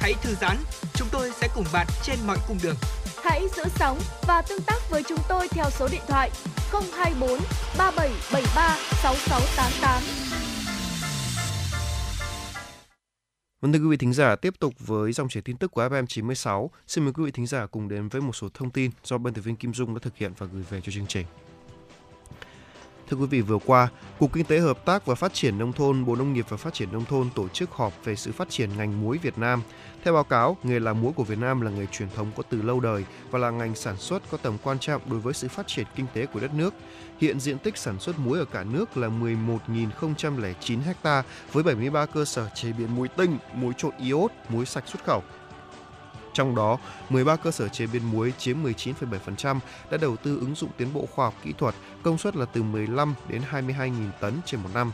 [0.00, 0.56] Hãy thư giãn,
[0.94, 2.76] chúng tôi sẽ cùng bạn trên mọi cung đường.
[3.24, 6.30] Hãy giữ sóng và tương tác với chúng tôi theo số điện thoại
[6.72, 7.38] 024
[7.78, 10.02] 3773 6688.
[13.60, 16.06] Vâng thưa quý vị thính giả, tiếp tục với dòng chảy tin tức của FM
[16.06, 16.70] 96.
[16.86, 19.34] Xin mời quý vị thính giả cùng đến với một số thông tin do biên
[19.34, 21.26] tập viên Kim Dung đã thực hiện và gửi về cho chương trình.
[23.10, 23.88] Thưa quý vị, vừa qua,
[24.18, 26.74] Cục Kinh tế Hợp tác và Phát triển Nông thôn, Bộ Nông nghiệp và Phát
[26.74, 29.62] triển Nông thôn tổ chức họp về sự phát triển ngành muối Việt Nam.
[30.04, 32.62] Theo báo cáo, nghề làm muối của Việt Nam là nghề truyền thống có từ
[32.62, 35.66] lâu đời và là ngành sản xuất có tầm quan trọng đối với sự phát
[35.66, 36.74] triển kinh tế của đất nước.
[37.20, 42.24] Hiện diện tích sản xuất muối ở cả nước là 11.009 ha với 73 cơ
[42.24, 45.22] sở chế biến muối tinh, muối trộn iốt, muối sạch xuất khẩu.
[46.34, 46.78] Trong đó,
[47.08, 49.58] 13 cơ sở chế biến muối chiếm 19,7%
[49.90, 52.62] đã đầu tư ứng dụng tiến bộ khoa học kỹ thuật, công suất là từ
[52.62, 54.92] 15 đến 22.000 tấn trên một năm.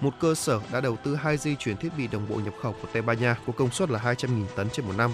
[0.00, 2.72] Một cơ sở đã đầu tư hai dây chuyển thiết bị đồng bộ nhập khẩu
[2.72, 5.10] của Tây Ban Nha có công suất là 200.000 tấn trên một năm.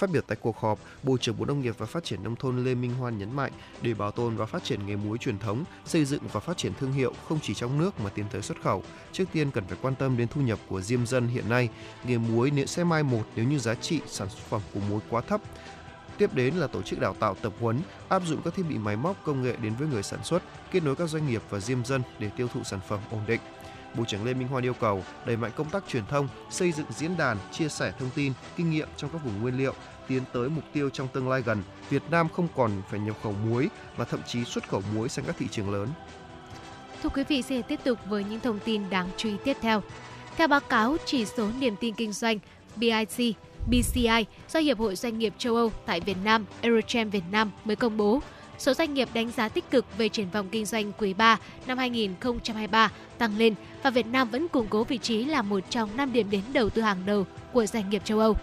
[0.00, 2.64] Phát biểu tại cuộc họp, Bộ trưởng Bộ Nông nghiệp và Phát triển Nông thôn
[2.64, 5.64] Lê Minh Hoan nhấn mạnh để bảo tồn và phát triển nghề muối truyền thống,
[5.84, 8.62] xây dựng và phát triển thương hiệu không chỉ trong nước mà tiến tới xuất
[8.62, 8.82] khẩu,
[9.12, 11.68] trước tiên cần phải quan tâm đến thu nhập của diêm dân hiện nay.
[12.04, 15.20] Nghề muối nếu sẽ mai một nếu như giá trị sản phẩm của muối quá
[15.20, 15.40] thấp.
[16.18, 18.96] Tiếp đến là tổ chức đào tạo tập huấn, áp dụng các thiết bị máy
[18.96, 21.84] móc công nghệ đến với người sản xuất, kết nối các doanh nghiệp và diêm
[21.84, 23.40] dân để tiêu thụ sản phẩm ổn định.
[23.94, 26.86] Bộ trưởng Lê Minh Hoan yêu cầu đẩy mạnh công tác truyền thông, xây dựng
[26.90, 29.74] diễn đàn, chia sẻ thông tin, kinh nghiệm trong các vùng nguyên liệu,
[30.08, 33.32] tiến tới mục tiêu trong tương lai gần, Việt Nam không còn phải nhập khẩu
[33.32, 35.88] muối và thậm chí xuất khẩu muối sang các thị trường lớn.
[37.02, 39.82] Thưa quý vị, sẽ tiếp tục với những thông tin đáng chú ý tiếp theo.
[40.36, 42.38] Theo báo cáo chỉ số niềm tin kinh doanh
[42.76, 43.36] BIC,
[43.66, 47.76] BCI do Hiệp hội Doanh nghiệp châu Âu tại Việt Nam, Eurochem Việt Nam mới
[47.76, 48.20] công bố,
[48.58, 51.78] số doanh nghiệp đánh giá tích cực về triển vọng kinh doanh quý 3 năm
[51.78, 56.12] 2023 tăng lên và Việt Nam vẫn củng cố vị trí là một trong năm
[56.12, 58.36] điểm đến đầu tư hàng đầu của doanh nghiệp châu Âu.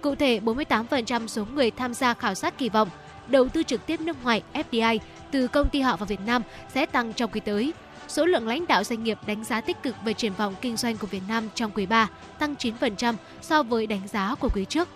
[0.00, 2.88] Cụ thể, 48% số người tham gia khảo sát kỳ vọng
[3.28, 4.98] đầu tư trực tiếp nước ngoài FDI
[5.30, 6.42] từ công ty họ vào Việt Nam
[6.74, 7.72] sẽ tăng trong quý tới.
[8.08, 10.96] Số lượng lãnh đạo doanh nghiệp đánh giá tích cực về triển vọng kinh doanh
[10.96, 12.08] của Việt Nam trong quý 3
[12.38, 14.88] tăng 9% so với đánh giá của quý trước.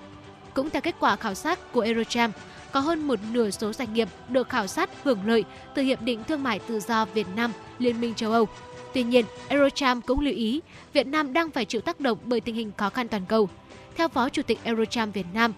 [0.55, 2.32] Cũng theo kết quả khảo sát của Eurocharm,
[2.72, 6.24] có hơn một nửa số doanh nghiệp được khảo sát hưởng lợi từ Hiệp định
[6.24, 8.49] Thương mại Tự do Việt Nam Liên minh châu Âu.
[8.97, 10.61] Tuy nhiên, Eurocharm cũng lưu ý
[10.92, 13.49] Việt Nam đang phải chịu tác động bởi tình hình khó khăn toàn cầu.
[13.97, 15.53] Theo Phó Chủ tịch Eurocharm Việt Nam,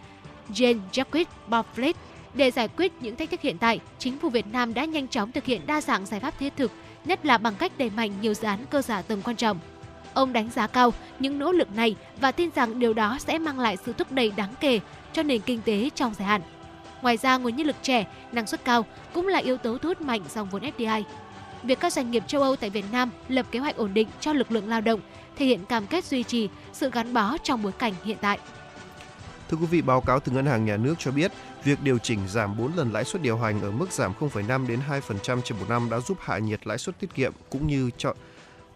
[0.54, 1.92] Jane Jacques Barflet,
[2.34, 5.32] để giải quyết những thách thức hiện tại, chính phủ Việt Nam đã nhanh chóng
[5.32, 6.72] thực hiện đa dạng giải pháp thiết thực,
[7.04, 9.58] nhất là bằng cách đẩy mạnh nhiều dự án cơ sở tầm quan trọng.
[10.14, 13.60] Ông đánh giá cao những nỗ lực này và tin rằng điều đó sẽ mang
[13.60, 14.80] lại sự thúc đẩy đáng kể
[15.12, 16.40] cho nền kinh tế trong dài hạn.
[17.02, 20.00] Ngoài ra, nguồn nhân lực trẻ, năng suất cao cũng là yếu tố thu hút
[20.00, 21.02] mạnh dòng vốn FDI.
[21.62, 24.32] Việc các doanh nghiệp châu Âu tại Việt Nam lập kế hoạch ổn định cho
[24.32, 25.00] lực lượng lao động
[25.36, 28.38] thể hiện cam kết duy trì sự gắn bó trong bối cảnh hiện tại.
[29.50, 31.32] Thưa quý vị, báo cáo từ Ngân hàng Nhà nước cho biết,
[31.64, 34.80] việc điều chỉnh giảm 4 lần lãi suất điều hành ở mức giảm 0,5 đến
[34.88, 38.14] 2% trên một năm đã giúp hạ nhiệt lãi suất tiết kiệm cũng như cho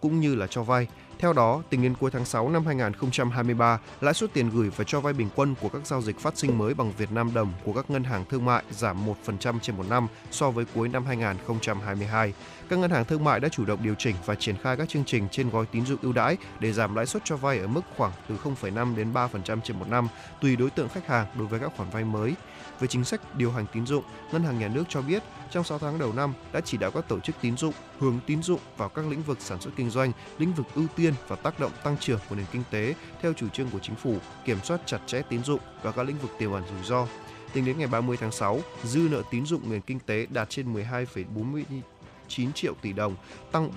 [0.01, 0.87] cũng như là cho vay.
[1.23, 4.99] Theo đó, tính đến cuối tháng 6 năm 2023, lãi suất tiền gửi và cho
[4.99, 7.73] vay bình quân của các giao dịch phát sinh mới bằng Việt Nam đồng của
[7.73, 12.33] các ngân hàng thương mại giảm 1% trên một năm so với cuối năm 2022.
[12.69, 15.05] Các ngân hàng thương mại đã chủ động điều chỉnh và triển khai các chương
[15.05, 17.81] trình trên gói tín dụng ưu đãi để giảm lãi suất cho vay ở mức
[17.97, 20.07] khoảng từ 0,5 đến 3% trên một năm,
[20.41, 22.33] tùy đối tượng khách hàng đối với các khoản vay mới.
[22.79, 25.79] Về chính sách điều hành tín dụng, Ngân hàng Nhà nước cho biết trong 6
[25.79, 28.89] tháng đầu năm đã chỉ đạo các tổ chức tín dụng hướng tín dụng vào
[28.89, 31.97] các lĩnh vực sản xuất kinh doanh, lĩnh vực ưu tiên và tác động tăng
[31.97, 35.21] trưởng của nền kinh tế theo chủ trương của chính phủ, kiểm soát chặt chẽ
[35.29, 37.07] tín dụng và các lĩnh vực tiềm ẩn rủi ro.
[37.53, 40.73] Tính đến ngày 30 tháng 6, dư nợ tín dụng nền kinh tế đạt trên
[40.73, 41.63] 12,40
[42.35, 43.15] 9 triệu tỷ đồng,
[43.51, 43.71] tăng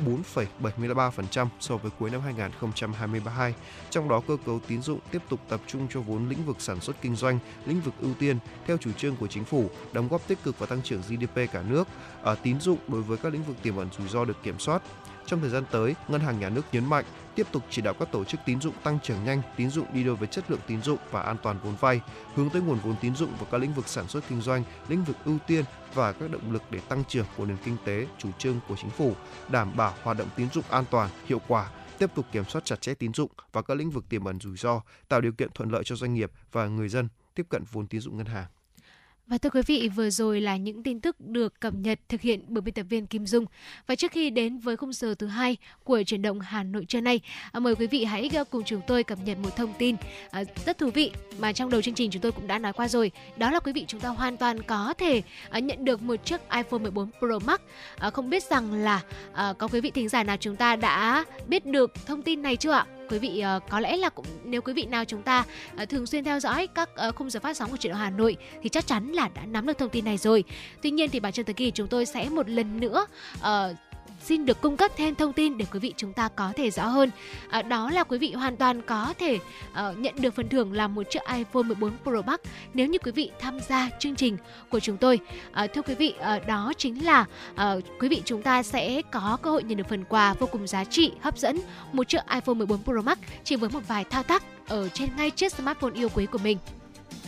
[0.63, 3.55] 4,73% so với cuối năm 2022.
[3.91, 6.81] Trong đó cơ cấu tín dụng tiếp tục tập trung cho vốn lĩnh vực sản
[6.81, 10.29] xuất kinh doanh, lĩnh vực ưu tiên theo chủ trương của chính phủ, đóng góp
[10.29, 11.89] tích cực vào tăng trưởng GDP cả nước.
[12.23, 14.83] Ở tín dụng đối với các lĩnh vực tiềm ẩn rủi ro được kiểm soát.
[15.27, 17.05] Trong thời gian tới, Ngân hàng Nhà nước nhấn mạnh
[17.35, 20.05] tiếp tục chỉ đạo các tổ chức tín dụng tăng trưởng nhanh, tín dụng đi
[20.05, 22.01] đôi với chất lượng tín dụng và an toàn vốn vay,
[22.35, 25.05] hướng tới nguồn vốn tín dụng vào các lĩnh vực sản xuất kinh doanh, lĩnh
[25.05, 25.65] vực ưu tiên
[25.95, 28.91] và các động lực để tăng trưởng của nền kinh tế, chủ trương của chính
[28.91, 29.15] phủ,
[29.49, 32.81] đảm bảo hoạt động tín dụng an toàn, hiệu quả, tiếp tục kiểm soát chặt
[32.81, 35.71] chẽ tín dụng vào các lĩnh vực tiềm ẩn rủi ro, tạo điều kiện thuận
[35.71, 38.47] lợi cho doanh nghiệp và người dân tiếp cận vốn tín dụng ngân hàng.
[39.29, 42.41] Và thưa quý vị, vừa rồi là những tin tức được cập nhật thực hiện
[42.49, 43.45] bởi biên tập viên Kim Dung.
[43.87, 47.01] Và trước khi đến với khung giờ thứ hai của chuyển động Hà Nội trưa
[47.01, 47.21] nay,
[47.53, 49.97] à, mời quý vị hãy à, cùng chúng tôi cập nhật một thông tin
[50.31, 52.89] à, rất thú vị mà trong đầu chương trình chúng tôi cũng đã nói qua
[52.89, 53.11] rồi.
[53.37, 55.23] Đó là quý vị chúng ta hoàn toàn có thể
[55.53, 57.61] nhận được một chiếc iPhone 14 Pro Max.
[58.13, 59.03] Không biết rằng là
[59.59, 62.73] có quý vị thính giả nào chúng ta đã biết được thông tin này chưa
[62.73, 62.87] ạ?
[63.11, 65.45] Quý vị uh, có lẽ là cũng nếu quý vị nào chúng ta
[65.83, 68.11] uh, thường xuyên theo dõi các uh, khung giờ phát sóng của truyền động Hà
[68.11, 70.45] Nội thì chắc chắn là đã nắm được thông tin này rồi.
[70.83, 73.07] Tuy nhiên thì bản Trần thời kỳ chúng tôi sẽ một lần nữa
[73.39, 73.77] uh,
[74.27, 76.87] xin được cung cấp thêm thông tin để quý vị chúng ta có thể rõ
[76.87, 77.11] hơn.
[77.49, 80.89] À, đó là quý vị hoàn toàn có thể uh, nhận được phần thưởng là
[80.89, 82.39] một chiếc iPhone 14 Pro Max
[82.75, 84.37] nếu như quý vị tham gia chương trình
[84.71, 85.21] của chúng tôi.
[85.53, 89.39] À, thưa quý vị, uh, đó chính là uh, quý vị chúng ta sẽ có
[89.43, 91.59] cơ hội nhận được phần quà vô cùng giá trị, hấp dẫn
[91.93, 95.31] một chiếc iPhone 14 Pro Max chỉ với một vài thao tác ở trên ngay
[95.31, 96.59] chiếc smartphone yêu quý của mình.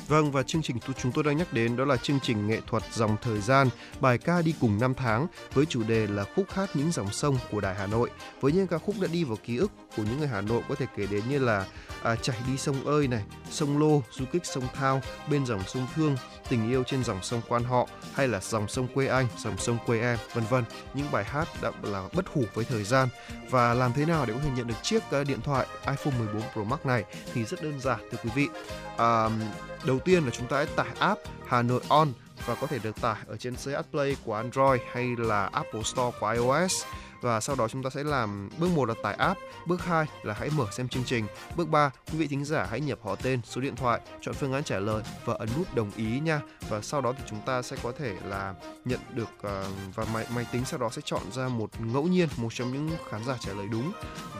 [0.09, 2.83] Vâng và chương trình chúng tôi đang nhắc đến đó là chương trình nghệ thuật
[2.93, 3.69] dòng thời gian,
[4.01, 7.39] bài ca đi cùng năm tháng với chủ đề là khúc hát những dòng sông
[7.51, 8.11] của Đài Hà Nội.
[8.41, 10.75] Với những ca khúc đã đi vào ký ức của những người Hà Nội có
[10.75, 11.67] thể kể đến như là
[12.03, 15.87] à, chảy đi sông ơi này, sông Lô, du kích sông Thao, bên dòng sông
[15.95, 16.17] Thương,
[16.49, 19.79] tình yêu trên dòng sông Quan Họ hay là dòng sông quê anh, dòng sông
[19.87, 20.65] quê em, vân vân.
[20.95, 23.09] Những bài hát đã là bất hủ với thời gian
[23.51, 26.43] và làm thế nào để có thể nhận được chiếc à, điện thoại iPhone 14
[26.53, 28.49] Pro Max này thì rất đơn giản thưa quý vị.
[28.97, 29.29] À,
[29.85, 32.13] đầu tiên là chúng ta hãy tải app Hà Nội On
[32.47, 36.19] và có thể được tải ở trên CH Play của Android hay là Apple Store
[36.21, 36.73] của iOS
[37.21, 40.35] và sau đó chúng ta sẽ làm bước 1 là tải app, bước 2 là
[40.35, 43.41] hãy mở xem chương trình, bước 3 quý vị thính giả hãy nhập họ tên,
[43.45, 46.41] số điện thoại, chọn phương án trả lời và ấn nút đồng ý nha.
[46.69, 48.55] Và sau đó thì chúng ta sẽ có thể là
[48.85, 52.29] nhận được uh, và máy máy tính sau đó sẽ chọn ra một ngẫu nhiên
[52.37, 53.93] một trong những khán giả trả lời đúng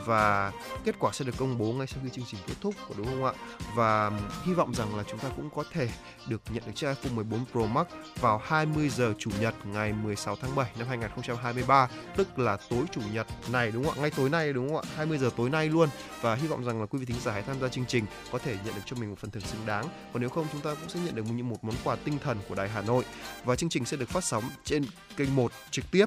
[0.05, 0.51] và
[0.85, 3.25] kết quả sẽ được công bố ngay sau khi chương trình kết thúc đúng không
[3.25, 3.33] ạ?
[3.75, 4.11] Và
[4.43, 5.89] hy vọng rằng là chúng ta cũng có thể
[6.27, 7.87] được nhận được chiếc iPhone 14 Pro Max
[8.19, 13.01] vào 20 giờ chủ nhật ngày 16 tháng 7 năm 2023, tức là tối chủ
[13.13, 14.01] nhật này đúng không ạ?
[14.01, 14.91] Ngay tối nay đúng không ạ?
[14.95, 15.89] 20 giờ tối nay luôn.
[16.21, 18.39] Và hy vọng rằng là quý vị thính giả hãy tham gia chương trình có
[18.39, 19.85] thể nhận được cho mình một phần thưởng xứng đáng.
[20.13, 22.37] Còn nếu không chúng ta cũng sẽ nhận được một, một món quà tinh thần
[22.49, 23.03] của Đài Hà Nội.
[23.43, 24.85] Và chương trình sẽ được phát sóng trên
[25.17, 26.05] kênh 1 trực tiếp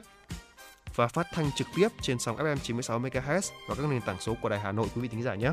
[0.94, 4.34] và phát thanh trực tiếp trên sóng FM 96 MHz và các nền tảng số
[4.42, 5.52] của Đài Hà Nội quý vị thính giả nhé.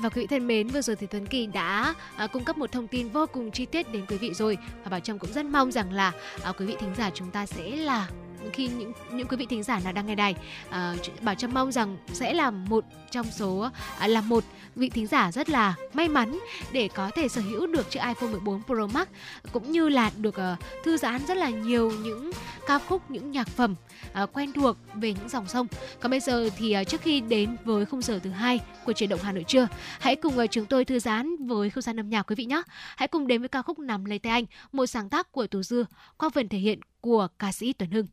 [0.00, 2.72] Và quý vị thân mến, vừa rồi thì Tuấn Kỳ đã à, cung cấp một
[2.72, 5.46] thông tin vô cùng chi tiết đến quý vị rồi và Bảo Trâm cũng rất
[5.46, 6.12] mong rằng là
[6.42, 8.08] à, quý vị thính giả chúng ta sẽ là
[8.52, 10.34] khi những những quý vị thính giả nào đang nghe đài
[10.68, 14.44] uh, bảo trâm mong rằng sẽ là một trong số uh, là một
[14.76, 16.38] vị thính giả rất là may mắn
[16.72, 19.06] để có thể sở hữu được chiếc iPhone 14 Pro Max
[19.52, 22.30] cũng như là được uh, thư giãn rất là nhiều những
[22.66, 23.74] ca khúc những nhạc phẩm
[24.22, 25.66] uh, quen thuộc về những dòng sông.
[26.00, 29.10] Còn bây giờ thì uh, trước khi đến với khung giờ thứ hai của chuyển
[29.10, 29.68] động Hà Nội trưa,
[30.00, 32.62] hãy cùng uh, chúng tôi thư giãn với không gian âm nhạc quý vị nhé.
[32.96, 35.62] Hãy cùng đến với ca khúc nằm lấy tay anh, một sáng tác của Tú
[35.62, 35.84] Dưa
[36.16, 38.06] qua phần thể hiện của ca sĩ Tuấn Hưng.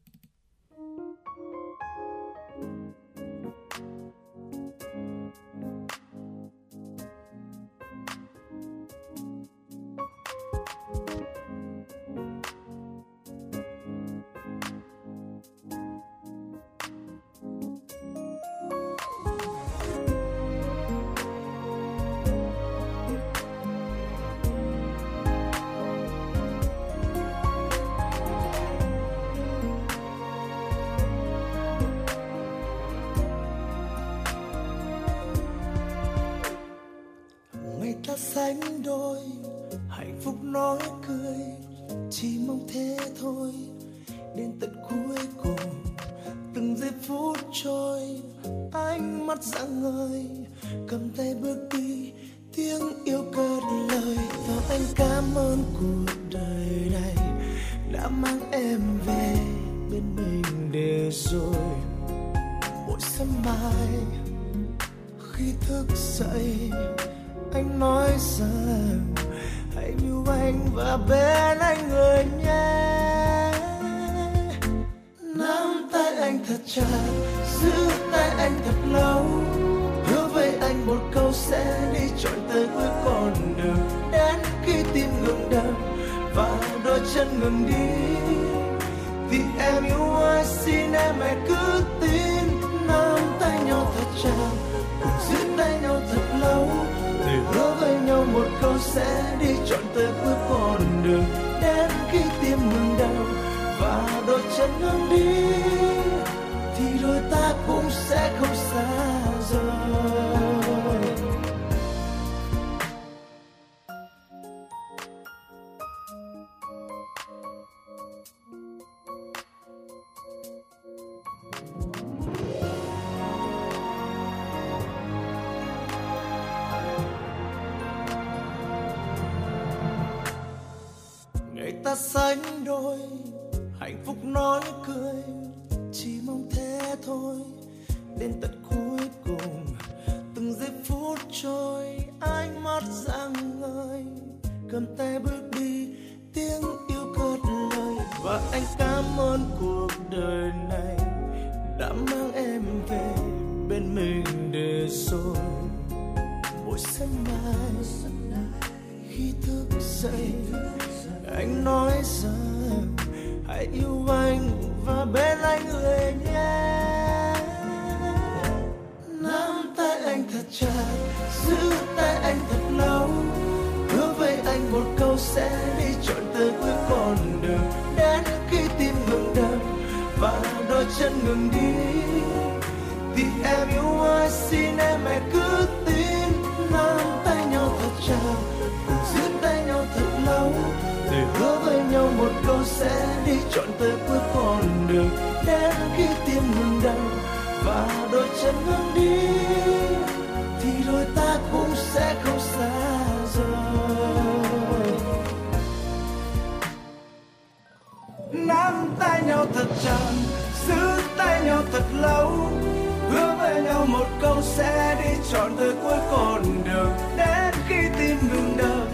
[214.06, 216.92] Một câu sẽ đi trọn tới cuối con đường.
[217.18, 218.88] Đến khi tim ngừng đập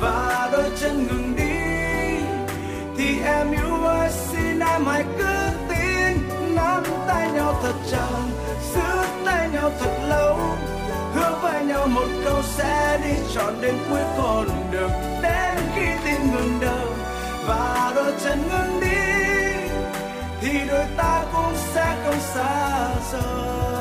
[0.00, 2.24] và đôi chân ngừng đi,
[2.96, 5.34] thì em yêu ơi xin em hãy cứ
[5.68, 6.18] tin
[6.54, 8.22] nắm tay nhau thật chặt,
[8.74, 10.38] giữ tay nhau thật lâu.
[11.14, 14.90] Hứa với nhau một câu sẽ đi trọn đến cuối con đường.
[15.22, 16.88] Đến khi tim ngừng đập
[17.46, 18.88] và đôi chân ngừng đi,
[20.40, 23.73] thì đôi ta cũng sẽ không xa rời.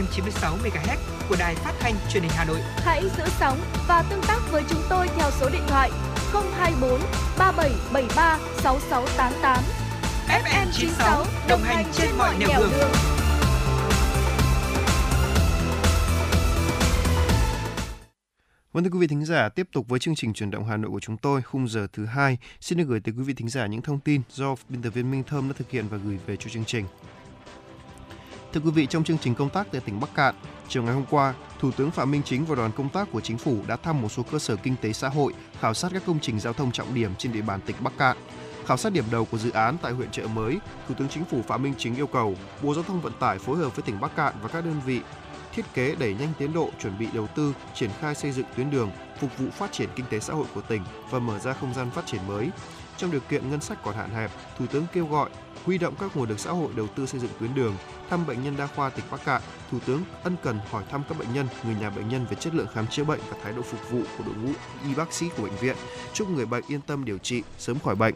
[0.00, 0.96] FM 96 MHz
[1.28, 2.60] của đài phát thanh truyền hình Hà Nội.
[2.76, 5.90] Hãy giữ sóng và tương tác với chúng tôi theo số điện thoại
[6.32, 7.00] 024
[7.38, 9.64] 3773 6688.
[10.28, 12.90] FM 96 đồng hành trên mọi nẻo đường.
[18.72, 20.90] Vâng thưa quý vị thính giả, tiếp tục với chương trình chuyển động Hà Nội
[20.90, 23.66] của chúng tôi, khung giờ thứ hai, xin được gửi tới quý vị thính giả
[23.66, 26.36] những thông tin do biên tập viên Minh Thơm đã thực hiện và gửi về
[26.36, 26.84] cho chương trình.
[28.52, 30.34] Thưa quý vị, trong chương trình công tác tại tỉnh Bắc Cạn,
[30.68, 33.38] chiều ngày hôm qua, Thủ tướng Phạm Minh Chính và đoàn công tác của chính
[33.38, 36.18] phủ đã thăm một số cơ sở kinh tế xã hội, khảo sát các công
[36.20, 38.16] trình giao thông trọng điểm trên địa bàn tỉnh Bắc Cạn.
[38.66, 41.42] Khảo sát điểm đầu của dự án tại huyện trợ Mới, Thủ tướng Chính phủ
[41.42, 44.16] Phạm Minh Chính yêu cầu Bộ Giao thông Vận tải phối hợp với tỉnh Bắc
[44.16, 45.00] Cạn và các đơn vị
[45.52, 48.70] thiết kế đẩy nhanh tiến độ chuẩn bị đầu tư, triển khai xây dựng tuyến
[48.70, 48.90] đường,
[49.20, 51.90] phục vụ phát triển kinh tế xã hội của tỉnh và mở ra không gian
[51.90, 52.50] phát triển mới.
[52.96, 55.30] Trong điều kiện ngân sách còn hạn hẹp, Thủ tướng kêu gọi
[55.64, 57.76] huy động các nguồn lực xã hội đầu tư xây dựng tuyến đường,
[58.10, 61.18] thăm bệnh nhân đa khoa tỉnh Bắc Cạn, Thủ tướng ân cần hỏi thăm các
[61.18, 63.62] bệnh nhân, người nhà bệnh nhân về chất lượng khám chữa bệnh và thái độ
[63.62, 64.52] phục vụ của đội ngũ
[64.84, 65.76] y bác sĩ của bệnh viện,
[66.12, 68.14] chúc người bệnh yên tâm điều trị, sớm khỏi bệnh.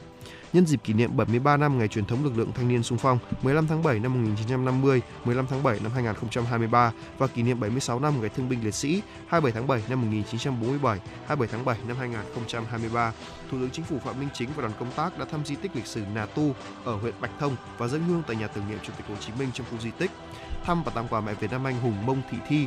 [0.54, 3.18] Nhân dịp kỷ niệm 73 năm ngày truyền thống lực lượng thanh niên sung phong
[3.42, 8.20] 15 tháng 7 năm 1950, 15 tháng 7 năm 2023 và kỷ niệm 76 năm
[8.20, 13.12] ngày thương binh liệt sĩ 27 tháng 7 năm 1947, 27 tháng 7 năm 2023,
[13.50, 15.76] Thủ tướng Chính phủ Phạm Minh Chính và đoàn công tác đã thăm di tích
[15.76, 18.78] lịch sử Nà Tu ở huyện Bạch Thông và dân hương tại nhà tưởng niệm
[18.82, 20.10] Chủ tịch Hồ Chí Minh trong khu di tích.
[20.64, 22.66] Thăm và tặng quà mẹ Việt Nam anh hùng Mông Thị Thi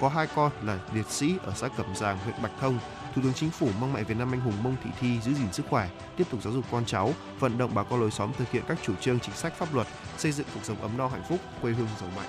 [0.00, 2.78] có hai con là liệt sĩ ở xã Cẩm Giàng, huyện Bạch Thông.
[3.18, 5.52] Thủ tướng Chính phủ mong mẹ Việt Nam anh hùng Mông Thị Thi giữ gìn
[5.52, 8.50] sức khỏe, tiếp tục giáo dục con cháu, vận động bà con lối xóm thực
[8.50, 9.86] hiện các chủ trương chính sách pháp luật,
[10.18, 12.28] xây dựng cuộc sống ấm no hạnh phúc, quê hương giàu mạnh.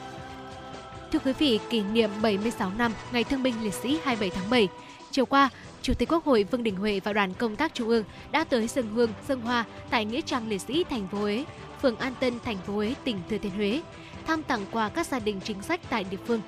[1.12, 4.68] Thưa quý vị, kỷ niệm 76 năm Ngày Thương binh Liệt sĩ 27 tháng 7,
[5.12, 5.50] chiều qua,
[5.82, 8.68] Chủ tịch Quốc hội Vương Đình Huệ và đoàn công tác Trung ương đã tới
[8.68, 11.46] dân hương, dân hoa tại nghĩa trang liệt sĩ thành phố Huế,
[11.82, 13.82] phường An Tân, thành phố Huế, tỉnh Thừa Thiên Huế,
[14.28, 16.42] thăm tặng quà các gia đình chính sách tại địa phương.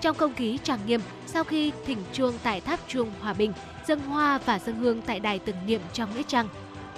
[0.00, 3.52] Trong không khí trang nghiêm, sau khi thỉnh chuông tại tháp chuông Hòa Bình,
[3.86, 6.48] dân hoa và dân hương tại đài tưởng niệm trong nghĩa trang,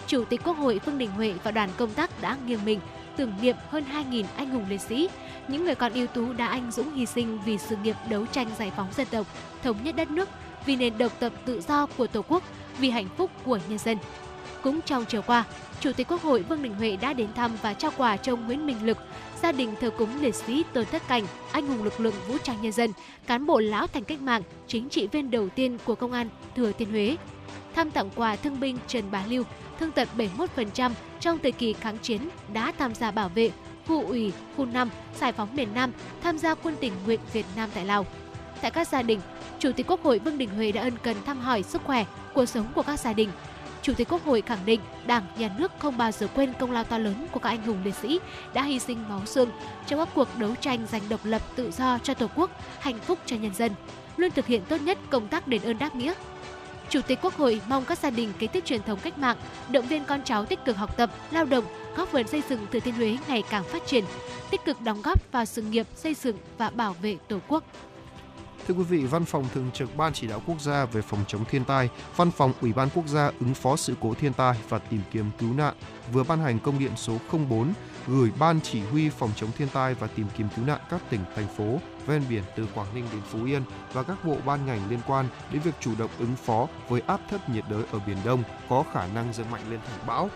[0.07, 2.81] Chủ tịch Quốc hội Vương Đình Huệ và đoàn công tác đã nghiêng mình
[3.17, 5.09] tưởng niệm hơn 2.000 anh hùng liệt sĩ,
[5.49, 8.51] những người con ưu tú đã anh dũng hy sinh vì sự nghiệp đấu tranh
[8.59, 9.27] giải phóng dân tộc,
[9.63, 10.29] thống nhất đất nước,
[10.67, 12.43] vì nền độc lập tự do của Tổ quốc,
[12.79, 13.99] vì hạnh phúc của nhân dân.
[14.63, 15.45] Cũng trong chiều qua,
[15.81, 18.47] Chủ tịch Quốc hội Vương Đình Huệ đã đến thăm và trao quà cho ông
[18.47, 18.99] Nguyễn Minh Lực,
[19.45, 22.63] gia đình thờ cúng liệt sĩ Tôn Thất Cảnh, anh hùng lực lượng vũ trang
[22.63, 22.93] nhân dân,
[23.27, 26.73] cán bộ lão thành cách mạng, chính trị viên đầu tiên của Công an Thừa
[26.73, 27.17] Thiên Huế.
[27.75, 29.45] Thăm tặng quà thương binh Trần Bá Lưu,
[29.81, 30.91] thương tật 71%
[31.21, 33.51] trong thời kỳ kháng chiến đã tham gia bảo vệ
[33.87, 34.91] khu ủy, khu 5,
[35.21, 35.93] giải phóng miền Nam,
[36.23, 38.07] tham gia quân tình nguyện Việt Nam tại Lào.
[38.61, 39.21] Tại các gia đình,
[39.59, 42.47] Chủ tịch Quốc hội Vương Đình Huệ đã ân cần thăm hỏi sức khỏe, cuộc
[42.47, 43.31] sống của các gia đình.
[43.85, 46.85] Chủ tịch Quốc hội khẳng định Đảng, Nhà nước không bao giờ quên công lao
[46.85, 48.21] to lớn của các anh hùng liệt sĩ
[48.55, 49.51] đã hy sinh máu xương
[49.87, 53.19] trong các cuộc đấu tranh giành độc lập tự do cho Tổ quốc, hạnh phúc
[53.27, 53.73] cho nhân dân,
[54.17, 56.15] luôn thực hiện tốt nhất công tác đền ơn đáp nghĩa.
[56.89, 59.37] Chủ tịch Quốc hội mong các gia đình kế tiếp truyền thống cách mạng,
[59.71, 61.65] động viên con cháu tích cực học tập, lao động,
[61.97, 64.05] góp phần xây dựng Thừa Thiên Huế ngày càng phát triển,
[64.51, 67.65] tích cực đóng góp vào sự nghiệp xây dựng và bảo vệ Tổ quốc.
[68.69, 71.45] Thưa quý vị, Văn phòng Thường trực Ban Chỉ đạo Quốc gia về phòng chống
[71.45, 74.79] thiên tai, Văn phòng Ủy ban Quốc gia ứng phó sự cố thiên tai và
[74.79, 75.75] tìm kiếm cứu nạn
[76.13, 77.73] vừa ban hành công điện số 04
[78.07, 81.21] gửi Ban Chỉ huy phòng chống thiên tai và tìm kiếm cứu nạn các tỉnh,
[81.37, 83.63] thành phố ven biển từ Quảng Ninh đến Phú Yên
[83.93, 87.21] và các bộ ban ngành liên quan đến việc chủ động ứng phó với áp
[87.31, 90.31] thấp nhiệt đới ở Biển Đông có khả năng dâng mạnh lên thành bão.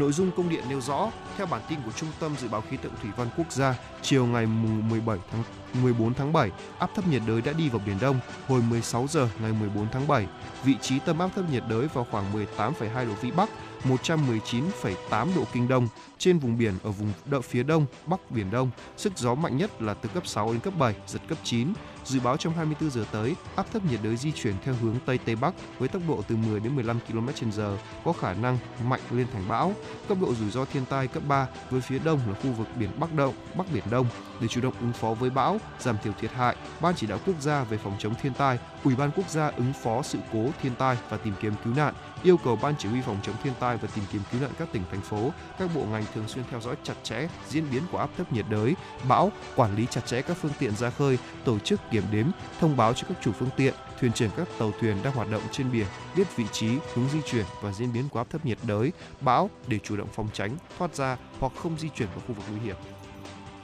[0.00, 2.76] Nội dung công điện nêu rõ, theo bản tin của Trung tâm Dự báo Khí
[2.76, 5.42] tượng Thủy văn Quốc gia, chiều ngày 17 tháng
[5.82, 8.20] 14 tháng 7, áp thấp nhiệt đới đã đi vào Biển Đông.
[8.48, 10.26] Hồi 16 giờ ngày 14 tháng 7,
[10.64, 13.50] vị trí tâm áp thấp nhiệt đới vào khoảng 18,2 độ Vĩ Bắc,
[13.84, 18.70] 119,8 độ Kinh Đông trên vùng biển ở vùng đậu phía đông, bắc Biển Đông.
[18.96, 21.72] Sức gió mạnh nhất là từ cấp 6 đến cấp 7, giật cấp 9.
[22.04, 25.18] Dự báo trong 24 giờ tới, áp thấp nhiệt đới di chuyển theo hướng Tây
[25.24, 28.58] Tây Bắc với tốc độ từ 10 đến 15 km/h, có khả năng
[28.88, 29.74] mạnh lên thành bão.
[30.08, 32.90] Cấp độ rủi ro thiên tai cấp 3 với phía đông là khu vực biển
[33.00, 34.06] Bắc Động, Bắc Biển Đông.
[34.40, 37.40] Để chủ động ứng phó với bão, giảm thiểu thiệt hại, Ban chỉ đạo quốc
[37.40, 40.74] gia về phòng chống thiên tai, Ủy ban quốc gia ứng phó sự cố thiên
[40.74, 43.76] tai và tìm kiếm cứu nạn yêu cầu Ban Chỉ huy phòng chống thiên tai
[43.76, 46.60] và tìm kiếm cứu nạn các tỉnh thành phố, các bộ ngành thường xuyên theo
[46.60, 48.74] dõi chặt chẽ diễn biến của áp thấp nhiệt đới,
[49.08, 52.26] bão, quản lý chặt chẽ các phương tiện ra khơi, tổ chức kiểm đếm,
[52.60, 55.42] thông báo cho các chủ phương tiện, thuyền trưởng các tàu thuyền đang hoạt động
[55.52, 58.58] trên biển biết vị trí, hướng di chuyển và diễn biến của áp thấp nhiệt
[58.62, 62.34] đới, bão để chủ động phòng tránh, thoát ra hoặc không di chuyển vào khu
[62.34, 62.76] vực nguy hiểm.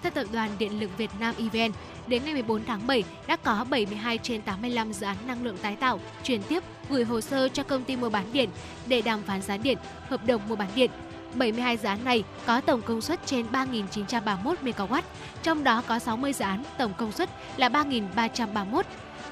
[0.07, 1.73] Theo Tập đoàn Điện lực Việt Nam EVN,
[2.07, 5.77] đến ngày 14 tháng 7 đã có 72 trên 85 dự án năng lượng tái
[5.77, 8.51] tạo, chuyển tiếp, gửi hồ sơ cho công ty mua bán điện
[8.87, 9.79] để đàm phán giá điện,
[10.09, 10.91] hợp đồng mua bán điện.
[11.35, 15.03] 72 dự án này có tổng công suất trên 3.931 MW,
[15.43, 18.83] trong đó có 60 dự án tổng công suất là 3.331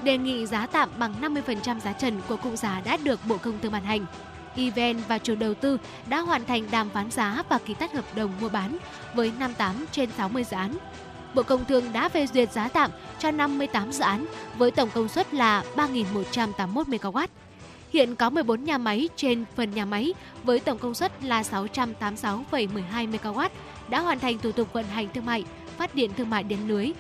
[0.03, 3.59] đề nghị giá tạm bằng 50% giá trần của cung giá đã được Bộ Công
[3.63, 4.07] Thương ban hành.
[4.57, 5.79] EVN và chủ đầu tư
[6.09, 8.79] đã hoàn thành đàm phán giá và ký tắt hợp đồng mua bán
[9.15, 10.77] với 58 trên 60 dự án.
[11.35, 14.27] Bộ Công Thương đã phê duyệt giá tạm cho 58 dự án
[14.59, 17.27] với tổng công suất là 3.181 MW.
[17.93, 23.11] Hiện có 14 nhà máy trên phần nhà máy với tổng công suất là 686,12
[23.11, 23.49] MW
[23.89, 25.45] đã hoàn thành thủ tục vận hành thương mại,
[25.77, 26.93] phát điện thương mại điện lưới.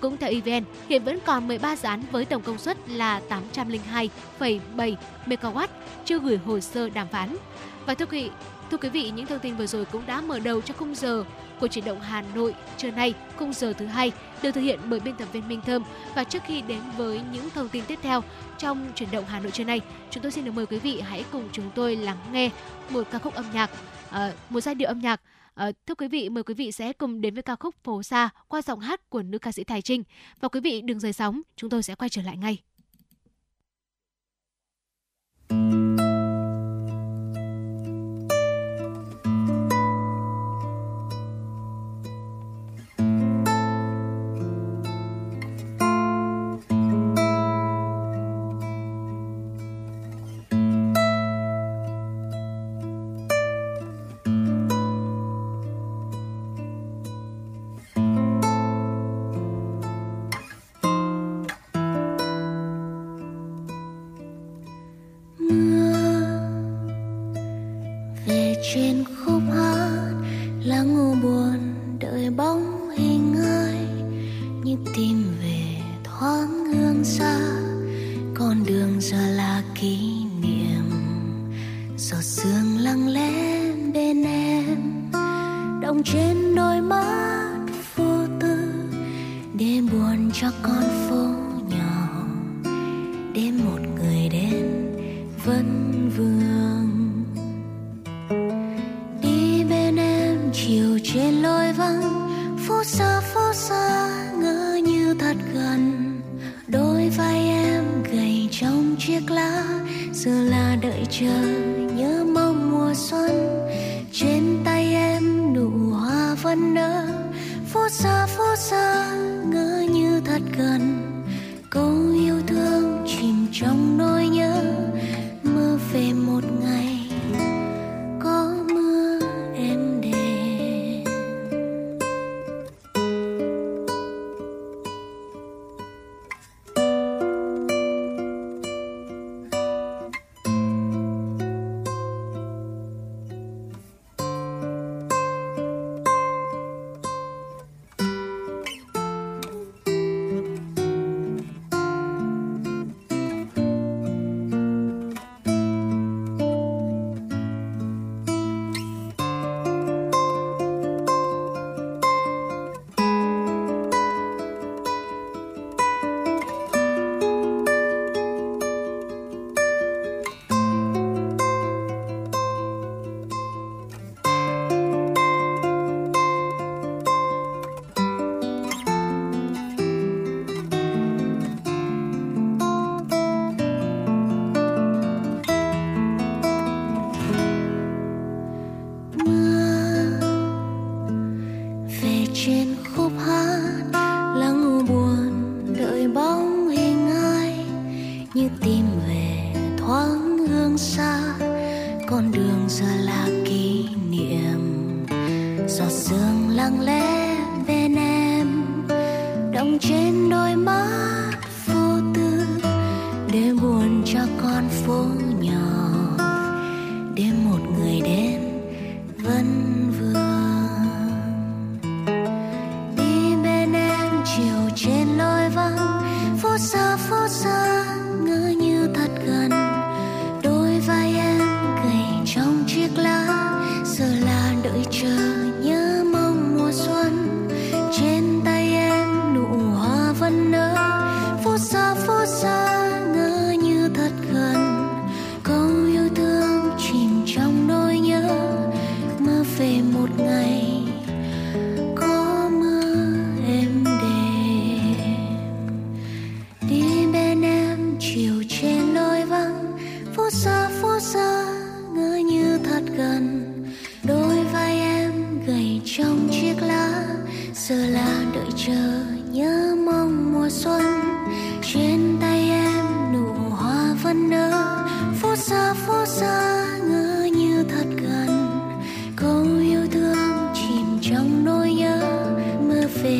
[0.00, 3.20] Cũng theo EVN, hiện vẫn còn 13 dự án với tổng công suất là
[3.54, 5.66] 802,7 MW
[6.04, 7.36] chưa gửi hồ sơ đàm phán.
[7.86, 8.30] Và thưa quý vị,
[8.70, 11.24] thưa quý vị, những thông tin vừa rồi cũng đã mở đầu cho khung giờ
[11.60, 15.00] của chuyển động Hà Nội trưa nay, khung giờ thứ hai được thực hiện bởi
[15.00, 15.82] biên tập viên Minh Thơm.
[16.14, 18.22] Và trước khi đến với những thông tin tiếp theo
[18.58, 19.80] trong chuyển động Hà Nội trưa nay,
[20.10, 22.50] chúng tôi xin được mời quý vị hãy cùng chúng tôi lắng nghe
[22.90, 23.70] một ca khúc âm nhạc,
[24.08, 24.16] uh,
[24.50, 25.20] một giai điệu âm nhạc
[25.56, 28.28] À, thưa quý vị, mời quý vị sẽ cùng đến với ca khúc Phố xa
[28.48, 30.02] qua giọng hát của nữ ca sĩ Thái Trinh.
[30.40, 32.62] Và quý vị đừng rời sóng, chúng tôi sẽ quay trở lại ngay.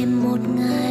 [0.06, 0.85] Một ngày.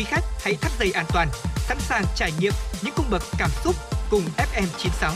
[0.00, 2.52] Quý khách hãy thắt dây an toàn, sẵn sàng trải nghiệm
[2.82, 3.74] những cung bậc cảm xúc
[4.10, 5.12] cùng FM96.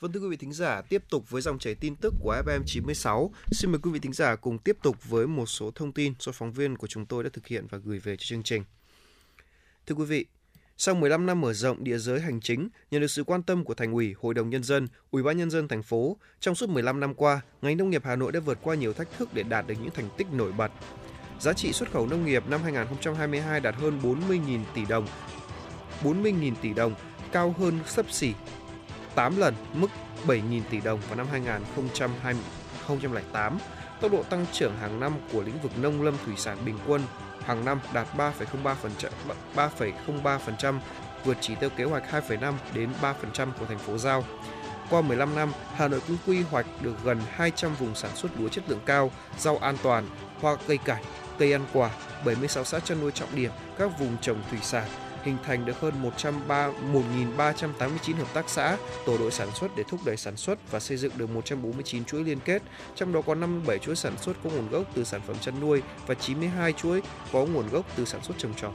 [0.00, 2.62] Vâng thưa quý vị thính giả, tiếp tục với dòng chảy tin tức của FM
[2.66, 3.30] 96.
[3.52, 6.32] Xin mời quý vị thính giả cùng tiếp tục với một số thông tin do
[6.32, 8.64] phóng viên của chúng tôi đã thực hiện và gửi về cho chương trình.
[9.86, 10.26] Thưa quý vị,
[10.80, 13.74] sau 15 năm mở rộng địa giới hành chính, nhận được sự quan tâm của
[13.74, 17.00] Thành ủy, Hội đồng nhân dân, Ủy ban nhân dân thành phố, trong suốt 15
[17.00, 19.66] năm qua, ngành nông nghiệp Hà Nội đã vượt qua nhiều thách thức để đạt
[19.66, 20.72] được những thành tích nổi bật.
[21.40, 25.06] Giá trị xuất khẩu nông nghiệp năm 2022 đạt hơn 40.000 tỷ đồng.
[26.02, 26.94] 40.000 tỷ đồng,
[27.32, 28.32] cao hơn sấp xỉ
[29.14, 29.88] 8 lần mức
[30.26, 33.58] 7.000 tỷ đồng vào năm 2008.
[34.00, 37.02] Tốc độ tăng trưởng hàng năm của lĩnh vực nông lâm thủy sản bình quân
[37.48, 38.74] hàng năm đạt 3,03%,
[39.54, 40.78] 3,03%,
[41.24, 44.24] vượt chỉ tiêu kế hoạch 2,5 đến 3% của thành phố giao.
[44.90, 48.48] Qua 15 năm, Hà Nội cũng quy hoạch được gần 200 vùng sản xuất lúa
[48.48, 50.08] chất lượng cao, rau an toàn,
[50.40, 51.02] hoa cây cải
[51.38, 51.90] cây ăn quả,
[52.24, 54.88] 76 xã chăn nuôi trọng điểm, các vùng trồng thủy sản,
[55.24, 56.70] hình thành được hơn 103
[57.36, 58.76] 1.389 hợp tác xã,
[59.06, 62.24] tổ đội sản xuất để thúc đẩy sản xuất và xây dựng được 149 chuỗi
[62.24, 62.62] liên kết,
[62.94, 65.82] trong đó có 57 chuỗi sản xuất có nguồn gốc từ sản phẩm chăn nuôi
[66.06, 68.72] và 92 chuỗi có nguồn gốc từ sản xuất trồng trọt.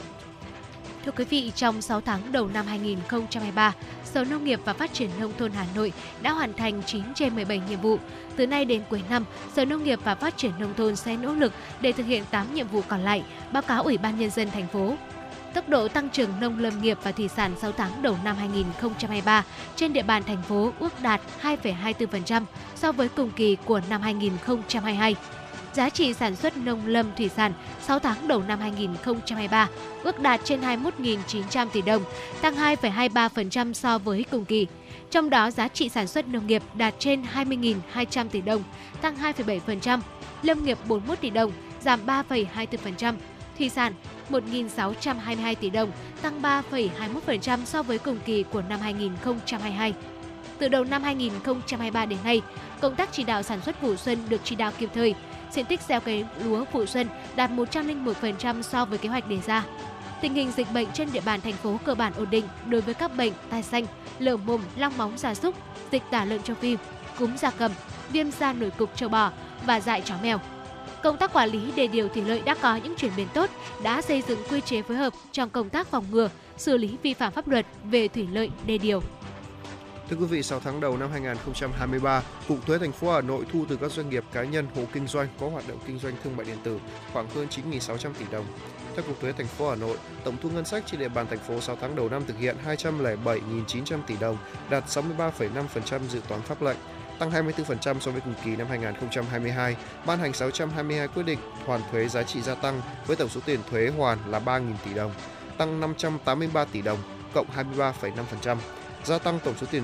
[1.05, 3.73] Thưa quý vị, trong 6 tháng đầu năm 2023,
[4.05, 7.35] Sở Nông nghiệp và Phát triển Nông thôn Hà Nội đã hoàn thành 9 trên
[7.35, 7.97] 17 nhiệm vụ.
[8.35, 9.25] Từ nay đến cuối năm,
[9.55, 12.53] Sở Nông nghiệp và Phát triển Nông thôn sẽ nỗ lực để thực hiện 8
[12.53, 14.95] nhiệm vụ còn lại, báo cáo Ủy ban Nhân dân thành phố.
[15.53, 19.43] Tốc độ tăng trưởng nông lâm nghiệp và thủy sản 6 tháng đầu năm 2023
[19.75, 22.43] trên địa bàn thành phố ước đạt 2,24%
[22.75, 25.15] so với cùng kỳ của năm 2022.
[25.73, 29.69] Giá trị sản xuất nông lâm thủy sản 6 tháng đầu năm 2023
[30.03, 32.03] ước đạt trên 21.900 tỷ đồng,
[32.41, 34.67] tăng 2,23% so với cùng kỳ.
[35.11, 38.63] Trong đó, giá trị sản xuất nông nghiệp đạt trên 20.200 tỷ đồng,
[39.01, 39.99] tăng 2,7%,
[40.43, 41.51] lâm nghiệp 41 tỷ đồng,
[41.81, 43.13] giảm 3,24%,
[43.57, 43.93] thủy sản
[44.29, 45.91] 1.622 tỷ đồng,
[46.21, 49.93] tăng 3,21% so với cùng kỳ của năm 2022.
[50.57, 52.41] Từ đầu năm 2023 đến nay,
[52.81, 55.15] công tác chỉ đạo sản xuất vụ xuân được chỉ đạo kịp thời.
[55.51, 59.63] Diện tích gieo cấy lúa vụ xuân đạt 101% so với kế hoạch đề ra.
[60.21, 62.93] Tình hình dịch bệnh trên địa bàn thành phố cơ bản ổn định đối với
[62.93, 63.85] các bệnh tai xanh,
[64.19, 65.55] lở mồm, long móng gia súc,
[65.91, 66.77] dịch tả lợn châu Phi,
[67.19, 67.71] cúm gia cầm,
[68.11, 69.31] viêm da nổi cục châu bò
[69.65, 70.39] và dại chó mèo.
[71.03, 73.49] Công tác quản lý đề điều thủy lợi đã có những chuyển biến tốt,
[73.83, 77.13] đã xây dựng quy chế phối hợp trong công tác phòng ngừa, xử lý vi
[77.13, 79.01] phạm pháp luật về thủy lợi đề điều.
[80.09, 83.65] Thưa quý vị, 6 tháng đầu năm 2023, Cục Thuế thành phố Hà Nội thu
[83.69, 86.35] từ các doanh nghiệp cá nhân hộ kinh doanh có hoạt động kinh doanh thương
[86.35, 86.79] mại điện tử
[87.13, 88.45] khoảng hơn 9.600 tỷ đồng.
[88.95, 91.39] Theo Cục Thuế thành phố Hà Nội, tổng thu ngân sách trên địa bàn thành
[91.39, 94.37] phố 6 tháng đầu năm thực hiện 207.900 tỷ đồng,
[94.69, 96.77] đạt 63,5% dự toán pháp lệnh,
[97.31, 99.75] tăng 24% so với cùng kỳ năm 2022,
[100.05, 103.59] ban hành 622 quyết định hoàn thuế giá trị gia tăng với tổng số tiền
[103.69, 105.11] thuế hoàn là 3.000 tỷ đồng,
[105.57, 106.99] tăng 583 tỷ đồng,
[107.33, 107.47] cộng
[107.77, 108.57] 23,5%,
[109.03, 109.83] gia tăng tổng số tiền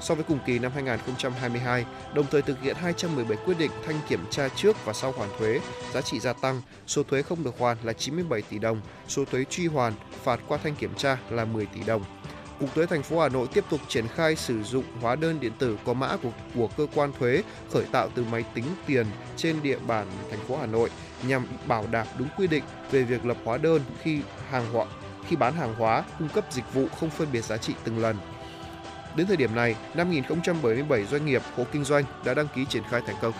[0.00, 1.84] so với cùng kỳ năm 2022,
[2.14, 5.60] đồng thời thực hiện 217 quyết định thanh kiểm tra trước và sau hoàn thuế,
[5.92, 9.44] giá trị gia tăng, số thuế không được hoàn là 97 tỷ đồng, số thuế
[9.44, 9.92] truy hoàn,
[10.22, 12.04] phạt qua thanh kiểm tra là 10 tỷ đồng.
[12.60, 15.52] Cục Thuế thành phố Hà Nội tiếp tục triển khai sử dụng hóa đơn điện
[15.58, 17.42] tử có mã của, của cơ quan thuế
[17.72, 19.06] khởi tạo từ máy tính tiền
[19.36, 20.90] trên địa bàn thành phố Hà Nội
[21.22, 24.20] nhằm bảo đảm đúng quy định về việc lập hóa đơn khi
[24.50, 24.86] hàng hóa
[25.30, 28.16] khi bán hàng hóa, cung cấp dịch vụ không phân biệt giá trị từng lần.
[29.16, 33.02] Đến thời điểm này, 5.077 doanh nghiệp hộ kinh doanh đã đăng ký triển khai
[33.06, 33.32] thành công.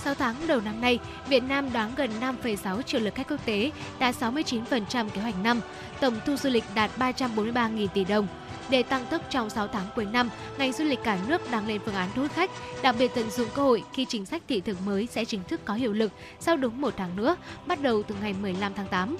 [0.00, 0.98] 6 tháng đầu năm nay,
[1.28, 5.60] Việt Nam đón gần 5,6 triệu lượt khách quốc tế, đạt 69% kế hoạch năm.
[6.00, 8.26] Tổng thu du lịch đạt 343.000 tỷ đồng.
[8.70, 11.80] Để tăng tốc trong 6 tháng cuối năm, ngành du lịch cả nước đang lên
[11.84, 12.50] phương án thu hút khách,
[12.82, 15.60] đặc biệt tận dụng cơ hội khi chính sách thị thực mới sẽ chính thức
[15.64, 17.36] có hiệu lực sau đúng một tháng nữa,
[17.66, 19.16] bắt đầu từ ngày 15 tháng 8.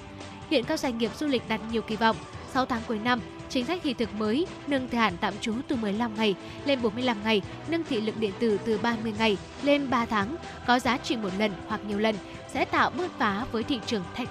[0.49, 2.15] Hiện các doanh nghiệp du lịch đặt nhiều kỳ vọng.
[2.53, 3.19] 6 tháng cuối năm,
[3.51, 7.23] chính sách thị thực mới nâng thời hạn tạm trú từ 15 ngày lên 45
[7.23, 10.35] ngày, nâng thị lực điện tử từ 30 ngày lên 3 tháng,
[10.67, 12.15] có giá trị một lần hoặc nhiều lần
[12.53, 14.29] sẽ tạo bứt phá với thị trường thạch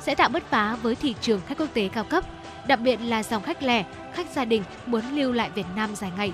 [0.00, 2.24] sẽ tạo bứt phá với thị trường khách quốc tế cao cấp,
[2.66, 3.84] đặc biệt là dòng khách lẻ,
[4.14, 6.32] khách gia đình muốn lưu lại Việt Nam dài ngày.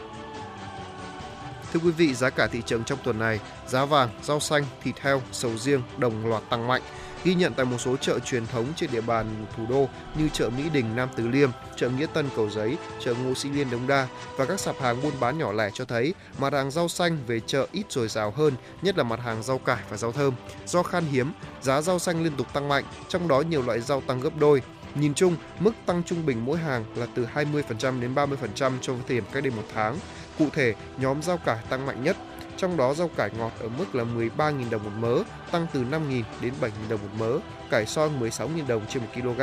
[1.72, 5.00] Thưa quý vị, giá cả thị trường trong tuần này, giá vàng, rau xanh, thịt
[5.00, 6.82] heo, sầu riêng đồng loạt tăng mạnh
[7.28, 9.88] ghi nhận tại một số chợ truyền thống trên địa bàn thủ đô
[10.18, 13.50] như chợ Mỹ Đình, Nam Từ Liêm, chợ Nghĩa Tân, Cầu Giấy, chợ Ngô Sĩ
[13.50, 16.70] Liên, Đống Đa và các sạp hàng buôn bán nhỏ lẻ cho thấy mặt hàng
[16.70, 19.96] rau xanh về chợ ít dồi dào hơn, nhất là mặt hàng rau cải và
[19.96, 20.34] rau thơm.
[20.66, 24.00] Do khan hiếm, giá rau xanh liên tục tăng mạnh, trong đó nhiều loại rau
[24.00, 24.62] tăng gấp đôi.
[24.94, 29.16] Nhìn chung, mức tăng trung bình mỗi hàng là từ 20% đến 30% trong thời
[29.16, 29.98] điểm cách đây một tháng.
[30.38, 32.16] Cụ thể, nhóm rau cải tăng mạnh nhất,
[32.58, 36.22] trong đó rau cải ngọt ở mức là 13.000 đồng một mớ, tăng từ 5.000
[36.40, 37.38] đến 7.000 đồng một mớ,
[37.70, 39.40] cải son 16.000 đồng trên 1 kg,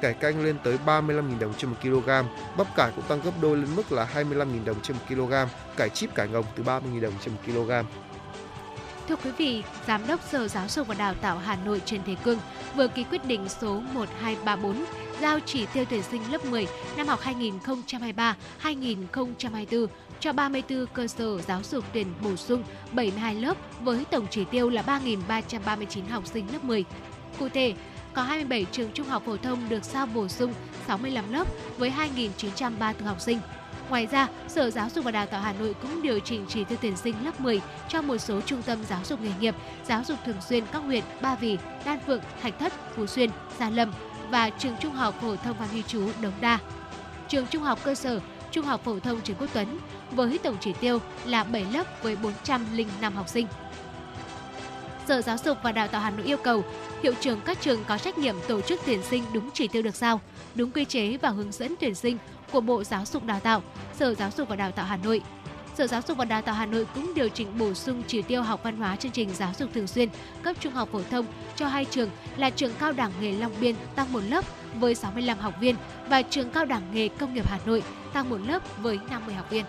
[0.00, 2.08] cải canh lên tới 35.000 đồng trên 1 kg,
[2.56, 5.32] bắp cải cũng tăng gấp đôi lên mức là 25.000 đồng trên 1 kg,
[5.76, 7.70] cải chip cải ngồng từ 30.000 đồng trên 1 kg.
[9.08, 12.14] Thưa quý vị, Giám đốc Sở Giáo dục và Đào tạo Hà Nội Trần Thế
[12.24, 12.38] Cương
[12.76, 14.84] vừa ký quyết định số 1234
[15.20, 16.66] giao chỉ tiêu tuyển sinh lớp 10
[16.96, 17.20] năm học
[18.62, 19.86] 2023-2024
[20.20, 22.62] cho 34 cơ sở giáo dục tuyển bổ sung
[22.92, 26.84] 72 lớp với tổng chỉ tiêu là 3.339 học sinh lớp 10.
[27.38, 27.74] Cụ thể,
[28.12, 30.54] có 27 trường trung học phổ thông được giao bổ sung
[30.86, 33.38] 65 lớp với 2.934 học sinh.
[33.88, 36.78] Ngoài ra, Sở Giáo dục và Đào tạo Hà Nội cũng điều chỉnh chỉ tiêu
[36.82, 39.54] tuyển sinh lớp 10 cho một số trung tâm giáo dục nghề nghiệp,
[39.86, 43.70] giáo dục thường xuyên các huyện Ba Vì, Đan Phượng, Thạch Thất, Phú Xuyên, Gia
[43.70, 43.92] Lâm
[44.30, 46.58] và trường trung học phổ thông Phan Huy Chú Đống Đa.
[47.28, 48.20] Trường trung học cơ sở
[48.50, 49.78] Trung học phổ thông Trần Quốc Tuấn
[50.10, 53.46] với tổng chỉ tiêu là 7 lớp với 405 học sinh.
[55.08, 56.64] Sở Giáo dục và Đào tạo Hà Nội yêu cầu
[57.02, 59.94] hiệu trưởng các trường có trách nhiệm tổ chức tuyển sinh đúng chỉ tiêu được
[59.94, 60.20] giao,
[60.54, 62.18] đúng quy chế và hướng dẫn tuyển sinh
[62.52, 63.62] của Bộ Giáo dục Đào tạo,
[63.98, 65.22] Sở Giáo dục và Đào tạo Hà Nội.
[65.78, 68.42] Sở Giáo dục và Đào tạo Hà Nội cũng điều chỉnh bổ sung chỉ tiêu
[68.42, 70.08] học văn hóa chương trình giáo dục thường xuyên
[70.42, 71.26] cấp trung học phổ thông
[71.56, 74.44] cho hai trường là trường cao đẳng nghề Long Biên tăng một lớp
[74.80, 75.76] với 65 học viên
[76.08, 77.82] và trường cao đẳng nghề công nghiệp Hà Nội
[78.12, 79.64] tăng một lớp với 50 học viên.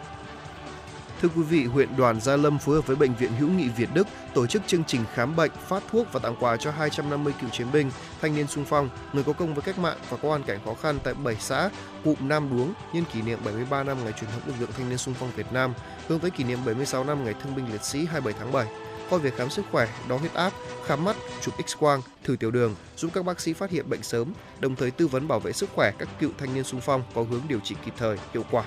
[1.21, 3.89] Thưa quý vị, huyện Đoàn Gia Lâm phối hợp với Bệnh viện Hữu nghị Việt
[3.93, 7.49] Đức tổ chức chương trình khám bệnh, phát thuốc và tặng quà cho 250 cựu
[7.49, 7.91] chiến binh,
[8.21, 10.73] thanh niên sung phong, người có công với cách mạng và có hoàn cảnh khó
[10.73, 11.69] khăn tại 7 xã
[12.03, 14.97] cụm Nam Đuống nhân kỷ niệm 73 năm ngày truyền thống lực lượng thanh niên
[14.97, 15.73] sung phong Việt Nam,
[16.07, 18.67] hướng tới kỷ niệm 76 năm ngày thương binh liệt sĩ 27 tháng 7
[19.09, 20.53] qua việc khám sức khỏe, đo huyết áp,
[20.85, 24.33] khám mắt, chụp X-quang, thử tiểu đường, giúp các bác sĩ phát hiện bệnh sớm,
[24.59, 27.23] đồng thời tư vấn bảo vệ sức khỏe các cựu thanh niên sung phong có
[27.23, 28.63] hướng điều trị kịp thời, hiệu quả.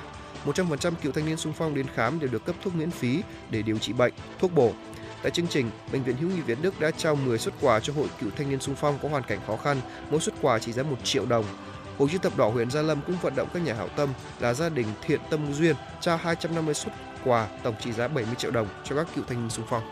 [0.46, 3.62] 100% cựu thanh niên sung phong đến khám đều được cấp thuốc miễn phí để
[3.62, 4.72] điều trị bệnh, thuốc bổ.
[5.22, 7.92] Tại chương trình, Bệnh viện Hữu nghị Việt Đức đã trao 10 xuất quà cho
[7.92, 10.72] hội cựu thanh niên sung phong có hoàn cảnh khó khăn, mỗi xuất quà trị
[10.72, 11.44] giá 1 triệu đồng.
[11.98, 14.08] Hội chữ thập đỏ huyện Gia Lâm cũng vận động các nhà hảo tâm
[14.40, 16.92] là gia đình Thiện Tâm Duyên trao 250 xuất
[17.24, 19.82] quà tổng trị giá 70 triệu đồng cho các cựu thanh niên sung phong.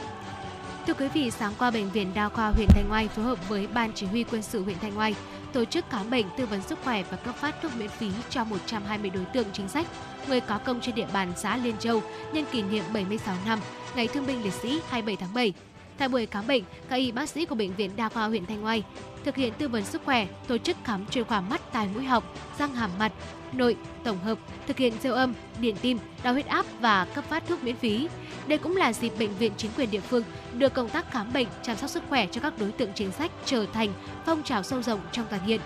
[0.86, 3.66] Thưa quý vị, sáng qua Bệnh viện Đa khoa huyện Thanh Oai phối hợp với
[3.66, 5.14] Ban Chỉ huy quân sự huyện Thanh Oai
[5.52, 8.44] tổ chức khám bệnh, tư vấn sức khỏe và cấp phát thuốc miễn phí cho
[8.44, 9.86] 120 đối tượng chính sách,
[10.28, 12.02] người có công trên địa bàn xã Liên Châu
[12.32, 13.58] nhân kỷ niệm 76 năm
[13.94, 15.52] Ngày Thương binh Liệt sĩ 27 tháng 7.
[16.00, 18.64] Tại buổi khám bệnh, các y bác sĩ của bệnh viện Đa khoa huyện Thanh
[18.64, 18.82] Oai
[19.24, 22.24] thực hiện tư vấn sức khỏe, tổ chức khám chuyên khoa mắt, tai mũi họng,
[22.58, 23.12] răng hàm mặt,
[23.52, 27.42] nội, tổng hợp, thực hiện siêu âm, điện tim, đo huyết áp và cấp phát
[27.48, 28.08] thuốc miễn phí.
[28.46, 30.22] Đây cũng là dịp bệnh viện chính quyền địa phương
[30.54, 33.30] đưa công tác khám bệnh, chăm sóc sức khỏe cho các đối tượng chính sách
[33.44, 33.92] trở thành
[34.26, 35.60] phong trào sâu rộng trong toàn huyện.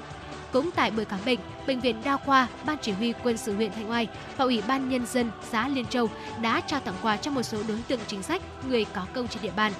[0.52, 3.72] Cũng tại buổi khám bệnh, bệnh viện đa khoa, ban chỉ huy quân sự huyện
[3.72, 6.10] Thanh Oai và ủy ban nhân dân xã Liên Châu
[6.42, 9.42] đã trao tặng quà cho một số đối tượng chính sách, người có công trên
[9.42, 9.72] địa bàn.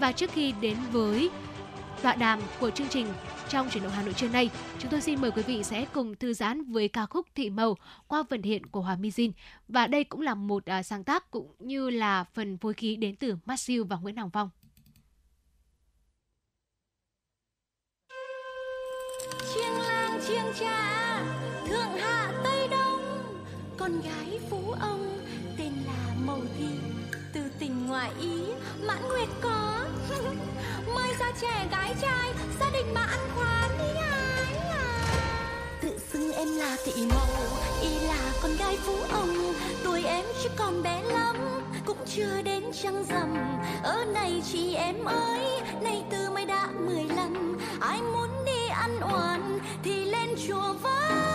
[0.00, 1.30] Và trước khi đến với
[2.02, 3.06] tọa đàm của chương trình
[3.48, 6.14] trong chuyển động Hà Nội trưa nay, chúng tôi xin mời quý vị sẽ cùng
[6.14, 7.76] thư giãn với ca khúc Thị Màu
[8.08, 9.32] qua phần hiện của Hòa Mizin.
[9.68, 13.16] Và đây cũng là một uh, sáng tác cũng như là phần phối khí đến
[13.16, 14.50] từ Matthew và Nguyễn hoàng Phong.
[19.54, 21.22] chiêng làng chiêng cha
[21.68, 23.00] thượng hạ tây đông
[23.76, 24.17] con gái
[31.40, 35.04] trẻ gái trai, gia đình mà ăn khoán ý ái à
[35.82, 37.28] tự xưng em là thị mẫu,
[37.82, 39.54] y là con gái phú ông.
[39.84, 41.36] Tuổi em chỉ còn bé lắm,
[41.86, 43.36] cũng chưa đến trăng rằm.
[43.82, 49.00] Ở này chị em ơi, nay từ mới đã mười lăm ai muốn đi ăn
[49.12, 51.27] oan thì lên chùa với.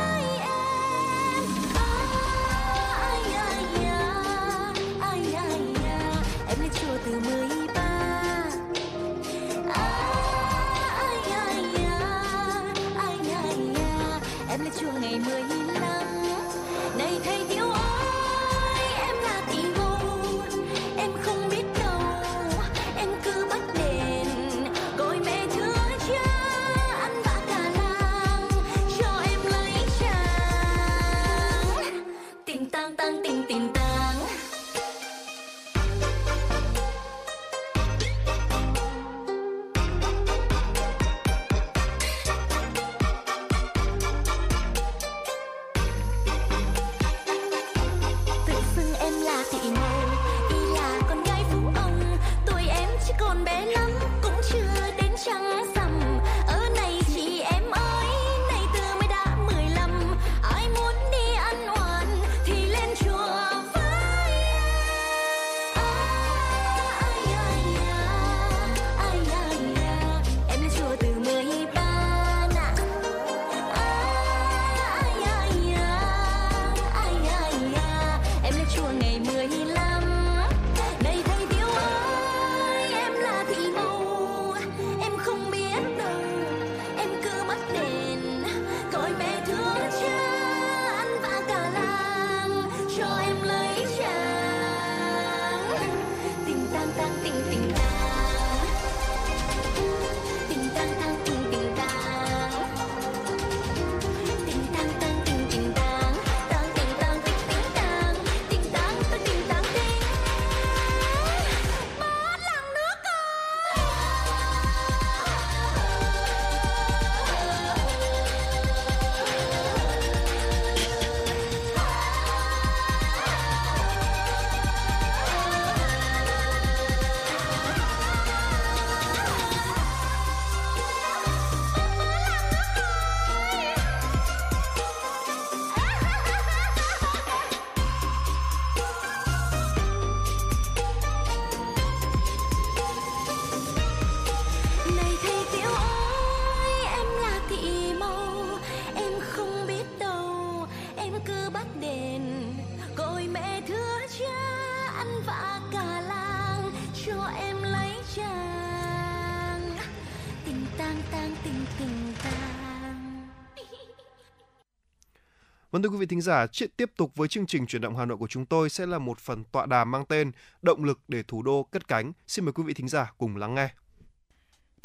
[165.83, 168.17] Thưa quý vị thính giả, chuyện tiếp tục với chương trình chuyển động Hà Nội
[168.17, 170.31] của chúng tôi sẽ là một phần tọa đàm mang tên
[170.61, 172.13] Động lực để thủ đô cất cánh.
[172.27, 173.69] Xin mời quý vị thính giả cùng lắng nghe.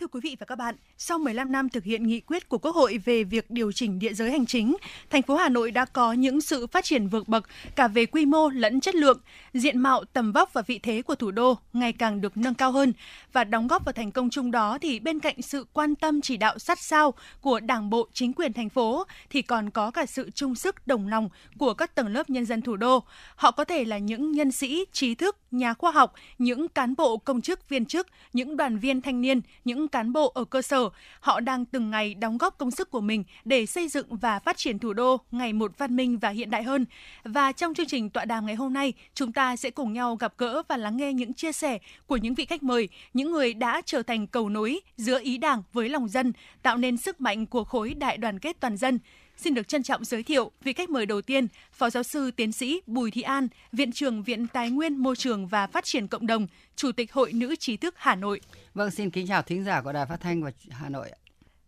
[0.01, 2.75] Thưa quý vị và các bạn, sau 15 năm thực hiện nghị quyết của Quốc
[2.75, 4.77] hội về việc điều chỉnh địa giới hành chính,
[5.11, 8.27] thành phố Hà Nội đã có những sự phát triển vượt bậc cả về quy
[8.27, 9.21] mô lẫn chất lượng,
[9.55, 12.73] diện mạo, tầm vóc và vị thế của thủ đô ngày càng được nâng cao
[12.73, 12.93] hơn
[13.33, 16.37] và đóng góp vào thành công chung đó thì bên cạnh sự quan tâm chỉ
[16.37, 20.31] đạo sát sao của Đảng bộ, chính quyền thành phố thì còn có cả sự
[20.35, 23.03] chung sức đồng lòng của các tầng lớp nhân dân thủ đô.
[23.37, 27.17] Họ có thể là những nhân sĩ, trí thức, nhà khoa học, những cán bộ
[27.17, 30.63] công chức viên chức, những đoàn viên thanh niên, những những cán bộ ở cơ
[30.63, 30.89] sở.
[31.21, 34.57] Họ đang từng ngày đóng góp công sức của mình để xây dựng và phát
[34.57, 36.87] triển thủ đô ngày một văn minh và hiện đại hơn.
[37.25, 40.33] Và trong chương trình tọa đàm ngày hôm nay, chúng ta sẽ cùng nhau gặp
[40.39, 43.83] gỡ và lắng nghe những chia sẻ của những vị khách mời, những người đã
[43.87, 46.33] trở thành cầu nối giữa ý đảng với lòng dân,
[46.63, 48.99] tạo nên sức mạnh của khối đại đoàn kết toàn dân.
[49.39, 52.53] Xin được trân trọng giới thiệu vị khách mời đầu tiên, Phó Giáo sư Tiến
[52.53, 56.27] sĩ Bùi Thị An, Viện trưởng Viện Tài nguyên Môi trường và Phát triển Cộng
[56.27, 56.47] đồng,
[56.77, 58.41] Chủ tịch Hội Nữ trí thức Hà Nội.
[58.75, 61.11] Vâng, xin kính chào thính giả của Đài Phát thanh và Hà Nội.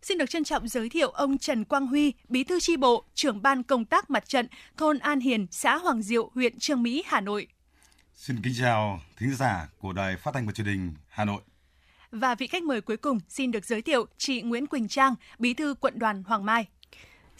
[0.01, 3.41] Xin được trân trọng giới thiệu ông Trần Quang Huy, Bí thư tri bộ, trưởng
[3.41, 7.21] ban công tác mặt trận, thôn An Hiền, xã Hoàng Diệu, huyện Trương Mỹ, Hà
[7.21, 7.47] Nội.
[8.15, 11.41] Xin kính chào thính giả của Đài Phát thanh và Truyền hình Hà Nội.
[12.11, 15.53] Và vị khách mời cuối cùng xin được giới thiệu chị Nguyễn Quỳnh Trang, Bí
[15.53, 16.65] thư quận đoàn Hoàng Mai.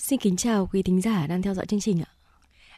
[0.02, 2.12] Xin kính chào quý thính giả đang theo dõi chương trình ạ.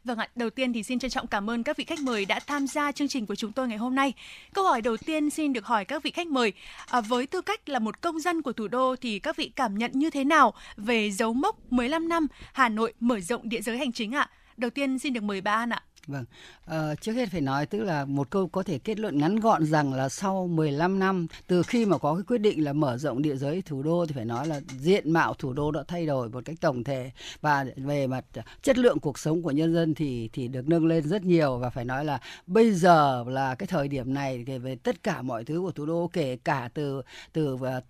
[0.03, 2.39] Vâng ạ, đầu tiên thì xin trân trọng cảm ơn các vị khách mời đã
[2.47, 4.13] tham gia chương trình của chúng tôi ngày hôm nay.
[4.53, 6.53] Câu hỏi đầu tiên xin được hỏi các vị khách mời,
[6.89, 9.77] à, với tư cách là một công dân của thủ đô thì các vị cảm
[9.77, 13.77] nhận như thế nào về dấu mốc 15 năm Hà Nội mở rộng địa giới
[13.77, 14.29] hành chính ạ?
[14.57, 15.83] Đầu tiên xin được mời bà An ạ.
[16.07, 16.25] Vâng,
[16.65, 19.65] à, trước hết phải nói tức là một câu có thể kết luận ngắn gọn
[19.65, 23.21] rằng là sau 15 năm từ khi mà có cái quyết định là mở rộng
[23.21, 26.29] địa giới thủ đô thì phải nói là diện mạo thủ đô đã thay đổi
[26.29, 27.11] một cách tổng thể
[27.41, 28.25] và về mặt
[28.61, 31.69] chất lượng cuộc sống của nhân dân thì thì được nâng lên rất nhiều và
[31.69, 35.61] phải nói là bây giờ là cái thời điểm này về tất cả mọi thứ
[35.61, 37.01] của thủ đô kể cả từ
[37.33, 37.81] từ à,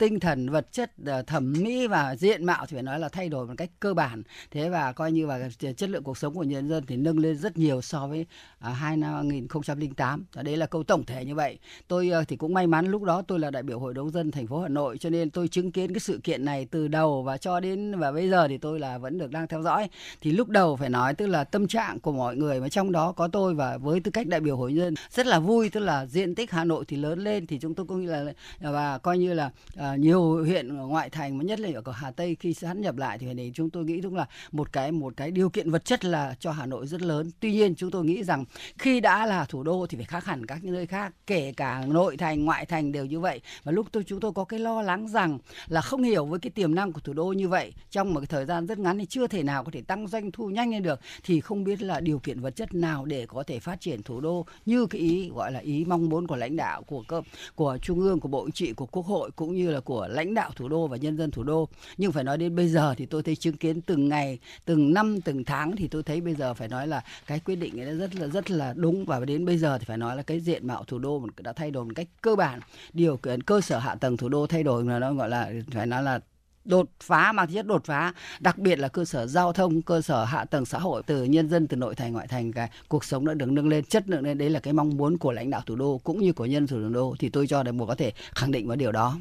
[0.00, 3.28] tinh thần, vật chất ờ, thẩm mỹ và diện mạo thì phải nói là thay
[3.28, 4.22] đổi một cách cơ bản.
[4.50, 7.36] Thế và coi như là chất lượng cuộc sống của nhân dân thì nâng lên
[7.36, 8.26] rất nhiều so với
[8.58, 11.58] à, hai năm 2008 đấy là câu tổng thể như vậy.
[11.88, 14.30] Tôi ờ, thì cũng may mắn lúc đó tôi là đại biểu hội đồng dân
[14.30, 17.22] thành phố Hà Nội, cho nên tôi chứng kiến cái sự kiện này từ đầu
[17.22, 19.88] và cho đến và bây giờ thì tôi là vẫn được đang theo dõi.
[20.20, 23.12] Thì lúc đầu phải nói tức là tâm trạng của mọi người mà trong đó
[23.12, 26.06] có tôi và với tư cách đại biểu hội dân rất là vui, tức là
[26.06, 29.18] diện tích Hà Nội thì lớn lên thì chúng tôi cũng như là, và coi
[29.18, 32.54] như là à, à, nhiều huyện ngoại thành mà nhất là ở Hà Tây khi
[32.54, 35.50] sát nhập lại thì này chúng tôi nghĩ đúng là một cái một cái điều
[35.50, 37.30] kiện vật chất là cho Hà Nội rất lớn.
[37.40, 38.44] Tuy nhiên chúng tôi nghĩ rằng
[38.78, 42.16] khi đã là thủ đô thì phải khác hẳn các nơi khác, kể cả nội
[42.16, 43.40] thành, ngoại thành đều như vậy.
[43.64, 45.38] Và lúc tôi chúng tôi có cái lo lắng rằng
[45.68, 48.26] là không hiểu với cái tiềm năng của thủ đô như vậy trong một cái
[48.26, 50.82] thời gian rất ngắn thì chưa thể nào có thể tăng doanh thu nhanh lên
[50.82, 54.02] được thì không biết là điều kiện vật chất nào để có thể phát triển
[54.02, 57.22] thủ đô như cái ý gọi là ý mong muốn của lãnh đạo của cơ
[57.54, 60.34] của trung ương của bộ chính trị của quốc hội cũng như là của lãnh
[60.34, 61.68] đạo thủ đô và nhân dân thủ đô.
[61.96, 65.20] Nhưng phải nói đến bây giờ thì tôi thấy chứng kiến từng ngày, từng năm,
[65.20, 68.14] từng tháng thì tôi thấy bây giờ phải nói là cái quyết định ấy rất
[68.14, 69.04] là rất là đúng.
[69.04, 71.70] Và đến bây giờ thì phải nói là cái diện mạo thủ đô đã thay
[71.70, 72.60] đổi một cách cơ bản.
[72.92, 75.86] Điều kiện cơ sở hạ tầng thủ đô thay đổi mà nó gọi là, phải
[75.86, 76.20] nói là
[76.64, 78.14] đột phá, mang chất đột phá.
[78.40, 81.48] Đặc biệt là cơ sở giao thông, cơ sở hạ tầng xã hội từ nhân
[81.48, 83.84] dân, từ nội thành, ngoại thành, cái cuộc sống đã được nâng lên.
[83.84, 86.32] Chất lượng lên, đấy là cái mong muốn của lãnh đạo thủ đô cũng như
[86.32, 87.14] của nhân thủ đô.
[87.18, 89.18] Thì tôi cho là một có thể khẳng định vào điều đó.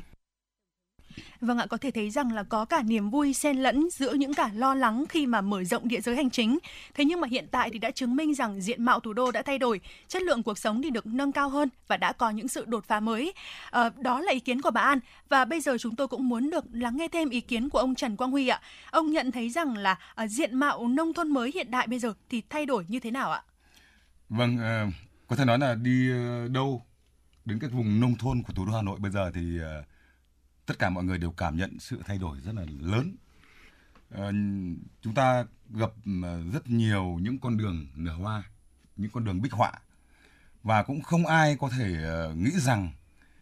[1.42, 4.34] Vâng ạ, có thể thấy rằng là có cả niềm vui xen lẫn giữa những
[4.34, 6.60] cả lo lắng khi mà mở rộng địa giới hành chính.
[6.94, 9.42] Thế nhưng mà hiện tại thì đã chứng minh rằng diện mạo thủ đô đã
[9.42, 12.48] thay đổi, chất lượng cuộc sống thì được nâng cao hơn và đã có những
[12.48, 13.34] sự đột phá mới.
[13.72, 15.00] À, đó là ý kiến của bà An
[15.30, 17.96] và bây giờ chúng tôi cũng muốn được lắng nghe thêm ý kiến của ông
[17.96, 18.62] Trần Quang Huy ạ.
[18.92, 22.14] Ông nhận thấy rằng là à, diện mạo nông thôn mới hiện đại bây giờ
[22.30, 23.44] thì thay đổi như thế nào ạ?
[24.30, 24.88] Vâng, à,
[25.28, 26.10] có thể nói là đi
[26.50, 26.86] đâu
[27.46, 29.84] đến các vùng nông thôn của thủ đô Hà Nội bây giờ thì à
[30.70, 33.16] tất cả mọi người đều cảm nhận sự thay đổi rất là lớn.
[34.10, 34.32] À,
[35.02, 35.92] chúng ta gặp
[36.24, 38.44] ờ, rất nhiều những con đường nở hoa,
[38.98, 39.72] những con đường bích họa.
[40.64, 42.92] Và cũng không ai có thể ờ, nghĩ rằng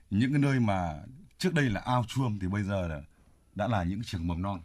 [0.10, 1.00] những cái nơi mà
[1.38, 3.02] trước đây là ao chuông thì bây giờ là
[3.56, 4.62] đã là những trường mầm non.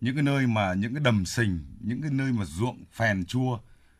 [0.00, 3.58] Những cái nơi mà những cái đầm sình những cái nơi mà ruộng phèn chua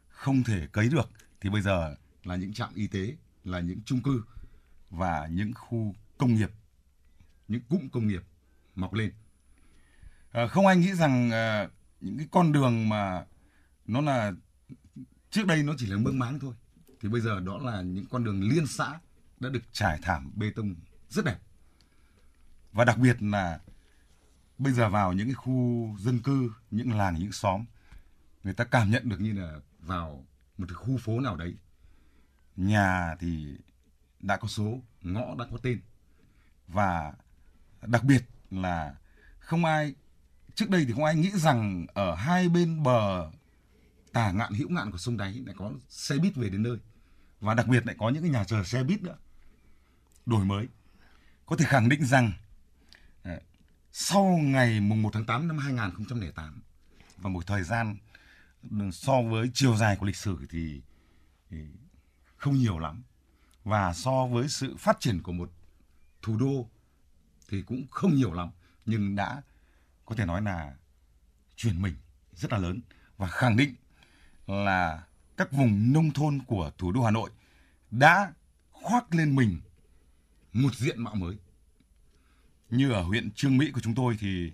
[0.08, 1.10] không thể cấy được
[1.40, 1.94] thì bây giờ
[2.24, 4.22] là những trạm y tế là những chung cư
[4.90, 6.50] và những khu công nghiệp
[7.48, 8.22] những cụm công nghiệp
[8.74, 9.12] mọc lên.
[10.32, 11.68] À, không ai nghĩ rằng à,
[12.00, 13.24] những cái con đường mà
[13.86, 14.32] nó là
[15.30, 16.54] trước đây nó chỉ là mương máng thôi.
[17.00, 19.00] Thì bây giờ đó là những con đường liên xã
[19.40, 20.74] đã được trải thảm bê tông
[21.08, 21.38] rất đẹp.
[22.72, 23.60] Và đặc biệt là
[24.58, 27.64] bây giờ vào những cái khu dân cư những làng những xóm
[28.44, 30.26] người ta cảm nhận được như là vào
[30.58, 31.56] một cái khu phố nào đấy.
[32.56, 33.56] Nhà thì
[34.20, 35.80] đã có số ngõ đã có tên.
[36.68, 37.14] Và
[37.86, 38.94] đặc biệt là
[39.38, 39.94] không ai
[40.54, 43.30] trước đây thì không ai nghĩ rằng ở hai bên bờ
[44.12, 46.78] tả ngạn hữu ngạn của sông đáy lại có xe buýt về đến nơi.
[47.40, 49.16] Và đặc biệt lại có những cái nhà chờ xe buýt nữa
[50.26, 50.68] đổi mới.
[51.46, 52.32] Có thể khẳng định rằng
[53.22, 53.40] ờ,
[53.92, 56.62] sau ngày mùng 1 tháng 8 năm 2008
[57.16, 57.96] và một thời gian
[58.70, 60.82] ừ, so với chiều dài của lịch sử thì,
[61.50, 61.56] thì
[62.36, 63.02] không nhiều lắm.
[63.64, 65.50] Và so với sự phát triển của một
[66.22, 66.68] thủ đô
[67.48, 68.48] thì cũng không nhiều lắm
[68.86, 69.42] nhưng đã
[70.04, 70.74] có thể nói là
[71.56, 71.94] chuyển mình
[72.32, 72.80] rất là lớn
[73.16, 73.74] và khẳng định
[74.46, 75.04] là
[75.36, 77.30] các vùng nông thôn của thủ đô Hà Nội
[77.90, 78.32] đã
[78.72, 79.60] khoác lên mình
[80.52, 81.36] một diện mạo mới.
[82.70, 84.52] Như ở huyện Trương Mỹ của chúng tôi thì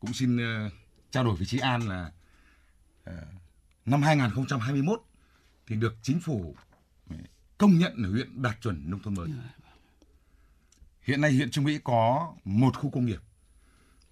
[0.00, 0.72] cũng xin uh,
[1.10, 2.12] trao đổi với chị An là
[3.10, 3.14] uh,
[3.86, 5.02] năm 2021
[5.66, 6.56] thì được chính phủ
[7.58, 9.28] công nhận ở huyện đạt chuẩn nông thôn mới.
[11.08, 13.20] Hiện nay huyện Trương Mỹ có một khu công nghiệp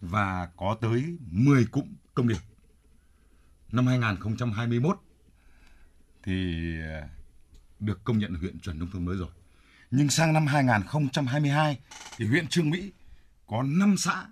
[0.01, 2.39] và có tới 10 cụm công nghiệp.
[3.73, 4.99] Năm 2021
[6.23, 7.09] thì ờ,
[7.81, 9.29] được công nhận huyện chuẩn nông thôn mới rồi.
[9.91, 11.81] Nhưng sang năm 2022
[12.17, 12.93] thì huyện Trương Mỹ
[13.47, 14.27] có 5 xã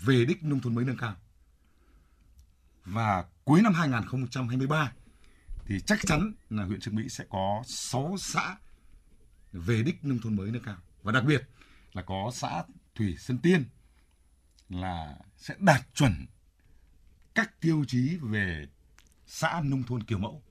[0.00, 1.16] về đích nông thôn mới nâng cao.
[2.84, 4.92] Và cuối năm 2023
[5.66, 8.56] thì chắc chắn là huyện Trương Mỹ sẽ có 6 xã
[9.52, 10.76] về đích nông thôn mới nâng cao.
[11.02, 11.48] Và đặc biệt
[11.94, 12.64] là có xã
[12.94, 13.64] Thủy Sơn Tiên
[14.68, 16.26] là sẽ đạt chuẩn
[17.34, 18.66] các tiêu chí về
[19.26, 20.42] xã nông thôn kiểu mẫu.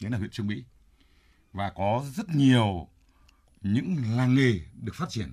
[0.00, 0.64] Đấy là huyện Trương Mỹ.
[1.52, 2.88] Và có rất nhiều
[3.60, 5.32] những làng nghề được phát triển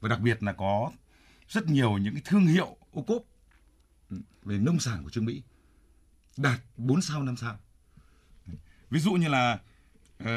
[0.00, 0.92] và đặc biệt là có
[1.48, 3.22] rất nhiều những cái thương hiệu ô cốp
[4.42, 5.42] về nông sản của Trương Mỹ
[6.36, 7.58] đạt 4 sao 5 sao.
[8.90, 9.58] Ví dụ như là
[10.22, 10.28] uh,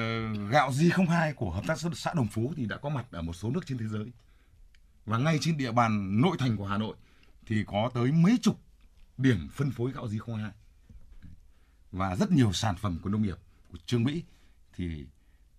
[0.52, 3.50] gạo G02 của hợp tác xã Đồng Phú thì đã có mặt ở một số
[3.50, 4.12] nước trên thế giới.
[5.06, 6.96] Và ngay trên địa bàn nội thành của Hà Nội
[7.46, 8.60] thì có tới mấy chục
[9.18, 10.52] điểm phân phối gạo di 02
[11.92, 13.38] Và rất nhiều sản phẩm của nông nghiệp
[13.72, 14.24] của Trương Mỹ
[14.76, 15.06] thì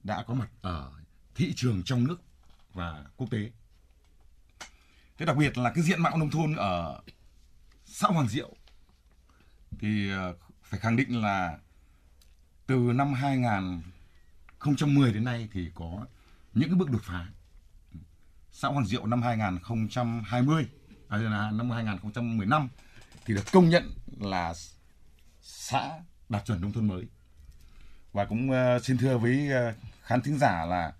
[0.02, 0.92] đã có mặt ở
[1.34, 2.22] thị trường trong nước
[2.72, 3.50] và quốc tế.
[5.18, 7.02] Thế đặc biệt là cái diện mạo nông thôn ở
[7.84, 8.56] xã Hoàng Diệu
[9.78, 11.58] thì ờ, phải khẳng định là
[12.66, 16.06] từ năm 2010 đến nay thì có
[16.54, 17.26] những cái bước đột phá.
[18.58, 20.66] Xã Hoàng Diệu năm 2020
[21.08, 22.68] à, là năm 2015
[23.24, 24.54] thì được công nhận là
[25.42, 25.90] xã
[26.28, 27.04] đạt chuẩn nông thôn mới.
[28.12, 30.92] Và cũng uh, xin thưa với uh, khán thính giả là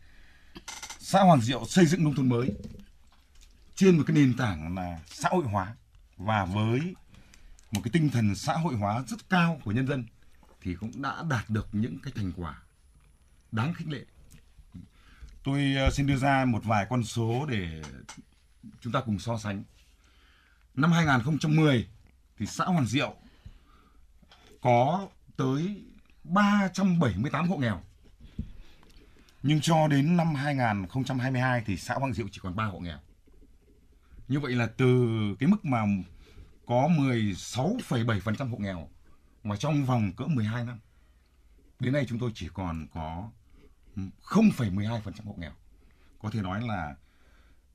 [0.99, 2.51] xã Hoàng Diệu xây dựng nông thôn mới
[3.75, 5.75] trên một cái nền tảng là xã hội hóa
[6.17, 6.81] và với
[7.73, 10.05] một cái tinh thần xã hội hóa rất cao của nhân dân
[10.61, 12.63] thì cũng đã đạt được những cái thành quả
[13.53, 14.05] đáng khích lệ.
[15.47, 17.83] Tôi ờ, xin đưa ra một vài con số để
[18.81, 19.65] chúng ta cùng so sánh.
[20.75, 21.89] Năm 2010
[22.39, 23.15] thì xã hoàn Diệu
[24.61, 25.85] có tới
[26.25, 27.83] 378 hộ nghèo.
[29.43, 32.99] Nhưng cho đến năm 2022 thì xã Hoàng Diệu chỉ còn 3 hộ nghèo.
[34.29, 35.07] Như vậy là từ
[35.39, 35.83] cái mức mà
[36.67, 38.89] có 16,7% hộ nghèo
[39.43, 40.81] mà trong vòng cỡ 12 năm.
[41.81, 43.31] Đến nay chúng tôi chỉ còn có
[43.97, 45.53] 0,12% hộ nghèo.
[46.19, 46.97] Có thể nói là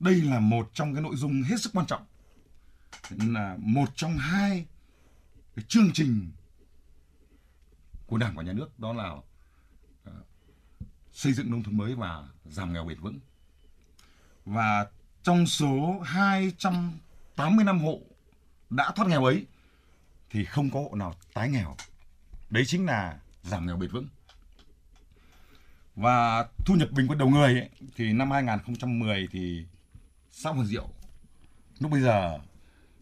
[0.00, 2.04] đây là một trong cái nội dung hết sức quan trọng.
[3.10, 4.66] Là một trong hai
[5.56, 6.30] cái chương trình
[8.06, 9.14] của Đảng và Nhà nước đó là
[10.04, 10.12] ờ,
[11.12, 13.18] xây dựng nông thôn mới và giảm nghèo bền vững.
[14.44, 14.86] Và
[15.22, 18.00] trong số 285 hộ
[18.70, 19.46] đã thoát nghèo ấy
[20.30, 21.76] thì không có hộ nào tái nghèo.
[22.50, 24.06] Đấy chính là giảm nghèo bền vững.
[25.96, 29.66] Và thu nhập bình quân đầu người ấy, thì năm 2010 thì
[30.30, 30.88] xã Hoàng Diệu
[31.78, 32.38] lúc bây giờ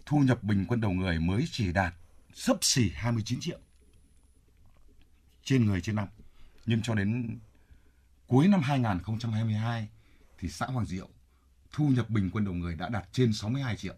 [0.07, 1.95] thu nhập bình quân đầu người mới chỉ đạt
[2.35, 3.59] sấp xỉ 29 triệu
[5.45, 6.09] trên người trên năm.
[6.67, 7.39] Nhưng cho đến
[8.27, 9.89] cuối năm 2022
[10.39, 11.09] thì xã Hoàng Diệu
[11.73, 13.95] thu nhập bình quân đầu người đã đạt trên 62 triệu.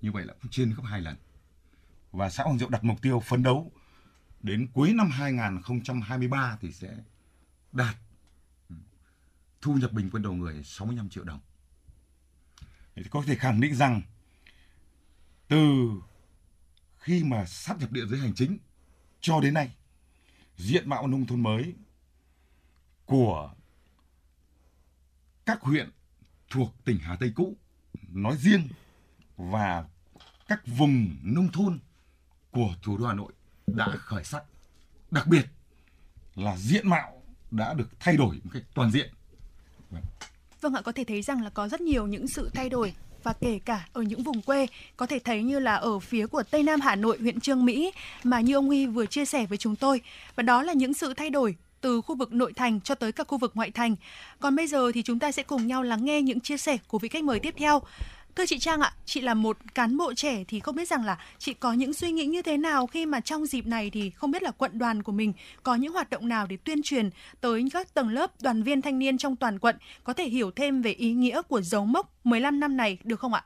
[0.00, 1.16] Như vậy là cũng trên gấp hai lần.
[2.12, 3.72] Và xã Hoàng Diệu đặt mục tiêu phấn đấu
[4.42, 6.96] đến cuối năm 2023 thì sẽ
[7.72, 7.96] đạt
[9.60, 11.40] thu nhập bình quân đầu người 65 triệu đồng.
[12.94, 14.02] Thì có thể khẳng định rằng
[15.48, 15.90] từ
[16.96, 18.58] khi mà sát nhập địa giới hành chính
[19.20, 19.70] cho đến nay,
[20.56, 21.74] diện mạo nông thôn mới
[23.04, 23.54] của
[25.46, 25.90] các huyện
[26.50, 27.56] thuộc tỉnh Hà Tây cũ
[28.08, 28.68] nói riêng
[29.36, 29.88] và
[30.48, 31.78] các vùng nông thôn
[32.50, 33.32] của thủ đô Hà Nội
[33.66, 34.44] đã khởi sắc.
[35.10, 35.46] Đặc biệt
[36.34, 39.14] là diện mạo đã được thay đổi một cách toàn diện.
[39.90, 40.02] Vâng.
[40.60, 43.32] vâng ạ, có thể thấy rằng là có rất nhiều những sự thay đổi và
[43.40, 46.62] kể cả ở những vùng quê có thể thấy như là ở phía của Tây
[46.62, 47.92] Nam Hà Nội, huyện Trương Mỹ
[48.24, 50.00] mà như ông Huy vừa chia sẻ với chúng tôi
[50.36, 53.28] và đó là những sự thay đổi từ khu vực nội thành cho tới các
[53.28, 53.96] khu vực ngoại thành.
[54.40, 56.98] Còn bây giờ thì chúng ta sẽ cùng nhau lắng nghe những chia sẻ của
[56.98, 57.82] vị khách mời tiếp theo.
[58.36, 61.18] Thưa chị Trang ạ, chị là một cán bộ trẻ thì không biết rằng là
[61.38, 64.30] chị có những suy nghĩ như thế nào khi mà trong dịp này thì không
[64.30, 65.32] biết là quận đoàn của mình
[65.62, 67.10] có những hoạt động nào để tuyên truyền
[67.40, 70.82] tới các tầng lớp đoàn viên thanh niên trong toàn quận có thể hiểu thêm
[70.82, 73.44] về ý nghĩa của dấu mốc 15 năm này được không ạ?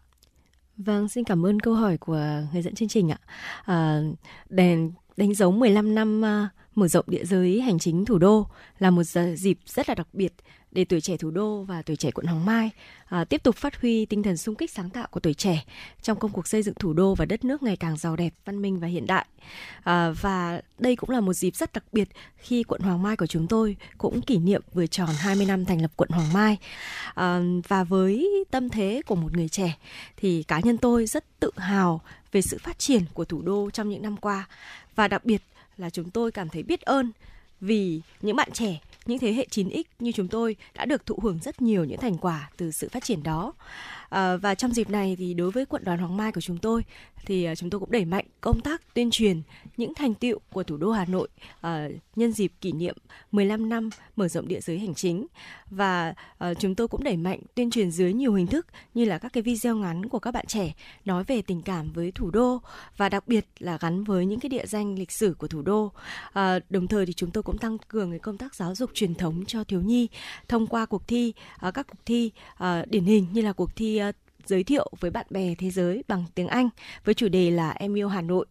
[0.77, 2.23] Vâng, xin cảm ơn câu hỏi của
[2.53, 3.19] người dẫn chương trình ạ.
[3.65, 4.01] À,
[4.49, 8.47] đèn đánh dấu 15 năm uh, mở rộng địa giới hành chính thủ đô
[8.79, 9.03] là một
[9.37, 10.33] dịp rất là đặc biệt
[10.73, 12.71] để tuổi trẻ thủ đô và tuổi trẻ quận Hoàng Mai
[13.07, 15.65] à, tiếp tục phát huy tinh thần sung kích sáng tạo của tuổi trẻ
[16.03, 18.63] trong công cuộc xây dựng thủ đô và đất nước ngày càng giàu đẹp, văn
[18.63, 19.27] minh và hiện đại.
[19.83, 23.27] À, và đây cũng là một dịp rất đặc biệt khi quận Hoàng Mai của
[23.27, 26.57] chúng tôi cũng kỷ niệm vừa tròn 20 năm thành lập quận Hoàng Mai.
[27.15, 29.79] À, và với tâm thế của một người trẻ
[30.17, 32.01] thì cá nhân tôi rất tự hào
[32.33, 34.49] về sự phát triển của thủ đô trong những năm qua
[34.95, 35.43] và đặc biệt
[35.81, 37.13] là chúng tôi cảm thấy biết ơn
[37.61, 41.39] vì những bạn trẻ, những thế hệ 9X như chúng tôi đã được thụ hưởng
[41.43, 43.53] rất nhiều những thành quả từ sự phát triển đó.
[44.11, 46.85] À, và trong dịp này thì đối với quận đoàn Hoàng Mai của chúng tôi
[47.27, 49.43] thì ờ, chúng tôi cũng đẩy mạnh công tác tuyên truyền
[49.77, 51.29] những thành tựu của thủ đô Hà Nội
[51.61, 52.97] ờ, nhân dịp kỷ niệm
[53.33, 55.27] 15 năm mở rộng địa giới hành chính
[55.71, 56.15] và
[56.59, 59.43] chúng tôi cũng đẩy mạnh tuyên truyền dưới nhiều hình thức như là các cái
[59.43, 60.75] video ngắn của các bạn trẻ
[61.05, 62.61] nói về tình cảm với thủ đô
[62.97, 65.93] và đặc biệt là gắn với những cái địa danh lịch sử của thủ đô.
[66.71, 69.45] Đồng thời thì chúng tôi cũng tăng cường cái công tác giáo dục truyền thống
[69.47, 70.09] cho thiếu nhi
[70.49, 71.33] thông qua cuộc thi
[71.75, 72.31] các cuộc thi
[72.91, 74.00] điển hình như là cuộc thi
[74.47, 76.69] giới thiệu với bạn bè thế giới bằng tiếng Anh
[77.05, 78.47] với chủ đề là em yêu Hà Nội.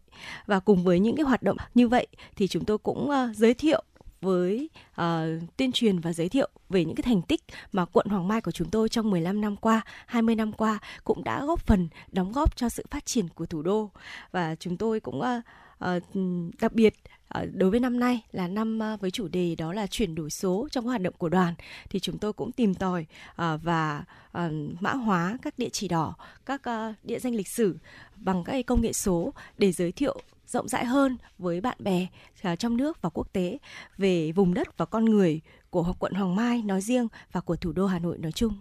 [0.46, 2.06] Và cùng với những cái hoạt động như vậy
[2.36, 3.82] thì chúng tôi cũng uh, giới thiệu
[4.20, 5.04] với uh,
[5.56, 7.40] tuyên truyền và giới thiệu về những cái thành tích
[7.72, 11.24] mà quận Hoàng Mai của chúng tôi trong 15 năm qua, 20 năm qua cũng
[11.24, 13.90] đã góp phần đóng góp cho sự phát triển của thủ đô.
[14.32, 15.44] Và chúng tôi cũng uh,
[15.80, 16.00] Ờ,
[16.60, 16.94] đặc biệt
[17.28, 20.30] ờ, đối với năm nay là năm ờ, với chủ đề đó là chuyển đổi
[20.30, 21.54] số trong hoạt động của đoàn
[21.90, 24.04] thì chúng tôi cũng tìm tòi và
[24.80, 26.14] mã hóa các địa chỉ đỏ,
[26.46, 26.62] các
[27.02, 27.78] địa danh lịch sử
[28.16, 32.06] bằng các công nghệ số để giới thiệu rộng rãi hơn với bạn bè
[32.58, 33.58] trong nước và quốc tế
[33.98, 35.40] về vùng đất và con người
[35.70, 38.52] của quận Hoàng Mai nói riêng và của thủ đô Hà Nội nói chung.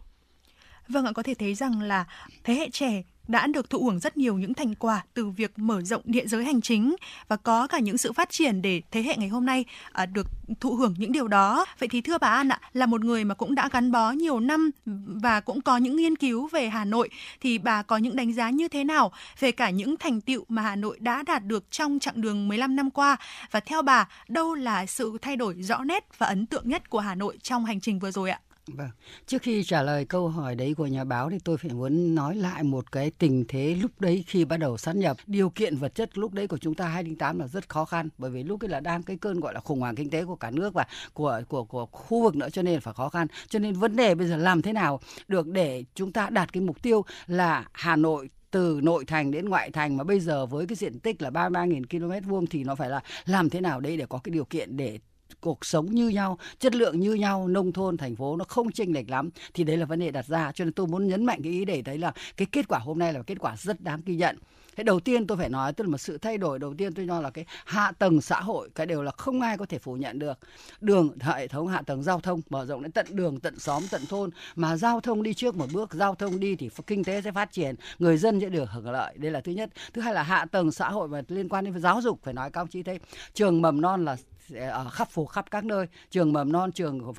[0.87, 2.05] Vâng ạ, có thể thấy rằng là
[2.43, 5.81] thế hệ trẻ đã được thụ hưởng rất nhiều những thành quả từ việc mở
[5.81, 6.95] rộng địa giới hành chính
[7.27, 10.27] và có cả những sự phát triển để thế hệ ngày hôm nay à, được
[10.59, 11.65] thụ hưởng những điều đó.
[11.79, 14.39] Vậy thì thưa bà An ạ, là một người mà cũng đã gắn bó nhiều
[14.39, 14.71] năm
[15.05, 17.09] và cũng có những nghiên cứu về Hà Nội
[17.41, 20.61] thì bà có những đánh giá như thế nào về cả những thành tựu mà
[20.61, 23.17] Hà Nội đã đạt được trong chặng đường 15 năm qua
[23.51, 26.99] và theo bà đâu là sự thay đổi rõ nét và ấn tượng nhất của
[26.99, 28.39] Hà Nội trong hành trình vừa rồi ạ?
[28.77, 28.89] Vâng.
[29.25, 32.35] Trước khi trả lời câu hỏi đấy của nhà báo thì tôi phải muốn nói
[32.35, 35.17] lại một cái tình thế lúc đấy khi bắt đầu sát nhập.
[35.27, 38.31] Điều kiện vật chất lúc đấy của chúng ta 2008 là rất khó khăn, bởi
[38.31, 40.51] vì lúc ấy là đang cái cơn gọi là khủng hoảng kinh tế của cả
[40.51, 43.27] nước và của của của khu vực nữa cho nên phải khó khăn.
[43.47, 46.61] Cho nên vấn đề bây giờ làm thế nào được để chúng ta đạt cái
[46.61, 50.67] mục tiêu là Hà Nội từ nội thành đến ngoại thành mà bây giờ với
[50.67, 51.83] cái diện tích là 33.000
[52.21, 54.77] km vuông thì nó phải là làm thế nào đấy để có cái điều kiện
[54.77, 54.99] để
[55.41, 58.93] cuộc sống như nhau, chất lượng như nhau, nông thôn, thành phố nó không chênh
[58.93, 59.29] lệch lắm.
[59.53, 61.65] Thì đấy là vấn đề đặt ra, cho nên tôi muốn nhấn mạnh cái ý
[61.65, 64.37] để thấy là cái kết quả hôm nay là kết quả rất đáng ghi nhận.
[64.75, 67.05] Cái đầu tiên tôi phải nói, tức là một sự thay đổi, đầu tiên tôi
[67.07, 69.93] cho là cái hạ tầng xã hội, cái đều là không ai có thể phủ
[69.93, 70.39] nhận được.
[70.81, 74.05] Đường, hệ thống hạ tầng giao thông, mở rộng đến tận đường, tận xóm, tận
[74.09, 74.29] thôn.
[74.55, 77.51] Mà giao thông đi trước một bước, giao thông đi thì kinh tế sẽ phát
[77.51, 79.13] triển, người dân sẽ được hưởng lợi.
[79.17, 79.69] Đây là thứ nhất.
[79.93, 82.49] Thứ hai là hạ tầng xã hội và liên quan đến giáo dục, phải nói
[82.51, 82.99] cao chí thấy
[83.33, 84.17] trường mầm non là
[84.55, 85.87] ở à, khắp phủ khắp các nơi.
[86.09, 87.13] Trường mầm non trường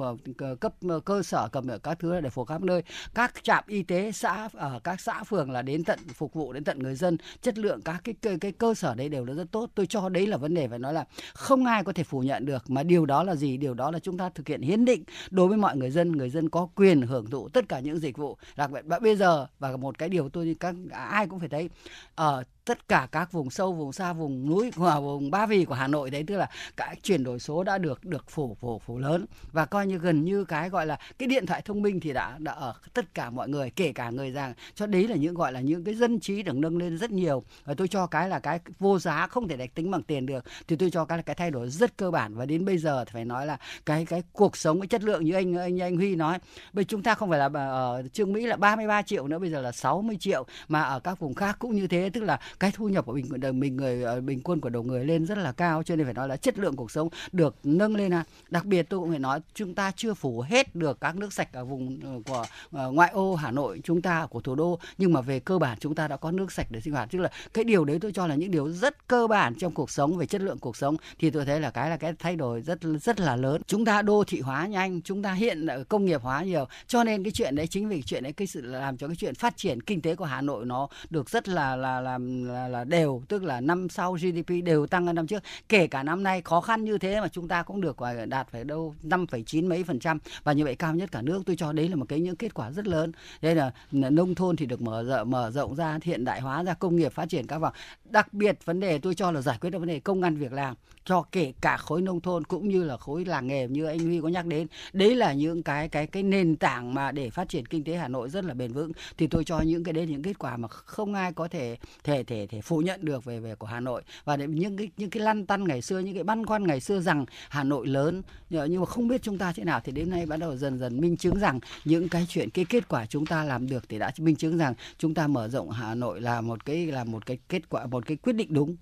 [0.61, 0.75] cấp
[1.05, 2.83] cơ sở cầm ở các thứ để phổ khắp nơi.
[3.15, 6.65] Các trạm y tế xã ở các xã phường là đến tận phục vụ đến
[6.65, 7.17] tận người dân.
[7.43, 9.71] Chất lượng các cái cái, cái cơ sở đấy đều là rất tốt.
[9.75, 11.05] Tôi cho đấy là vấn đề phải nói là
[11.35, 13.57] không ai có thể phủ nhận được mà điều đó là gì?
[13.57, 16.13] Điều đó là chúng ta thực hiện hiến định đối với mọi người dân.
[16.13, 18.37] Người dân có quyền hưởng thụ tất cả những dịch vụ.
[18.57, 21.71] Đặc biệt bây giờ và một cái điều tôi các ai cũng phải thấy
[22.15, 25.75] ở tất cả các vùng sâu, vùng xa, vùng núi và vùng ba vì của
[25.75, 28.99] Hà Nội đấy, tức là cái chuyển đổi số đã được được phủ phủ phủ
[28.99, 29.27] lớn.
[29.53, 32.37] Và coi như gần như cái gọi là cái điện thoại thông minh thì đã
[32.39, 34.55] đã ở tất cả mọi người, kể cả người già.
[34.75, 37.45] Cho đấy là những gọi là những cái dân trí được nâng lên rất nhiều.
[37.65, 40.45] Và tôi cho cái là cái vô giá không thể đánh tính bằng tiền được.
[40.69, 42.35] Thì tôi cho cái là cái thay đổi rất cơ bản.
[42.35, 45.25] Và đến bây giờ thì phải nói là cái cái cuộc sống, cái chất lượng
[45.25, 46.39] như anh anh anh Huy nói.
[46.73, 49.61] Bây chúng ta không phải là ở Trương Mỹ là 33 triệu nữa, bây giờ
[49.61, 50.47] là 60 triệu.
[50.69, 53.61] Mà ở các vùng khác cũng như thế, tức là cái thu nhập của mình
[53.61, 56.15] mình người ờ, bình quân của đầu người lên rất là cao, cho nên phải
[56.15, 58.25] nói là chất lượng cuộc sống được nâng lên à.
[58.51, 61.53] đặc biệt tôi cũng phải nói, chúng ta chưa phủ hết được các nước sạch
[61.53, 65.13] ở vùng ờ, của ờ, ngoại ô Hà Nội chúng ta của thủ đô, nhưng
[65.13, 67.31] mà về cơ bản chúng ta đã có nước sạch để sinh hoạt tức là
[67.55, 70.27] cái điều đấy tôi cho là những điều rất cơ bản trong cuộc sống, về
[70.27, 73.21] chất lượng cuộc sống, thì tôi thấy là cái là cái thay đổi rất rất
[73.21, 76.65] là lớn chúng ta đô thị hóa nhanh, chúng ta hiện công nghiệp hóa nhiều,
[76.87, 79.35] cho nên cái chuyện đấy, chính vì chuyện đấy, cái sự làm cho cái chuyện
[79.35, 82.85] phát triển kinh tế của Hà Nội nó được rất là là làm là, là
[82.85, 85.43] đều tức là năm sau GDP đều tăng hơn năm trước.
[85.69, 87.97] Kể cả năm nay khó khăn như thế mà chúng ta cũng được
[88.29, 91.43] đạt phải đâu 5,9 mấy phần trăm và như vậy cao nhất cả nước.
[91.47, 93.13] Tôi cho đấy là một cái những kết quả rất lớn.
[93.43, 96.75] Đây là nông thôn thì được mở rộng mở rộng ra hiện đại hóa ra
[96.75, 97.73] công nghiệp phát triển các vòng.
[98.05, 100.53] Đặc biệt vấn đề tôi cho là giải quyết được vấn đề công ăn việc
[100.53, 103.99] làm cho kể cả khối nông thôn cũng như là khối làng nghề như anh
[103.99, 104.67] Huy có nhắc đến.
[104.93, 108.09] Đấy là những cái cái cái nền tảng mà để phát triển kinh tế Hà
[108.09, 108.93] Nội rất là bền vững.
[109.19, 112.23] Thì tôi cho những cái đấy những kết quả mà không ai có thể thể
[112.31, 114.03] thể thể phủ nhận được về về của Hà Nội.
[114.25, 117.01] Và những cái những cái lăn tăn ngày xưa, những cái băn khoăn ngày xưa
[117.01, 120.27] rằng Hà Nội lớn nhưng mà không biết chúng ta thế nào, thì đến nay
[120.27, 123.45] bắt đầu dần dần minh chứng rằng những cái chuyện, cái kết quả chúng ta
[123.45, 126.65] làm được thì đã minh chứng rằng chúng ta mở rộng Hà Nội là một
[126.65, 128.77] cái, là một cái kết quả, một cái quyết định đúng.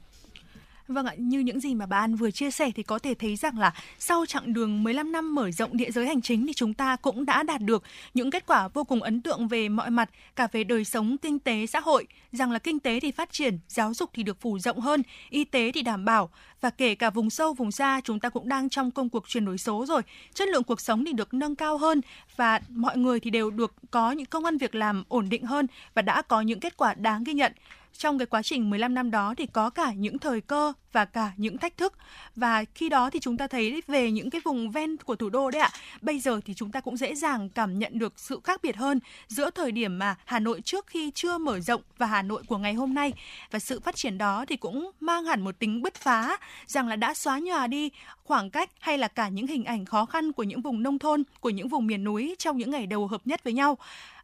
[0.89, 3.37] Vâng ạ, như những gì mà bà An vừa chia sẻ thì có thể thấy
[3.37, 6.75] rằng là sau chặng đường 15 năm mở rộng địa giới hành chính thì chúng
[6.75, 7.83] ta cũng đã đạt được
[8.15, 11.39] những kết quả vô cùng ấn tượng về mọi mặt, cả về đời sống kinh
[11.39, 14.59] tế xã hội, rằng là kinh tế thì phát triển, giáo dục thì được phủ
[14.59, 16.31] rộng hơn, y tế thì đảm bảo.
[16.61, 19.45] Và kể cả vùng sâu vùng xa chúng ta cũng đang trong công cuộc chuyển
[19.45, 20.03] đổi số rồi,
[20.35, 22.01] chất lượng cuộc sống thì được nâng cao hơn
[22.37, 25.67] và mọi người thì đều được có những công ăn việc làm ổn định hơn
[25.95, 27.53] và đã có những kết quả đáng ghi nhận
[27.93, 31.33] trong cái quá trình 15 năm đó thì có cả những thời cơ và cả
[31.37, 31.93] những thách thức.
[32.37, 35.51] Và khi đó thì chúng ta thấy về những cái vùng ven của thủ đô
[35.51, 35.71] đấy ạ.
[36.01, 39.01] Bây giờ thì chúng ta cũng dễ dàng cảm nhận được sự khác biệt hơn
[39.29, 42.59] giữa thời điểm mà Hà Nội trước khi chưa mở rộng và Hà Nội của
[42.59, 43.13] ngày hôm nay.
[43.51, 46.37] Và sự phát triển đó thì cũng mang hẳn một tính bứt phá,
[46.67, 47.91] rằng là đã xóa nhòa đi
[48.25, 51.23] khoảng cách hay là cả những hình ảnh khó khăn của những vùng nông thôn,
[51.41, 53.79] của những vùng miền núi trong những ngày đầu hợp nhất với nhau.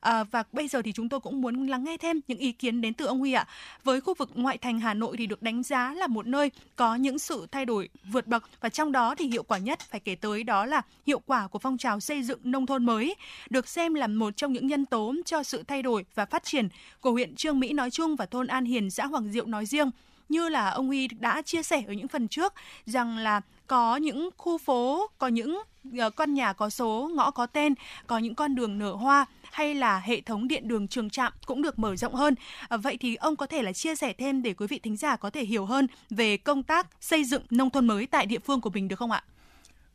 [0.05, 2.81] À, và bây giờ thì chúng tôi cũng muốn lắng nghe thêm những ý kiến
[2.81, 3.47] đến từ ông Huy ạ.
[3.85, 6.95] Với khu vực ngoại thành Hà Nội thì được đánh giá là một nơi có
[6.95, 10.15] những sự thay đổi vượt bậc và trong đó thì hiệu quả nhất phải kể
[10.15, 13.15] tới đó là hiệu quả của phong trào xây dựng nông thôn mới,
[13.51, 16.69] được xem là một trong những nhân tố cho sự thay đổi và phát triển
[17.01, 19.91] của huyện Trương Mỹ nói chung và thôn An Hiền, xã Hoàng Diệu nói riêng
[20.29, 22.55] như là ông Huy đã chia sẻ ở những phần trước
[22.87, 27.47] rằng là có những khu phố, có những uh, con nhà có số, ngõ có
[27.47, 27.75] tên,
[28.07, 31.63] có những con đường nở hoa hay là hệ thống điện đường trường trạm cũng
[31.63, 32.35] được mở rộng hơn.
[32.69, 35.17] À, vậy thì ông có thể là chia sẻ thêm để quý vị thính giả
[35.17, 38.61] có thể hiểu hơn về công tác xây dựng nông thôn mới tại địa phương
[38.61, 39.25] của mình được không ạ?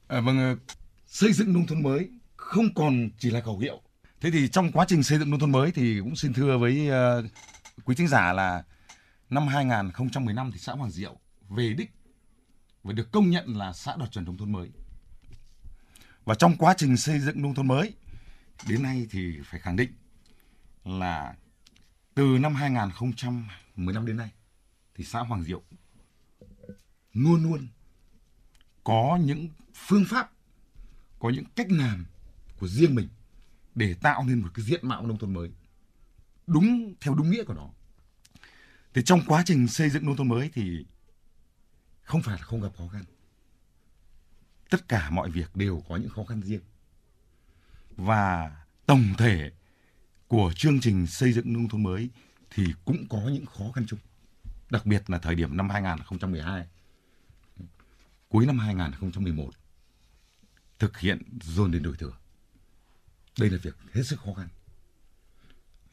[0.07, 0.55] À, vâng, ờ,
[1.05, 3.81] xây dựng nông thôn mới không còn chỉ là khẩu hiệu.
[4.21, 6.89] Thế thì trong quá trình xây dựng nông thôn mới thì cũng xin thưa với
[6.89, 7.25] uh,
[7.85, 8.63] quý thính giả là
[9.29, 11.15] năm 2015 thì xã Hoàng Diệu
[11.49, 11.91] về đích
[12.83, 14.69] và được công nhận là xã đạt chuẩn nông thôn mới.
[16.25, 17.93] Và trong quá trình xây dựng nông thôn mới
[18.67, 19.91] đến nay thì phải khẳng định
[20.83, 21.35] là
[22.13, 24.31] từ năm 2015 đến nay
[24.95, 25.63] thì xã Hoàng Diệu
[27.13, 27.67] luôn luôn
[28.83, 30.31] có những phương pháp,
[31.19, 32.05] có những cách làm
[32.59, 33.07] của riêng mình
[33.75, 35.51] để tạo nên một cái diện mạo nông thôn mới
[36.47, 37.69] đúng theo đúng nghĩa của nó.
[38.93, 40.85] Thì trong quá trình xây dựng nông thôn mới thì
[42.01, 43.03] không phải là không gặp khó khăn.
[44.69, 46.61] Tất cả mọi việc đều có những khó khăn riêng
[47.99, 48.51] và
[48.85, 49.51] tổng thể
[50.27, 52.09] của chương trình xây dựng nông thôn mới
[52.49, 53.99] thì cũng có những khó khăn chung.
[54.69, 56.67] Đặc biệt là thời điểm năm 2012,
[58.29, 59.51] cuối năm 2011,
[60.79, 62.17] thực hiện dồn đến đổi thừa.
[63.39, 64.47] Đây là việc hết sức khó khăn.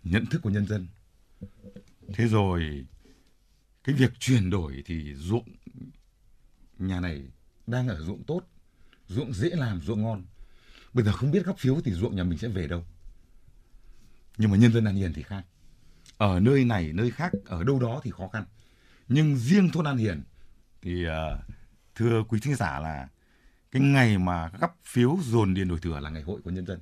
[0.03, 0.89] Nhận thức của nhân dân.
[2.15, 2.87] Thế rồi
[3.85, 5.49] cái việc chuyển đổi thì ruộng
[6.79, 7.23] nhà này
[7.67, 8.43] đang ở ruộng tốt,
[9.09, 10.25] ruộng dễ làm, ruộng ngon
[10.97, 12.85] Bây giờ không biết gấp phiếu thì ruộng nhà mình sẽ về đâu.
[14.39, 15.45] Nhưng mà nhân dân An Hiền thì khác.
[16.19, 18.45] Ở nơi này, nơi khác, ở đâu đó thì khó khăn.
[19.09, 20.23] Nhưng riêng thôn An Hiền
[20.83, 21.13] thì uh,
[21.95, 23.09] thưa quý thính giả là
[23.71, 26.81] cái ngày mà gấp phiếu dồn điền đổi thừa là ngày hội của nhân dân.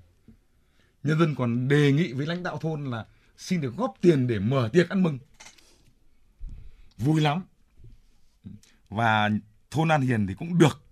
[1.03, 4.39] Nhân dân còn đề nghị với lãnh đạo thôn là xin được góp tiền để
[4.39, 5.19] mở tiệc ăn mừng.
[6.99, 7.43] Vui lắm.
[8.89, 9.31] Và
[9.70, 10.84] thôn An Hiền thì cũng được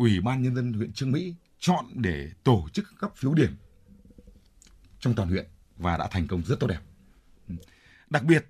[0.00, 3.56] Ủy ban Nhân dân huyện Trương Mỹ chọn để tổ chức cấp phiếu điểm
[5.00, 5.46] trong toàn huyện
[5.76, 6.80] và đã thành công rất tốt đẹp.
[8.10, 8.46] Đặc biệt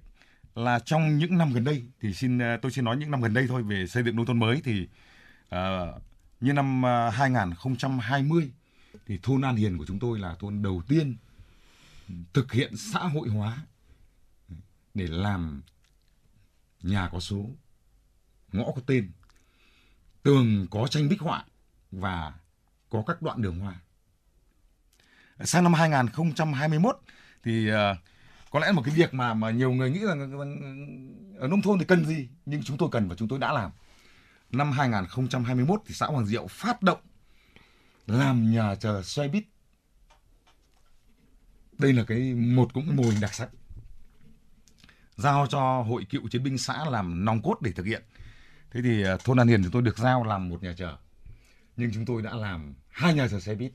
[0.55, 3.35] là trong những năm gần đây thì xin à, tôi xin nói những năm gần
[3.35, 4.89] đây thôi về xây dựng nông thôn mới thì
[5.55, 6.03] uh,
[6.41, 8.51] như năm à, 2020
[9.07, 11.17] thì thôn An Hiền của chúng tôi là thôn đầu tiên
[12.33, 13.59] thực hiện xã hội hóa
[14.95, 15.63] để làm
[16.83, 17.51] nhà có số,
[18.53, 19.13] ngõ có tên
[20.23, 21.45] tường có tranh bích họa
[21.91, 22.33] và
[22.91, 23.75] có các đoạn đường hoa.
[25.45, 26.99] Sang năm 2021
[27.45, 27.75] thì uh,
[28.51, 31.79] có lẽ một cái việc mà mà nhiều người nghĩ rằng, rằng ở nông thôn
[31.79, 33.71] thì cần gì nhưng chúng tôi cần và chúng tôi đã làm.
[34.51, 37.01] Năm 2021 thì xã Hoàng Diệu phát động
[38.07, 39.45] làm nhà chờ xoay bít.
[41.79, 43.49] Đây là cái một cũng mô hình đặc sắc.
[45.17, 48.03] giao cho hội cựu chiến binh xã làm nòng cốt để thực hiện.
[48.71, 50.97] Thế thì ờ, thôn An Hiền chúng tôi được giao làm một nhà chờ.
[51.77, 53.73] Nhưng chúng tôi đã làm hai nhà chờ xe buýt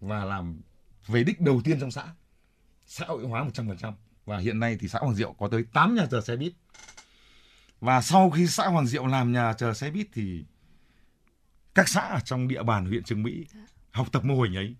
[0.00, 0.60] và làm
[1.06, 2.04] về đích đầu tiên trong xã.
[2.86, 3.92] Xã hội hóa 100%
[4.26, 6.52] và hiện nay thì xã Hoàng Diệu có tới 8 nhà chờ xe buýt.
[7.80, 10.44] Và sau khi xã Hoàng Diệu làm nhà chờ xe buýt thì
[11.74, 13.46] các xã ở trong địa bàn huyện Trường Mỹ
[13.90, 14.76] học tập mô hình ấy.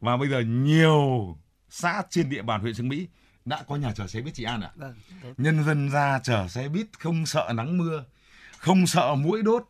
[0.00, 1.36] Và bây giờ nhiều
[1.68, 3.08] xã trên địa bàn huyện Trường Mỹ
[3.44, 4.70] đã có nhà chờ xe buýt chị An ạ.
[4.74, 4.94] Vâng.
[5.36, 8.04] Nhân dân ra chờ xe buýt không sợ nắng mưa,
[8.60, 9.64] không sợ mũi đốt.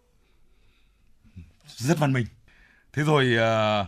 [1.67, 2.27] Rất văn minh.
[2.93, 3.85] Thế rồi à,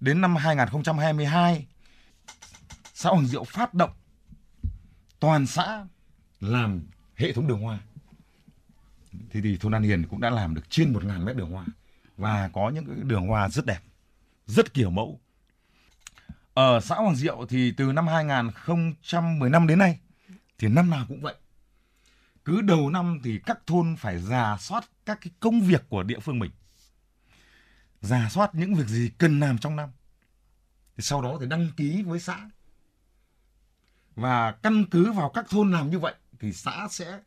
[0.00, 1.66] đến năm 2022
[2.94, 3.90] xã Hoàng Diệu phát động
[5.20, 5.86] toàn xã
[6.40, 6.82] làm
[7.16, 7.78] hệ thống đường hoa.
[9.30, 11.66] thì thì thôn An Hiền cũng đã làm được trên 1.000 mét đường hoa
[12.16, 13.80] và có những cái đường hoa rất đẹp,
[14.46, 15.20] rất kiểu mẫu.
[16.54, 19.98] Ở xã Hoàng Diệu thì từ năm 2015 đến nay
[20.58, 21.34] thì năm nào cũng vậy.
[22.44, 26.18] Cứ đầu năm thì các thôn phải giả soát các cái công việc của địa
[26.18, 26.50] phương mình.
[28.00, 29.88] Giả soát những việc gì cần làm trong năm.
[30.96, 32.50] Thì sau đó thì đăng ký với xã.
[34.14, 37.20] Và căn cứ vào các thôn làm như vậy thì xã sẽ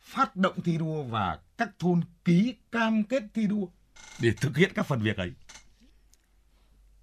[0.00, 3.66] phát động thi đua và các thôn ký cam kết thi đua
[4.20, 5.32] để thực hiện các phần việc ấy.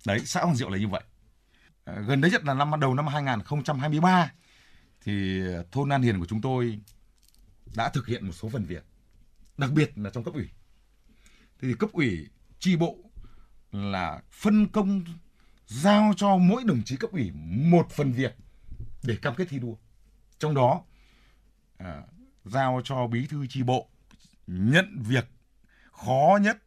[0.06, 1.04] Đấy, xã Hoàng Diệu là như vậy.
[1.86, 4.32] À, gần đấy nhất là năm đầu năm 2023
[5.02, 5.42] thì
[5.72, 6.80] thôn An Hiền của chúng tôi
[7.76, 8.86] đã thực hiện một số phần việc,
[9.58, 10.50] đặc biệt là trong cấp ủy.
[11.62, 12.28] Thế thì cấp ủy
[12.60, 12.98] tri bộ
[13.72, 15.04] là phân công
[15.68, 17.32] giao cho mỗi đồng chí cấp ủy
[17.72, 18.36] một phần việc
[19.04, 19.76] để cam kết thi đua.
[20.40, 20.84] Trong đó
[21.78, 22.04] à,
[22.46, 23.90] giao cho bí thư tri bộ
[24.48, 25.26] nhận việc
[25.92, 26.58] khó nhất,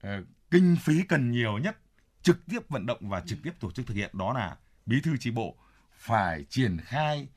[0.00, 1.78] à, kinh phí cần nhiều nhất,
[2.22, 4.56] trực tiếp vận động và trực tiếp tổ chức thực hiện đó là
[4.86, 5.56] bí thư tri bộ
[5.92, 7.28] phải triển khai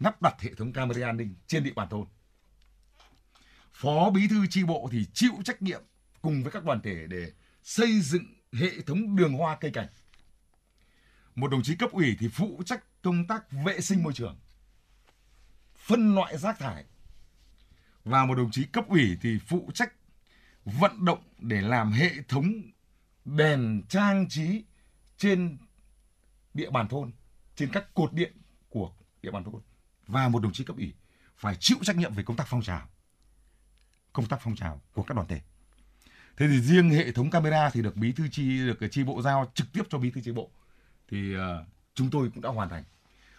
[0.00, 2.06] lắp đặt hệ thống camera an ninh trên địa bàn thôn.
[3.72, 5.82] Phó bí thư tri bộ thì chịu trách nhiệm
[6.22, 9.88] cùng với các đoàn thể để xây dựng hệ thống đường hoa cây cảnh.
[11.34, 14.38] Một đồng chí cấp ủy thì phụ trách công tác vệ sinh môi trường,
[15.76, 16.84] phân loại rác thải.
[18.04, 19.92] Và một đồng chí cấp ủy thì phụ trách
[20.64, 22.62] vận động để làm hệ thống
[23.24, 24.64] đèn trang trí
[25.16, 25.58] trên
[26.54, 27.12] địa bàn thôn,
[27.56, 28.32] trên các cột điện
[28.68, 28.92] của
[29.22, 29.60] địa bàn thôn.
[30.08, 30.94] Và một đồng chí cấp ủy
[31.36, 32.88] phải chịu trách nhiệm về công tác phong trào.
[34.12, 35.40] Công tác phong trào của các đoàn thể.
[36.36, 39.50] Thế thì riêng hệ thống camera thì được bí thư chi được chi bộ giao
[39.54, 40.50] trực tiếp cho bí thư chi bộ.
[41.10, 41.40] Thì uh,
[41.94, 42.84] chúng tôi cũng đã hoàn thành.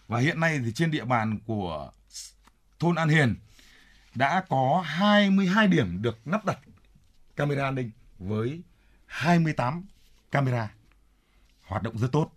[0.08, 1.92] Và hiện nay thì trên địa bàn của
[2.78, 3.34] thôn An Hiền
[4.14, 6.58] đã có 22 điểm được lắp đặt
[7.36, 8.62] camera an ninh với
[9.06, 9.84] 28
[10.30, 10.70] camera
[11.62, 12.30] hoạt động rất tốt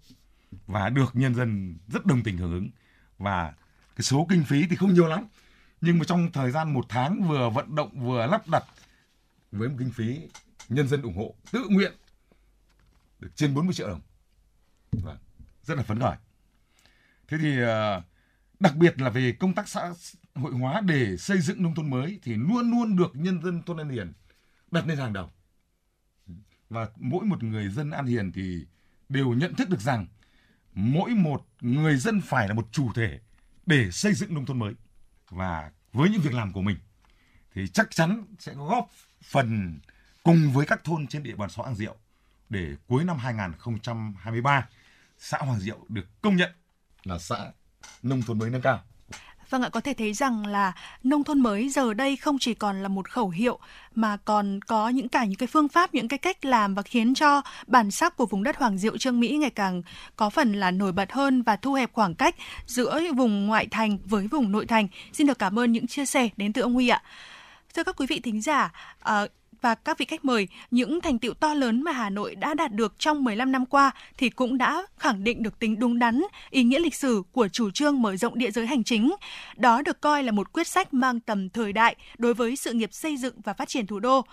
[0.68, 2.70] và được nhân dân rất đồng tình hưởng ứng
[3.18, 3.54] và
[3.96, 5.28] cái số kinh phí thì không nhiều lắm.
[5.82, 8.64] Nhưng mà trong thời gian một tháng vừa vận động vừa lắp đặt
[9.52, 10.20] với một kinh phí
[10.70, 11.94] nhân dân ủng hộ tự nguyện
[13.20, 14.02] được trên 40 triệu đồng.
[14.92, 15.18] Vâng,
[15.64, 16.16] rất là phấn khởi.
[17.28, 18.02] Thế thì ờ,
[18.60, 19.94] đặc biệt là về công tác xã
[20.36, 23.78] hội hóa để xây dựng nông thôn mới thì luôn luôn được nhân dân thôn
[23.78, 24.14] An Hiền
[24.72, 25.30] đặt lên hàng đầu.
[26.70, 28.66] Và mỗi một người dân An Hiền thì
[29.10, 30.08] đều nhận thức được rằng
[30.74, 33.20] mỗi một người dân phải là một chủ thể
[33.66, 34.74] để xây dựng nông thôn mới
[35.30, 36.78] và với những việc làm của mình,
[37.56, 38.90] thì chắc chắn sẽ góp
[39.24, 39.80] phần
[40.24, 41.96] cùng với các thôn trên địa bàn xã Hoàng Diệu
[42.50, 44.68] để cuối năm 2023
[45.18, 46.52] xã Hoàng Diệu được công nhận
[47.04, 47.52] là xã
[48.04, 48.84] nông thôn mới nâng cao.
[49.54, 50.74] Vâng ạ, có thể thấy rằng là
[51.04, 53.60] nông thôn mới giờ đây không chỉ còn là một khẩu hiệu
[53.96, 57.14] mà còn có những cả những cái phương pháp, những cái cách làm và khiến
[57.14, 59.82] cho bản sắc của vùng đất Hoàng Diệu Trương Mỹ ngày càng
[60.16, 62.36] có phần là nổi bật hơn và thu hẹp khoảng cách
[62.66, 64.88] giữa vùng ngoại thành với vùng nội thành.
[65.14, 67.04] Xin được cảm ơn những chia sẻ đến từ ông Huy ạ.
[67.74, 68.72] Thưa các quý vị thính giả,
[69.02, 69.32] uh,
[69.64, 72.72] và các vị khách mời, những thành tiệu to lớn mà Hà Nội đã đạt
[72.74, 76.64] được trong 15 năm qua thì cũng đã khẳng định được tính đúng đắn, ý
[76.64, 79.16] nghĩa lịch sử của chủ trương mở rộng địa giới hành chính.
[79.56, 82.94] Đó được coi là một quyết sách mang tầm thời đại đối với sự nghiệp
[82.94, 84.26] xây dựng và phát triển thủ đô.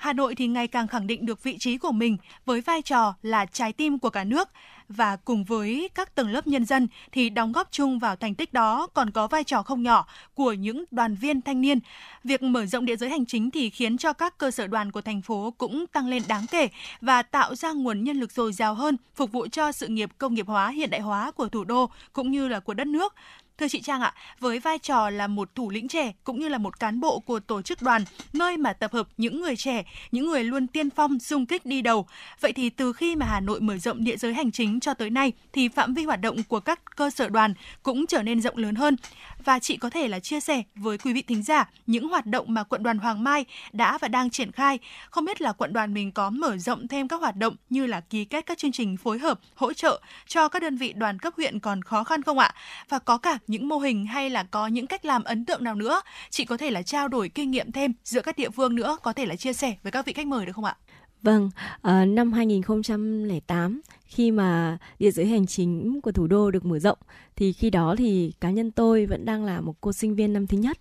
[0.00, 2.16] Hà Nội thì ngày càng khẳng định được vị trí của mình
[2.46, 4.48] với vai trò là trái tim của cả nước
[4.88, 8.52] và cùng với các tầng lớp nhân dân thì đóng góp chung vào thành tích
[8.52, 11.78] đó còn có vai trò không nhỏ của những đoàn viên thanh niên.
[12.24, 15.00] Việc mở rộng địa giới hành chính thì khiến cho các cơ sở đoàn của
[15.00, 16.68] thành phố cũng tăng lên đáng kể
[17.00, 20.34] và tạo ra nguồn nhân lực dồi dào hơn, phục vụ cho sự nghiệp công
[20.34, 23.14] nghiệp hóa, hiện đại hóa của thủ đô cũng như là của đất nước.
[23.60, 26.58] Thưa chị Trang ạ, với vai trò là một thủ lĩnh trẻ cũng như là
[26.58, 29.82] một cán bộ của tổ chức đoàn, nơi mà tập hợp những người trẻ,
[30.12, 32.06] những người luôn tiên phong xung kích đi đầu.
[32.40, 35.10] Vậy thì từ khi mà Hà Nội mở rộng địa giới hành chính cho tới
[35.10, 38.56] nay thì phạm vi hoạt động của các cơ sở đoàn cũng trở nên rộng
[38.56, 38.96] lớn hơn.
[39.44, 42.46] Và chị có thể là chia sẻ với quý vị thính giả những hoạt động
[42.48, 44.78] mà quận đoàn Hoàng Mai đã và đang triển khai.
[45.10, 48.00] Không biết là quận đoàn mình có mở rộng thêm các hoạt động như là
[48.00, 51.34] ký kết các chương trình phối hợp, hỗ trợ cho các đơn vị đoàn cấp
[51.36, 52.54] huyện còn khó khăn không ạ?
[52.88, 55.74] Và có cả những mô hình hay là có những cách làm ấn tượng nào
[55.74, 56.00] nữa?
[56.30, 59.12] Chị có thể là trao đổi kinh nghiệm thêm giữa các địa phương nữa, có
[59.12, 60.76] thể là chia sẻ với các vị khách mời được không ạ?
[61.22, 66.78] Vâng, uh, năm 2008 khi mà địa giới hành chính của thủ đô được mở
[66.78, 66.98] rộng
[67.36, 70.46] thì khi đó thì cá nhân tôi vẫn đang là một cô sinh viên năm
[70.46, 70.78] thứ nhất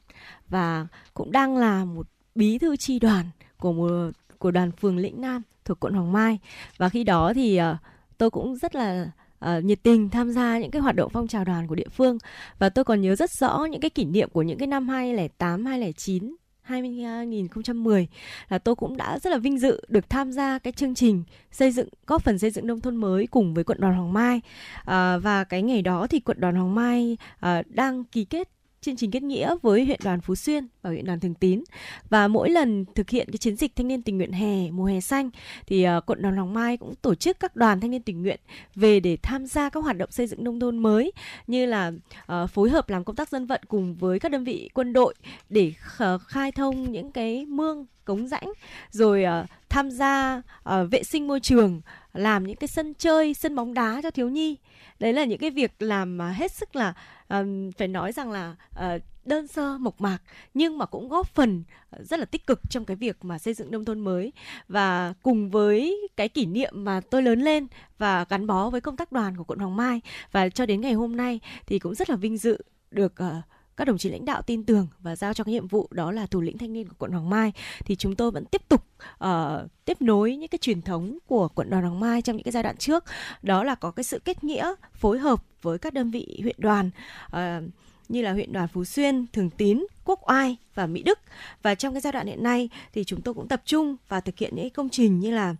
[0.49, 3.25] và cũng đang là một bí thư tri đoàn
[3.59, 6.39] của một của đoàn phường Lĩnh Nam thuộc quận Hoàng Mai
[6.77, 7.77] và khi đó thì uh,
[8.17, 9.11] tôi cũng rất là
[9.45, 12.18] uh, nhiệt tình tham gia những cái hoạt động phong trào đoàn của địa phương.
[12.60, 15.66] Và tôi còn nhớ rất rõ những cái kỷ niệm của những cái năm 2008,
[15.66, 16.36] 2009
[16.70, 18.07] 2010
[18.49, 21.72] là tôi cũng đã rất là vinh dự được tham gia cái chương trình xây
[21.72, 24.41] dựng góp phần xây dựng nông thôn mới cùng với quận đoàn Hoàng Mai.
[24.86, 28.49] À, và cái ngày đó thì quận đoàn Hoàng Mai à, đang ký kết
[28.81, 31.64] chương trình kết nghĩa với huyện đoàn Phú Xuyên và huyện đoàn Thường Tín.
[32.10, 35.01] Và mỗi lần thực hiện cái chiến dịch thanh niên tình nguyện hè mùa hè
[35.01, 35.30] xanh
[35.68, 38.39] thì uh, quận đoàn Hoàng Mai cũng tổ chức các đoàn thanh niên tình nguyện
[38.76, 41.11] về để tham gia các hoạt động xây dựng nông thôn mới
[41.47, 41.91] như là
[42.34, 45.14] uh, phối hợp làm công tác dân vận cùng với các đơn vị quân đội
[45.49, 45.73] để
[46.27, 48.53] khai thông những cái mương cống rãnh
[48.91, 51.81] rồi uh, tham gia uh, vệ sinh môi trường
[52.14, 54.56] làm những cái sân chơi sân bóng đá cho thiếu nhi.
[54.99, 56.93] Đấy là những cái việc làm mà hết sức là
[57.30, 60.18] um, phải nói rằng là uh, đơn sơ mộc mạc
[60.53, 63.53] nhưng mà cũng góp phần ờ, rất là tích cực trong cái việc mà xây
[63.53, 64.34] dựng nông thôn mới.
[64.68, 68.97] Và cùng với cái kỷ niệm mà tôi lớn lên và gắn bó với công
[68.97, 70.01] tác đoàn của quận Hoàng Mai
[70.31, 72.57] và cho đến ngày hôm nay thì cũng rất là vinh dự
[72.91, 73.43] được uh,
[73.80, 76.26] các đồng chí lãnh đạo tin tưởng và giao cho cái nhiệm vụ đó là
[76.26, 77.51] thủ lĩnh thanh niên của quận Hoàng Mai
[77.85, 78.85] thì chúng tôi vẫn tiếp tục
[79.23, 79.30] uh,
[79.85, 82.64] tiếp nối những cái truyền thống của quận đoàn Hoàng Mai trong những cái giai
[82.64, 83.03] đoạn trước
[83.43, 86.89] đó là có cái sự kết nghĩa phối hợp với các đơn vị huyện đoàn
[87.26, 87.39] uh,
[88.10, 91.19] như là huyện đoàn Phú Xuyên, Thường Tín, Quốc Oai và Mỹ Đức.
[91.61, 94.38] Và trong cái giai đoạn hiện nay thì chúng tôi cũng tập trung và thực
[94.38, 95.56] hiện những công trình như là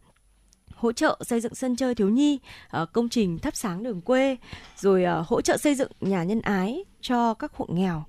[0.80, 2.40] hỗ trợ xây dựng sân chơi thiếu nhi,
[2.82, 4.38] uh, công trình thắp sáng đường quê,
[4.78, 8.04] rồi uh, hỗ trợ xây dựng nhà nhân ái cho các hộ nghèo.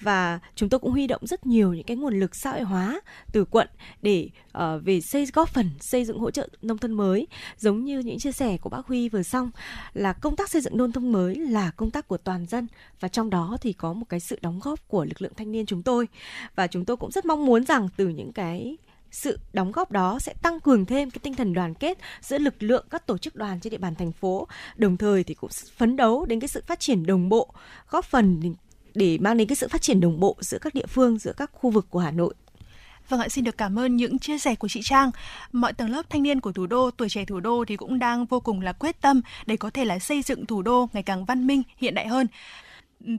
[0.00, 3.00] Và chúng tôi cũng huy động rất nhiều những cái nguồn lực xã hội hóa
[3.32, 3.68] từ quận
[4.02, 4.28] để
[4.58, 7.26] uh, về xây góp phần xây dựng hỗ trợ nông thôn mới.
[7.58, 9.50] Giống như những chia sẻ của bác Huy vừa xong
[9.94, 12.66] là công tác xây dựng nông thôn mới là công tác của toàn dân
[13.00, 15.66] và trong đó thì có một cái sự đóng góp của lực lượng thanh niên
[15.66, 16.08] chúng tôi.
[16.54, 18.76] Và chúng tôi cũng rất mong muốn rằng từ những cái
[19.10, 22.54] sự đóng góp đó sẽ tăng cường thêm cái tinh thần đoàn kết giữa lực
[22.62, 25.96] lượng các tổ chức đoàn trên địa bàn thành phố đồng thời thì cũng phấn
[25.96, 27.54] đấu đến cái sự phát triển đồng bộ
[27.90, 28.54] góp phần
[28.94, 31.50] để mang đến cái sự phát triển đồng bộ giữa các địa phương giữa các
[31.52, 32.34] khu vực của Hà Nội
[33.08, 35.10] Vâng ạ, xin được cảm ơn những chia sẻ của chị Trang.
[35.52, 38.26] Mọi tầng lớp thanh niên của thủ đô, tuổi trẻ thủ đô thì cũng đang
[38.26, 41.24] vô cùng là quyết tâm để có thể là xây dựng thủ đô ngày càng
[41.24, 42.26] văn minh, hiện đại hơn.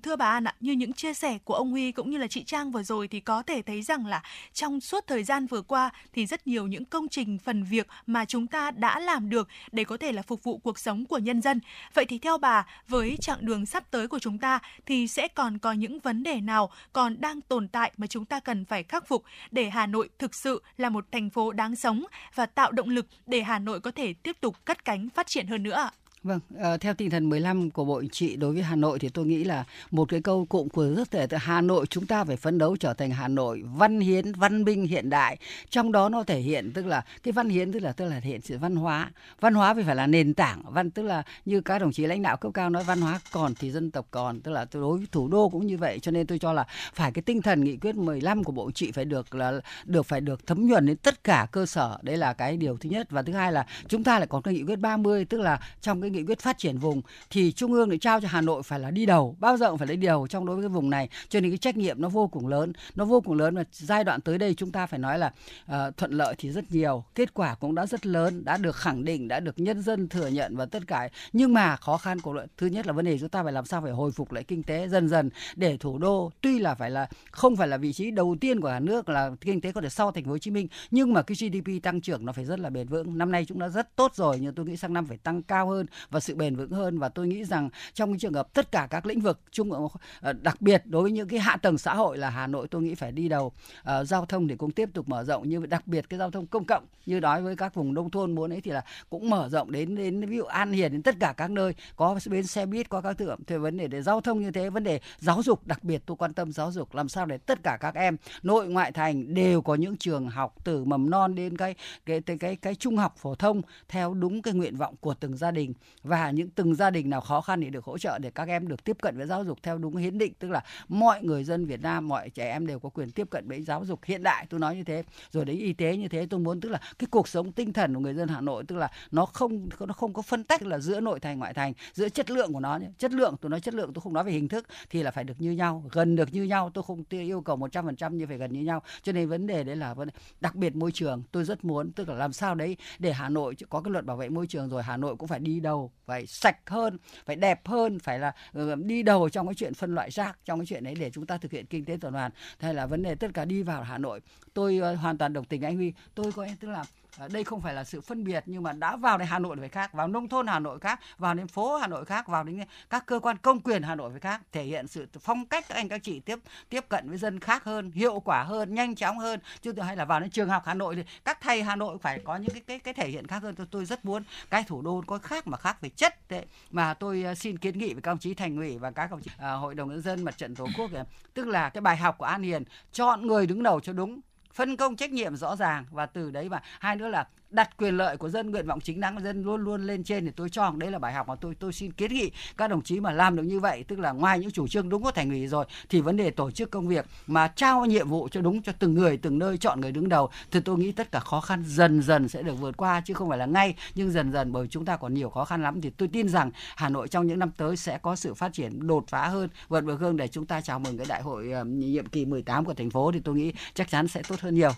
[0.03, 2.43] Thưa bà An ạ, như những chia sẻ của ông Huy cũng như là chị
[2.43, 4.21] Trang vừa rồi thì có thể thấy rằng là
[4.53, 8.25] trong suốt thời gian vừa qua thì rất nhiều những công trình phần việc mà
[8.25, 11.41] chúng ta đã làm được để có thể là phục vụ cuộc sống của nhân
[11.41, 11.59] dân.
[11.93, 15.57] Vậy thì theo bà, với chặng đường sắp tới của chúng ta thì sẽ còn
[15.57, 19.07] có những vấn đề nào còn đang tồn tại mà chúng ta cần phải khắc
[19.07, 22.03] phục để Hà Nội thực sự là một thành phố đáng sống
[22.35, 25.47] và tạo động lực để Hà Nội có thể tiếp tục cất cánh phát triển
[25.47, 25.91] hơn nữa ạ?
[26.23, 29.09] Vâng, ờ, theo tinh thần 15 của Bộ Chính trị đối với Hà Nội thì
[29.09, 32.23] tôi nghĩ là một cái câu cụm của rất thể từ Hà Nội chúng ta
[32.23, 35.37] phải phấn đấu trở thành Hà Nội văn hiến, văn minh hiện đại.
[35.69, 38.29] Trong đó nó thể hiện tức là cái văn hiến tức là tức là thể
[38.29, 39.11] hiện sự văn hóa.
[39.39, 42.21] Văn hóa phải phải là nền tảng, văn tức là như các đồng chí lãnh
[42.21, 45.07] đạo cấp cao nói văn hóa còn thì dân tộc còn, tức là đối với
[45.11, 45.99] thủ đô cũng như vậy.
[45.99, 48.87] Cho nên tôi cho là phải cái tinh thần nghị quyết 15 của Bộ Chính
[48.87, 49.53] trị phải được là
[49.85, 51.97] được phải được thấm nhuần đến tất cả cơ sở.
[52.01, 54.53] Đấy là cái điều thứ nhất và thứ hai là chúng ta lại có cái
[54.53, 57.89] nghị quyết 30 tức là trong cái nghị quyết phát triển vùng thì trung ương
[57.89, 60.27] lại trao cho Hà Nội phải là đi đầu bao giờ cũng phải lấy đầu
[60.27, 61.09] trong đối với cái vùng này.
[61.29, 64.03] Cho nên cái trách nhiệm nó vô cùng lớn nó vô cùng lớn và giai
[64.03, 65.31] đoạn tới đây chúng ta phải nói là
[65.71, 69.05] uh, thuận lợi thì rất nhiều kết quả cũng đã rất lớn đã được khẳng
[69.05, 71.09] định đã được nhân dân thừa nhận và tất cả.
[71.33, 73.81] Nhưng mà khó khăn của thứ nhất là vấn đề chúng ta phải làm sao
[73.81, 77.07] phải hồi phục lại kinh tế dần dần để thủ đô tuy là phải là
[77.31, 79.89] không phải là vị trí đầu tiên của cả nước là kinh tế có thể
[79.89, 82.59] sau thành phố Hồ Chí Minh nhưng mà cái GDP tăng trưởng nó phải rất
[82.59, 83.17] là bền vững.
[83.17, 85.69] Năm nay chúng ta rất tốt rồi nhưng tôi nghĩ sang năm phải tăng cao
[85.69, 86.99] hơn và sự bền vững hơn.
[86.99, 89.79] Và tôi nghĩ rằng trong cái trường hợp tất cả các lĩnh vực chung ờ,
[90.21, 92.81] ờ, đặc biệt đối với những cái hạ tầng xã hội là Hà Nội tôi
[92.81, 95.49] nghĩ phải đi đầu uh, giao thông thì cũng tiếp tục mở rộng.
[95.49, 98.35] Như đặc biệt cái giao thông công cộng như nói với các vùng nông thôn
[98.35, 101.15] muốn ấy thì là cũng mở rộng đến đến ví dụ An Hiền đến tất
[101.19, 104.21] cả các nơi có bến xe buýt có các tượng thì vấn đề để giao
[104.21, 107.09] thông như thế vấn đề giáo dục đặc biệt tôi quan tâm giáo dục làm
[107.09, 110.85] sao để tất cả các em nội ngoại thành đều có những trường học từ
[110.85, 111.75] mầm non đến cái
[112.05, 115.37] cái cái cái, cái trung học phổ thông theo đúng cái nguyện vọng của từng
[115.37, 118.31] gia đình và những từng gia đình nào khó khăn thì được hỗ trợ để
[118.31, 120.33] các em được tiếp cận với giáo dục theo đúng hiến định.
[120.39, 123.47] Tức là mọi người dân Việt Nam, mọi trẻ em đều có quyền tiếp cận
[123.47, 124.45] với giáo dục hiện đại.
[124.49, 127.07] Tôi nói như thế, rồi đến y tế như thế, tôi muốn tức là cái
[127.11, 130.13] cuộc sống tinh thần của người dân Hà Nội, tức là nó không nó không
[130.13, 132.87] có phân tách là giữa nội thành, ngoại thành, giữa chất lượng của nó nhé.
[132.97, 135.23] chất lượng, tôi nói chất lượng, tôi không nói về hình thức, thì là phải
[135.23, 136.71] được như nhau, gần được như nhau.
[136.73, 138.81] Tôi không yêu cầu 100% như phải gần như nhau.
[139.01, 141.23] Cho nên vấn đề đấy là vấn đề, đặc biệt môi trường.
[141.31, 144.17] Tôi rất muốn tức là làm sao đấy để Hà Nội, có cái luật bảo
[144.17, 147.67] vệ môi trường rồi, Hà Nội cũng phải đi đầu phải sạch hơn, phải đẹp
[147.67, 150.83] hơn, phải là ừ, đi đầu trong cái chuyện phân loại rác, trong cái chuyện
[150.83, 152.31] đấy để chúng ta thực hiện kinh tế tuần hoàn.
[152.59, 154.21] Hay là vấn đề tất cả đi vào Hà Nội.
[154.53, 155.93] Tôi ờ, hoàn toàn đồng tình anh Huy.
[156.15, 156.85] Tôi có tức là
[157.19, 159.55] Ờ, đây không phải là sự phân biệt nhưng mà đã vào đến Hà Nội
[159.59, 162.43] phải khác, vào nông thôn Hà Nội khác, vào đến phố Hà Nội khác, vào
[162.43, 165.65] đến các cơ quan công quyền Hà Nội phải khác, thể hiện sự phong cách
[165.69, 166.39] các anh các chị tiếp
[166.69, 169.39] tiếp cận với dân khác hơn, hiệu quả hơn, nhanh chóng hơn.
[169.61, 171.97] Chứ tôi hay là vào đến trường học Hà Nội thì các thầy Hà Nội
[172.01, 173.55] phải có những cái cái cái thể hiện khác hơn.
[173.55, 176.45] Tôi tôi rất muốn cái thủ đô có khác mà khác về chất đấy.
[176.71, 179.21] Mà tôi ờ, xin kiến nghị với các ông chí thành ủy và các ông
[179.21, 180.91] chí à, hội đồng nhân dân mặt trận tổ quốc
[181.33, 184.19] tức là cái bài học của An Hiền chọn người đứng đầu cho đúng
[184.57, 186.61] phân công trách nhiệm rõ ràng và từ đấy mà.
[186.79, 189.63] Hai nữa là đặt quyền lợi của dân, nguyện vọng chính đáng của dân luôn
[189.63, 192.13] luôn lên trên thì tôi cho đấy là bài học mà tôi tôi xin kiến
[192.13, 194.89] nghị các đồng chí mà làm được như vậy, tức là ngoài những chủ trương
[194.89, 198.09] đúng của thành ủy rồi, thì vấn đề tổ chức công việc mà trao nhiệm
[198.09, 200.91] vụ cho đúng cho từng người, từng nơi chọn người đứng đầu thì tôi nghĩ
[200.91, 203.75] tất cả khó khăn dần dần sẽ được vượt qua, chứ không phải là ngay,
[203.95, 206.51] nhưng dần dần bởi chúng ta còn nhiều khó khăn lắm thì tôi tin rằng
[206.75, 209.81] Hà Nội trong những năm tới sẽ có sự phát triển đột phá hơn, vượt
[209.81, 212.73] bậc hơn để chúng ta chào mừng cái đại hội ờ, nhiệm kỳ 18 của
[212.73, 214.71] thành phố thì tôi nghĩ chắc chắn sẽ tốt hơn nhiều.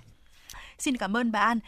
[0.78, 1.60] Xin cảm ơn bà An.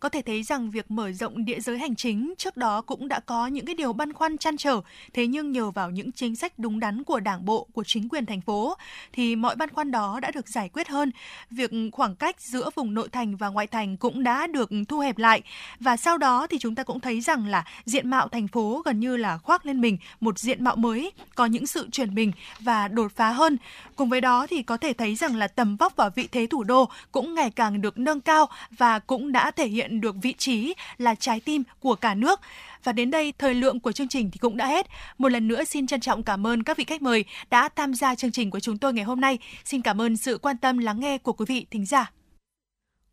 [0.00, 3.20] Có thể thấy rằng việc mở rộng địa giới hành chính trước đó cũng đã
[3.20, 4.80] có những cái điều băn khoăn chăn trở,
[5.12, 8.26] thế nhưng nhờ vào những chính sách đúng đắn của Đảng bộ, của chính quyền
[8.26, 8.76] thành phố
[9.12, 11.12] thì mọi băn khoăn đó đã được giải quyết hơn.
[11.50, 15.18] Việc khoảng cách giữa vùng nội thành và ngoại thành cũng đã được thu hẹp
[15.18, 15.42] lại
[15.80, 19.00] và sau đó thì chúng ta cũng thấy rằng là diện mạo thành phố gần
[19.00, 22.88] như là khoác lên mình một diện mạo mới, có những sự chuyển mình và
[22.88, 23.56] đột phá hơn.
[23.96, 26.64] Cùng với đó thì có thể thấy rằng là tầm vóc và vị thế thủ
[26.64, 30.34] đô cũng ngày càng được nâng cao và cũng đã thể hiện hiện được vị
[30.38, 32.40] trí là trái tim của cả nước.
[32.84, 34.86] Và đến đây, thời lượng của chương trình thì cũng đã hết.
[35.18, 38.14] Một lần nữa xin trân trọng cảm ơn các vị khách mời đã tham gia
[38.14, 39.38] chương trình của chúng tôi ngày hôm nay.
[39.64, 42.12] Xin cảm ơn sự quan tâm lắng nghe của quý vị thính giả.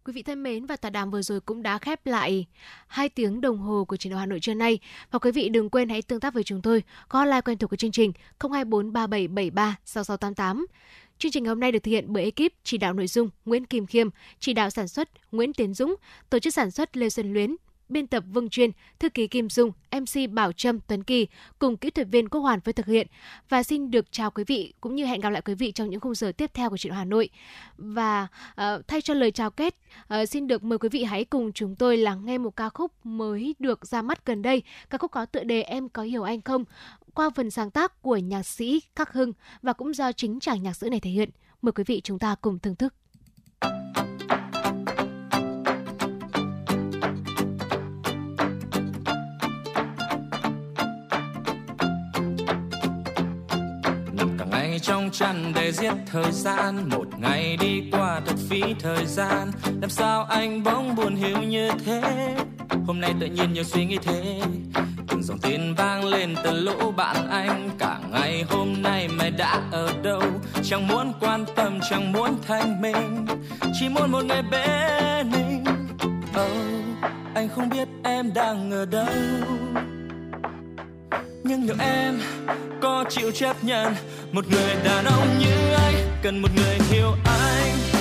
[0.06, 2.46] Quý vị thân mến và tọa đàm vừa rồi cũng đã khép lại
[2.88, 4.80] hai tiếng đồng hồ của truyền động Hà Nội trưa nay.
[5.12, 7.70] Và quý vị đừng quên hãy tương tác với chúng tôi có hotline quen thuộc
[7.70, 10.66] của chương trình 0243773 6688.
[11.20, 13.86] Chương trình hôm nay được thực hiện bởi ekip chỉ đạo nội dung Nguyễn Kim
[13.86, 15.96] Khiêm, chỉ đạo sản xuất Nguyễn Tiến Dũng,
[16.30, 17.56] tổ chức sản xuất Lê Xuân Luyến,
[17.90, 21.28] biên tập Vương Chuyên, thư ký Kim Dung, MC Bảo Trâm Tuấn Kỳ
[21.60, 23.08] cùng kỹ thuật viên Quốc Hoàn với thực hiện.
[23.50, 26.00] Và xin được chào quý vị cũng như hẹn gặp lại quý vị trong những
[26.00, 27.30] khung giờ tiếp theo của chuyện Hà Nội.
[27.78, 29.76] Và uh, thay cho lời chào kết,
[30.14, 32.92] uh, xin được mời quý vị hãy cùng chúng tôi lắng nghe một ca khúc
[33.04, 34.64] mới được ra mắt gần đây.
[34.90, 36.66] Ca khúc có tựa đề Em có hiểu anh không?
[37.18, 40.74] qua phần sáng tác của nhạc sĩ Khắc Hưng và cũng do chính chàng nhạc
[40.74, 41.30] sĩ này thể hiện.
[41.62, 42.94] Mời quý vị chúng ta cùng thưởng thức.
[54.80, 56.90] Trong chăn để giết thời gian.
[56.90, 59.52] Một ngày đi qua thật phí thời gian.
[59.82, 62.36] Làm sao anh bỗng buồn hiu như thế?
[62.88, 64.42] Hôm nay tự nhiên nhiều suy nghĩ thế.
[65.08, 67.70] Từng dòng tin vang lên từ lũ bạn anh.
[67.80, 70.22] Cả ngày hôm nay mày đã ở đâu?
[70.64, 73.26] Chẳng muốn quan tâm chẳng muốn thanh minh.
[73.80, 75.64] Chỉ muốn một ngày bên mình.
[76.30, 79.08] Oh, anh không biết em đang ở đâu
[81.48, 82.20] nhưng liệu em
[82.82, 83.96] có chịu chấp nhận.
[84.32, 87.97] Một người đàn ông như anh cần một người hiểu anh.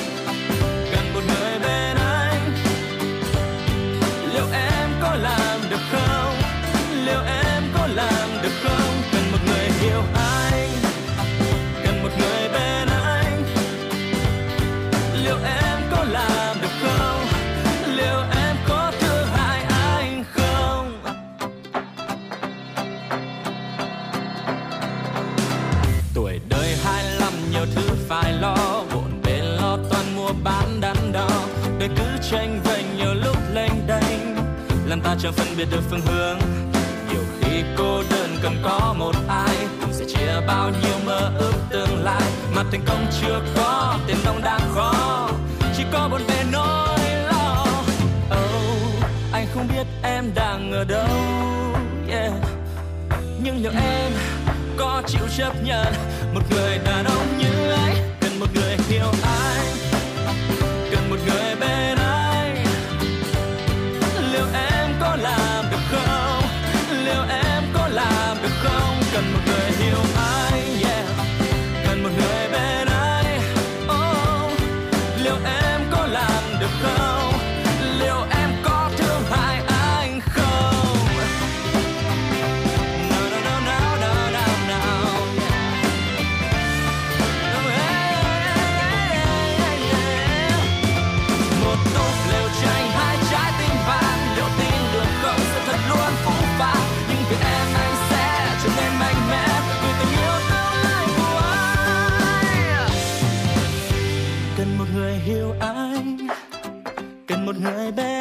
[35.16, 36.38] Ta chẳng phân biệt được phương hướng.
[37.08, 41.52] Nhiều khi cô đơn cần có một ai cùng sẽ chia bao nhiêu mơ ước
[41.70, 42.22] tương lai.
[42.54, 45.28] Mà thành công chưa có tiền nong đã khó.
[45.76, 46.98] Chỉ có bốn bề nỗi
[47.32, 47.66] lo.
[48.30, 51.08] Oh, anh không biết em đang ở đâu
[52.10, 52.32] yeah.
[53.42, 54.12] nhưng liệu em
[54.76, 55.92] có chịu chấp nhận.
[56.34, 59.85] Một người đàn ông như anh cần một người hiểu anh.
[107.74, 108.15] right back.